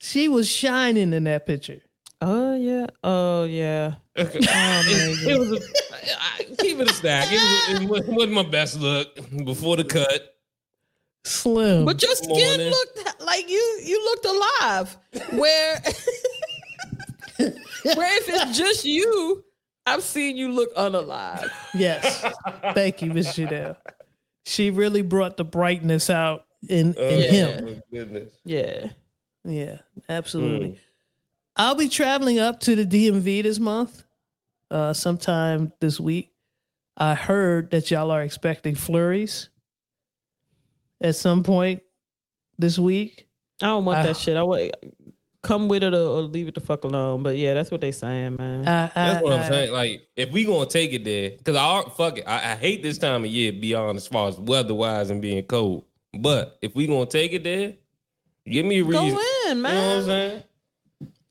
[0.00, 1.80] she was shining in that picture.
[2.20, 2.86] Oh yeah.
[3.04, 3.94] Oh yeah.
[4.40, 5.60] it, it was a,
[6.20, 7.28] I, keep it a stack.
[7.30, 9.14] It, was, it wasn't my best look
[9.44, 10.34] before the cut.
[11.24, 11.84] Slim.
[11.84, 12.70] But your skin Morning.
[12.70, 14.96] looked like you you looked alive.
[15.38, 15.74] Where
[17.38, 19.44] where if it's just you,
[19.86, 21.50] I've seen you look unalive.
[21.74, 22.24] yes.
[22.74, 23.76] Thank you, Miss Janelle.
[24.46, 27.82] She really brought the brightness out in, in Oh, him.
[27.92, 28.32] goodness.
[28.44, 28.88] Yeah.
[29.44, 29.78] Yeah,
[30.08, 30.68] absolutely.
[30.68, 30.78] Mm.
[31.56, 34.04] I'll be traveling up to the DMV this month.
[34.70, 36.32] Uh, sometime this week.
[36.96, 39.50] I heard that y'all are expecting flurries
[41.00, 41.82] at some point
[42.58, 43.28] this week.
[43.62, 44.36] I don't want I- that shit.
[44.36, 44.72] I want
[45.40, 47.22] come with it or, or leave it the fuck alone.
[47.22, 48.66] But yeah, that's what they saying, man.
[48.66, 49.72] I, That's what I'm I- saying.
[49.72, 52.98] Like, if we gonna take it there, because I fuck it, I, I hate this
[52.98, 53.52] time of year.
[53.52, 55.84] beyond as far as weather wise and being cold.
[56.18, 57.74] But if we gonna take it there,
[58.44, 59.10] give me a reason.
[59.10, 59.18] Go reason.
[59.52, 60.04] in, You know what I'm man.
[60.04, 60.42] saying?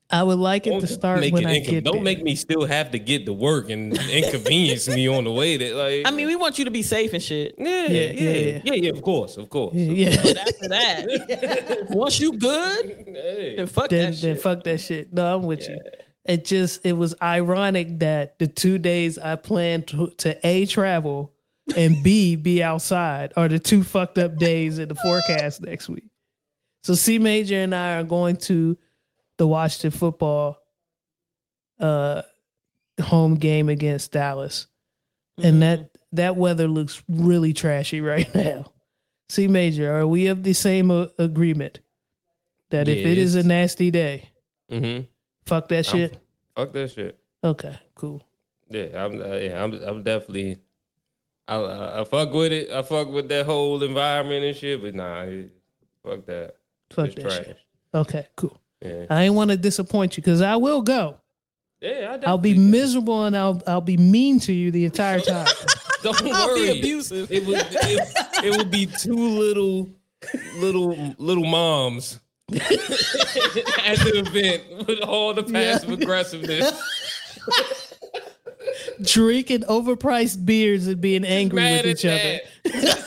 [0.09, 2.03] I would like it Don't to start make when it I incon- get Don't there.
[2.03, 5.57] make me still have to get to work and inconvenience me on the way.
[5.57, 7.55] That like, I mean, we want you to be safe and shit.
[7.57, 9.75] yeah, Yeah, yeah, yeah, yeah, yeah, yeah, Of course, of course.
[9.75, 10.15] yeah.
[10.23, 13.55] But after that, once you good, Hey.
[13.57, 14.41] then fuck then, that then shit.
[14.41, 15.11] fuck that shit.
[15.11, 15.77] No, I'm with you.
[16.23, 21.33] It just it was ironic that the two days I planned to, to a travel
[21.75, 26.05] and b be outside are the two fucked up days in the forecast next week.
[26.83, 28.77] So C Major and I are going to
[29.37, 30.59] the Washington football
[31.79, 32.21] uh
[33.01, 34.67] home game against Dallas.
[35.41, 38.71] And that that weather looks really trashy right now.
[39.29, 41.79] C Major, are we of the same uh, agreement
[42.71, 44.29] that if it is a nasty day,
[44.71, 45.03] Mm-hmm.
[45.45, 46.17] fuck that shit?
[46.55, 47.17] Fuck that shit.
[47.43, 48.21] Okay, cool.
[48.69, 49.21] Yeah, I'm.
[49.21, 49.73] Uh, yeah, I'm.
[49.83, 50.57] I'm definitely.
[51.47, 52.69] I, I I fuck with it.
[52.71, 54.81] I fuck with that whole environment and shit.
[54.81, 55.25] But nah,
[56.03, 56.55] fuck that.
[56.91, 57.35] Fuck it's that trash.
[57.45, 57.57] shit.
[57.93, 58.59] Okay, cool.
[58.81, 59.05] Yeah.
[59.09, 61.17] I ain't want to disappoint you because I will go.
[61.81, 65.47] Yeah, I I'll be miserable and I'll I'll be mean to you the entire time.
[66.03, 66.73] Don't I'll worry.
[66.73, 67.31] be abusive.
[67.31, 67.65] It would.
[67.69, 69.89] It, it would be two little,
[70.55, 72.19] little, little moms
[72.51, 72.57] at
[73.99, 76.71] the event with all the passive aggressiveness.
[79.01, 83.03] Drinking overpriced beers and being angry Mad with each at other.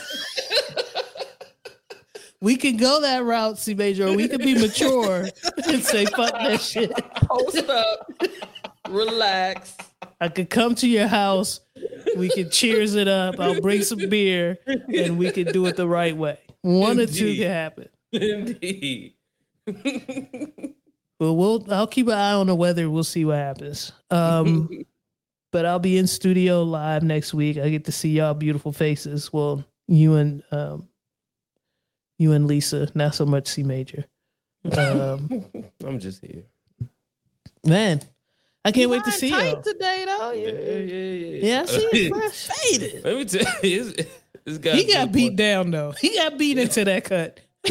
[2.41, 5.27] We can go that route, C Major, or we can be mature
[5.67, 6.91] and say fuck that shit.
[7.15, 8.11] Post up,
[8.89, 9.77] relax.
[10.19, 11.61] I could come to your house.
[12.17, 13.39] We could cheers it up.
[13.39, 16.39] I'll bring some beer and we could do it the right way.
[16.61, 17.39] One or two Indeed.
[17.39, 17.89] can happen.
[18.11, 19.13] Indeed.
[21.21, 22.89] Well, we'll I'll keep an eye on the weather.
[22.89, 23.91] We'll see what happens.
[24.09, 24.67] Um,
[25.51, 27.59] but I'll be in studio live next week.
[27.59, 29.31] I get to see y'all beautiful faces.
[29.31, 30.87] Well, you and um,
[32.21, 34.05] you and Lisa, not so much C Major.
[34.77, 35.43] Um,
[35.85, 36.43] I'm just here.
[37.65, 38.01] man,
[38.63, 39.61] I can't wait to see tight y'all.
[39.63, 40.31] today, though.
[40.31, 40.77] Yeah, Yeah.
[40.77, 41.45] yeah, yeah.
[41.47, 42.47] Yeah, I see it fresh.
[42.47, 43.03] Faded.
[43.03, 44.07] Let me tell you, this,
[44.45, 44.71] this guy.
[44.75, 45.91] He got beat down though.
[45.99, 47.39] He got beat into that cut.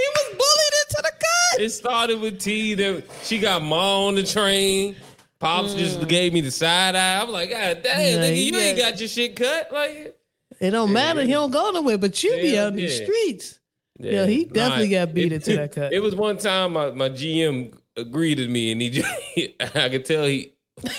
[0.00, 1.60] He was bullied into the cut.
[1.60, 2.72] It started with T.
[2.74, 4.96] Then she got Ma on the train.
[5.38, 7.20] Pops just gave me the side eye.
[7.20, 9.70] I'm like, God damn, Yeah, nigga, he you ain't got- got your shit cut.
[9.72, 10.16] Like,
[10.60, 11.22] It don't matter.
[11.22, 13.04] He don't go nowhere, but you be out in the yeah.
[13.04, 13.60] streets.
[13.98, 15.92] Yeah, he definitely got beat it, into that cut.
[15.92, 17.74] It was one time my, my GM
[18.10, 19.08] greeted me, and he just,
[19.76, 20.52] I could tell he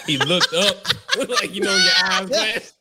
[0.05, 0.77] he looked up
[1.17, 2.73] like you know your eyes glass.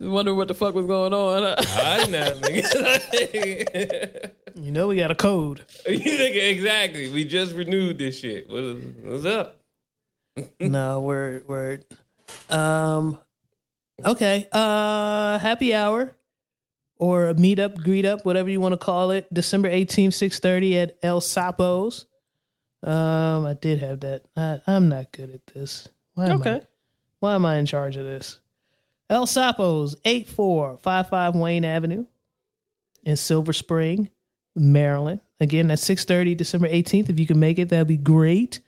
[0.00, 1.42] Wonder what the fuck was going on.
[1.42, 1.56] huh?
[1.82, 4.30] I know, nigga.
[4.54, 5.62] You know we got a code.
[5.84, 7.10] exactly?
[7.10, 8.48] We just renewed this shit.
[8.48, 9.60] What, what's up?
[10.58, 11.84] no, word, word.
[12.48, 13.18] Um,
[14.04, 14.48] okay.
[14.52, 16.14] Uh, happy hour
[16.96, 19.32] or a meetup, greet up, whatever you want to call it.
[19.32, 22.04] December eighteenth, six thirty at El Sapos.
[22.82, 24.22] Um, I did have that.
[24.36, 25.88] I, I'm not good at this.
[26.14, 26.66] Why am I, Okay.
[27.20, 28.40] why am I in charge of this?
[29.08, 32.06] El Sapos, eight four five five Wayne Avenue
[33.04, 34.08] in Silver Spring,
[34.54, 35.20] Maryland.
[35.40, 37.10] Again, that's six thirty, December eighteenth.
[37.10, 38.60] If you can make it, that'd be great.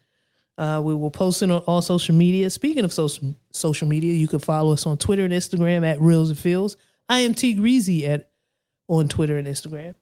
[0.58, 2.50] Uh, we will post it on all social media.
[2.50, 6.28] Speaking of social social media, you can follow us on Twitter and Instagram at Reels
[6.30, 6.76] and Feels.
[7.08, 8.30] I am T Greasy at
[8.88, 9.94] on Twitter and Instagram.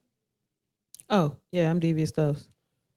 [1.09, 2.37] Oh, yeah, I'm devious stuff.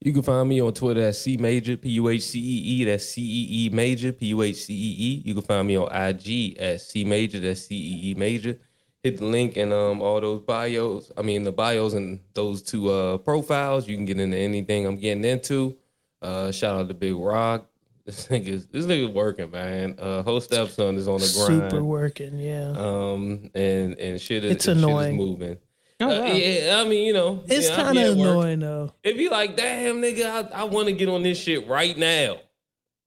[0.02, 2.86] You can find me on Twitter at C Major, P U H C E E.
[2.86, 5.22] That's C E E Major, P U H C E E.
[5.26, 8.60] You can find me on IG at C Major, that's C E E Major.
[9.04, 11.12] Hit the link and um all those bios.
[11.16, 13.88] I mean the bios and those two uh profiles.
[13.88, 15.78] You can get into anything I'm getting into.
[16.24, 17.66] Uh shout out to Big Rock.
[18.06, 19.96] This nigga, this nigga working, man.
[19.98, 21.72] Uh whole stepson is on the grind.
[21.72, 22.72] Super working, yeah.
[22.78, 25.16] Um and and shit is, It's and shit is annoying.
[25.16, 25.58] moving.
[26.02, 28.94] Oh, Uh, yeah, I mean, you know, it's yeah, kind of annoying though.
[29.04, 32.40] It'd be like, damn, nigga, I, I want to get on this shit right now,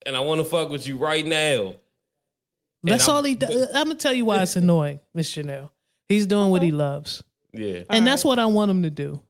[0.07, 1.75] and I want to fuck with you right now.
[2.83, 3.35] That's I'm- all he.
[3.35, 3.67] does.
[3.75, 5.73] I'm gonna tell you why it's annoying, Miss Chanel.
[6.09, 7.23] He's doing what he loves,
[7.53, 9.21] Yeah, and that's what I want him to do.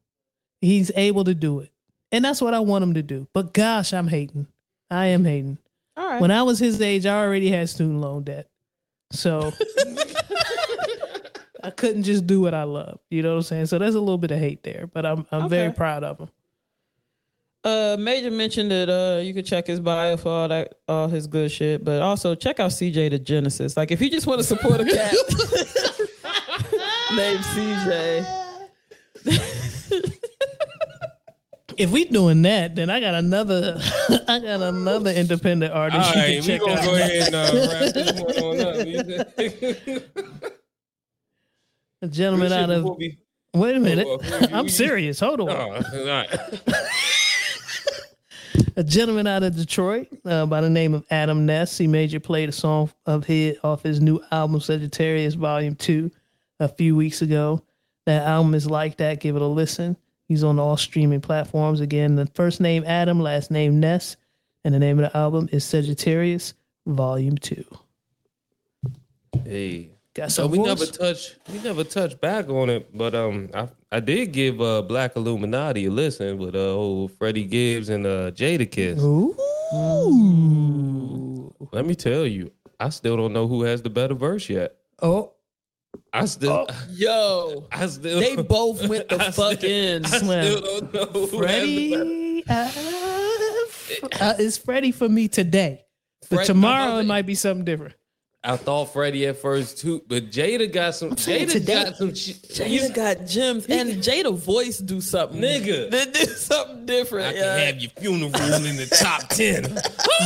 [0.60, 1.72] He's able to do it,
[2.12, 3.26] and that's what I want him to do.
[3.32, 4.46] But gosh, I'm hating.
[4.90, 5.58] I am hating.
[5.96, 6.20] All right.
[6.20, 8.48] When I was his age, I already had student loan debt,
[9.10, 9.52] so
[11.62, 13.00] I couldn't just do what I love.
[13.10, 13.66] You know what I'm saying?
[13.66, 16.28] So there's a little bit of hate there, but I'm I'm very proud of him.
[17.66, 21.26] Uh, Major mentioned that uh, you could check his bio for all that, all his
[21.26, 23.76] good shit, but also check out CJ the Genesis.
[23.76, 25.12] Like, if you just want to support a cat
[27.16, 28.24] named CJ,
[31.78, 33.78] If we doing that, then I got another.
[34.28, 36.84] I got another independent artist All you right, can we check gonna out.
[36.84, 38.66] go ahead and uh, wrap this one on
[39.96, 40.02] up.
[42.02, 42.84] A gentleman out of.
[42.98, 43.18] We-
[43.54, 44.06] Wait a minute.
[44.06, 45.18] Oh, uh, I'm we- serious.
[45.20, 45.48] Hold on.
[45.50, 46.28] Oh, right.
[48.76, 51.78] a gentleman out of Detroit uh, by the name of Adam Ness.
[51.78, 56.10] He made you play the song of his off his new album Sagittarius Volume Two
[56.60, 57.62] a few weeks ago.
[58.04, 59.20] That album is like that.
[59.20, 59.96] Give it a listen.
[60.28, 61.80] He's on all streaming platforms.
[61.80, 64.16] Again, the first name Adam, last name Ness,
[64.64, 66.54] and the name of the album is Sagittarius
[66.86, 67.64] Volume Two.
[69.44, 69.90] Hey.
[70.14, 70.66] Got So we voice?
[70.66, 74.80] never touch we never touched back on it, but um I I did give uh
[74.82, 78.98] Black Illuminati a listen with uh old Freddie Gibbs and uh Jadakiss.
[78.98, 79.36] Ooh.
[81.72, 82.50] Let me tell you,
[82.80, 84.76] I still don't know who has the better verse yet.
[85.02, 85.32] Oh,
[86.12, 90.04] I still yo, I still they both went the I fuck still- in.
[90.04, 92.42] I still don't know who Freddie.
[92.46, 92.76] has.
[92.76, 95.84] Uh, uh, it's Freddie for me today.
[96.28, 97.94] But Fred- tomorrow I'm- it might be something different.
[98.44, 101.84] I thought Freddie at first too, but Jada got some saying Jada today.
[101.84, 102.42] got some shit.
[102.44, 105.90] Jada got gems, and Jada voice do something, Nigga.
[105.90, 107.26] They do something different.
[107.26, 107.40] I yeah.
[107.56, 109.74] can have your funeral in the top ten.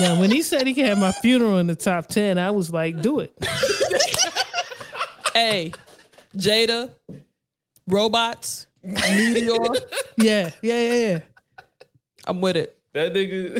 [0.02, 2.70] Now, when he said he can have my funeral in the top 10, I was
[2.70, 3.32] like, do it.
[5.34, 5.72] Hey,
[6.36, 6.90] Jada,
[7.86, 9.56] robots, meteor.
[10.16, 11.18] Yeah, yeah, yeah, yeah.
[12.26, 12.76] I'm with it.
[12.92, 13.54] That nigga,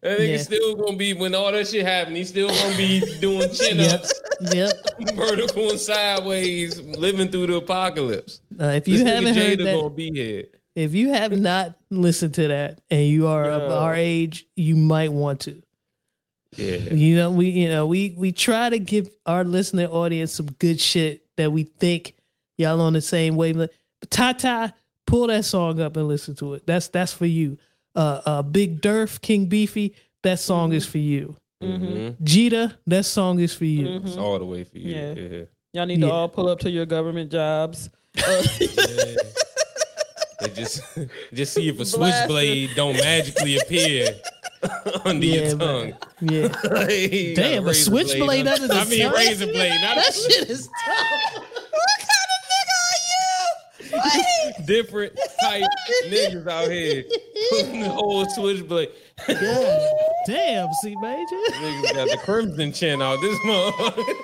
[0.00, 0.36] that nigga Yeah.
[0.38, 2.14] still gonna be when all that shit happen.
[2.16, 4.20] He's still gonna be doing chin Yep, ups,
[4.54, 4.72] yep.
[5.14, 8.40] vertical and sideways, living through the apocalypse.
[8.58, 10.44] Uh, if you nigga haven't heard Jada that, gonna be here.
[10.74, 13.76] if you have not listened to that and you are of Yeah.
[13.76, 15.62] our age, you might want to.
[16.58, 20.46] Yeah, You know, we you know we we try to give our listening audience some
[20.58, 22.14] good shit that we think
[22.56, 23.70] y'all on the same wavelength.
[24.00, 24.74] But Tata,
[25.06, 26.66] pull that song up and listen to it.
[26.66, 27.58] That's that's for you.
[27.94, 31.36] Uh, uh, Big Durf, King Beefy, that song is for you.
[31.62, 32.22] mm-hmm.
[32.24, 34.00] Jita, that song is for you.
[34.04, 34.94] it's all the way for you.
[34.94, 35.12] Yeah.
[35.14, 36.06] Yeah, Y'all need Yeah.
[36.08, 37.88] to all pull up to your government jobs.
[38.16, 40.48] Uh, Yeah.
[40.54, 40.82] Just
[41.34, 44.14] just see if a Blast switchblade don't magically appear
[45.04, 45.58] under Yeah, your man.
[45.58, 45.92] tongue.
[46.20, 49.12] Yeah, You Damn, a switchblade blade under the I mean, tongue?
[49.14, 49.80] razor blade.
[49.82, 51.34] Not that shit is tough.
[51.34, 54.66] what kind of nigga are you?
[54.66, 55.64] different type
[56.06, 57.04] niggas out here
[57.50, 58.90] putting the whole switchblade.
[59.26, 59.88] God
[60.26, 61.24] damn, C Major.
[61.60, 64.14] Niggas got the crimson chin out this motherfucker.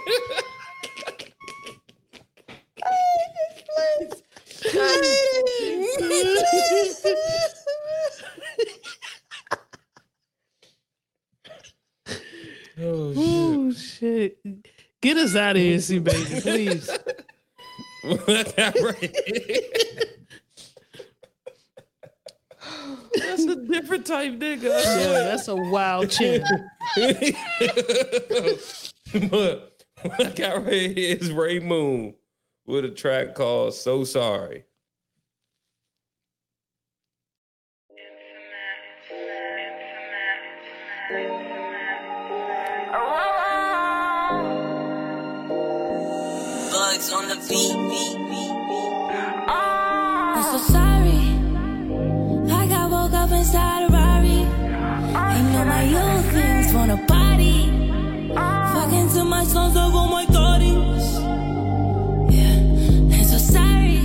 [12.81, 13.73] oh Oh
[14.05, 14.39] shit.
[15.01, 16.87] Get us out of here, C baby, please.
[18.05, 18.57] shit.
[18.57, 18.75] That.
[23.17, 24.65] That's a different type nigga.
[24.65, 26.45] Yeah, that's a wild chin.
[29.31, 32.15] but what I got right here is Ray Moon
[32.67, 34.65] with a track called So Sorry.
[47.47, 47.61] I'm
[50.45, 51.21] so sorry.
[52.51, 54.47] I got woke up inside a.
[54.49, 55.85] Ain't my
[56.33, 57.69] things want a body.
[58.35, 61.19] Fucking too much songs over my thoughts.
[62.35, 62.57] Yeah,
[63.15, 64.01] I'm so sorry.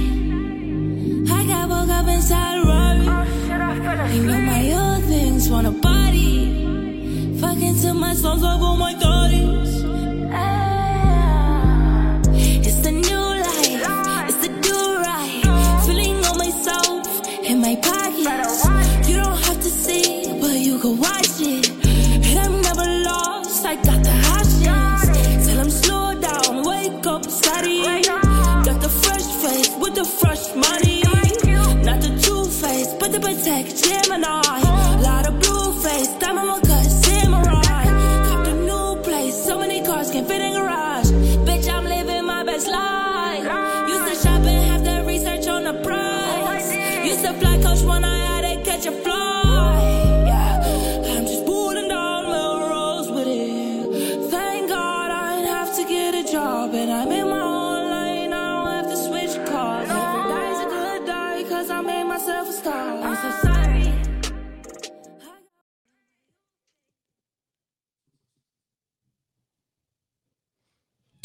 [1.32, 3.07] I got woke up inside a.
[4.11, 4.41] Ain't my
[5.07, 7.38] things want a body.
[7.40, 8.44] Fucking too much songs
[8.76, 9.19] my thoughts.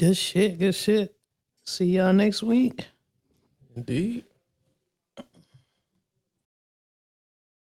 [0.05, 0.59] Good shit.
[0.59, 1.17] Good shit.
[1.65, 2.87] See y'all next week.
[3.75, 4.27] Indeed.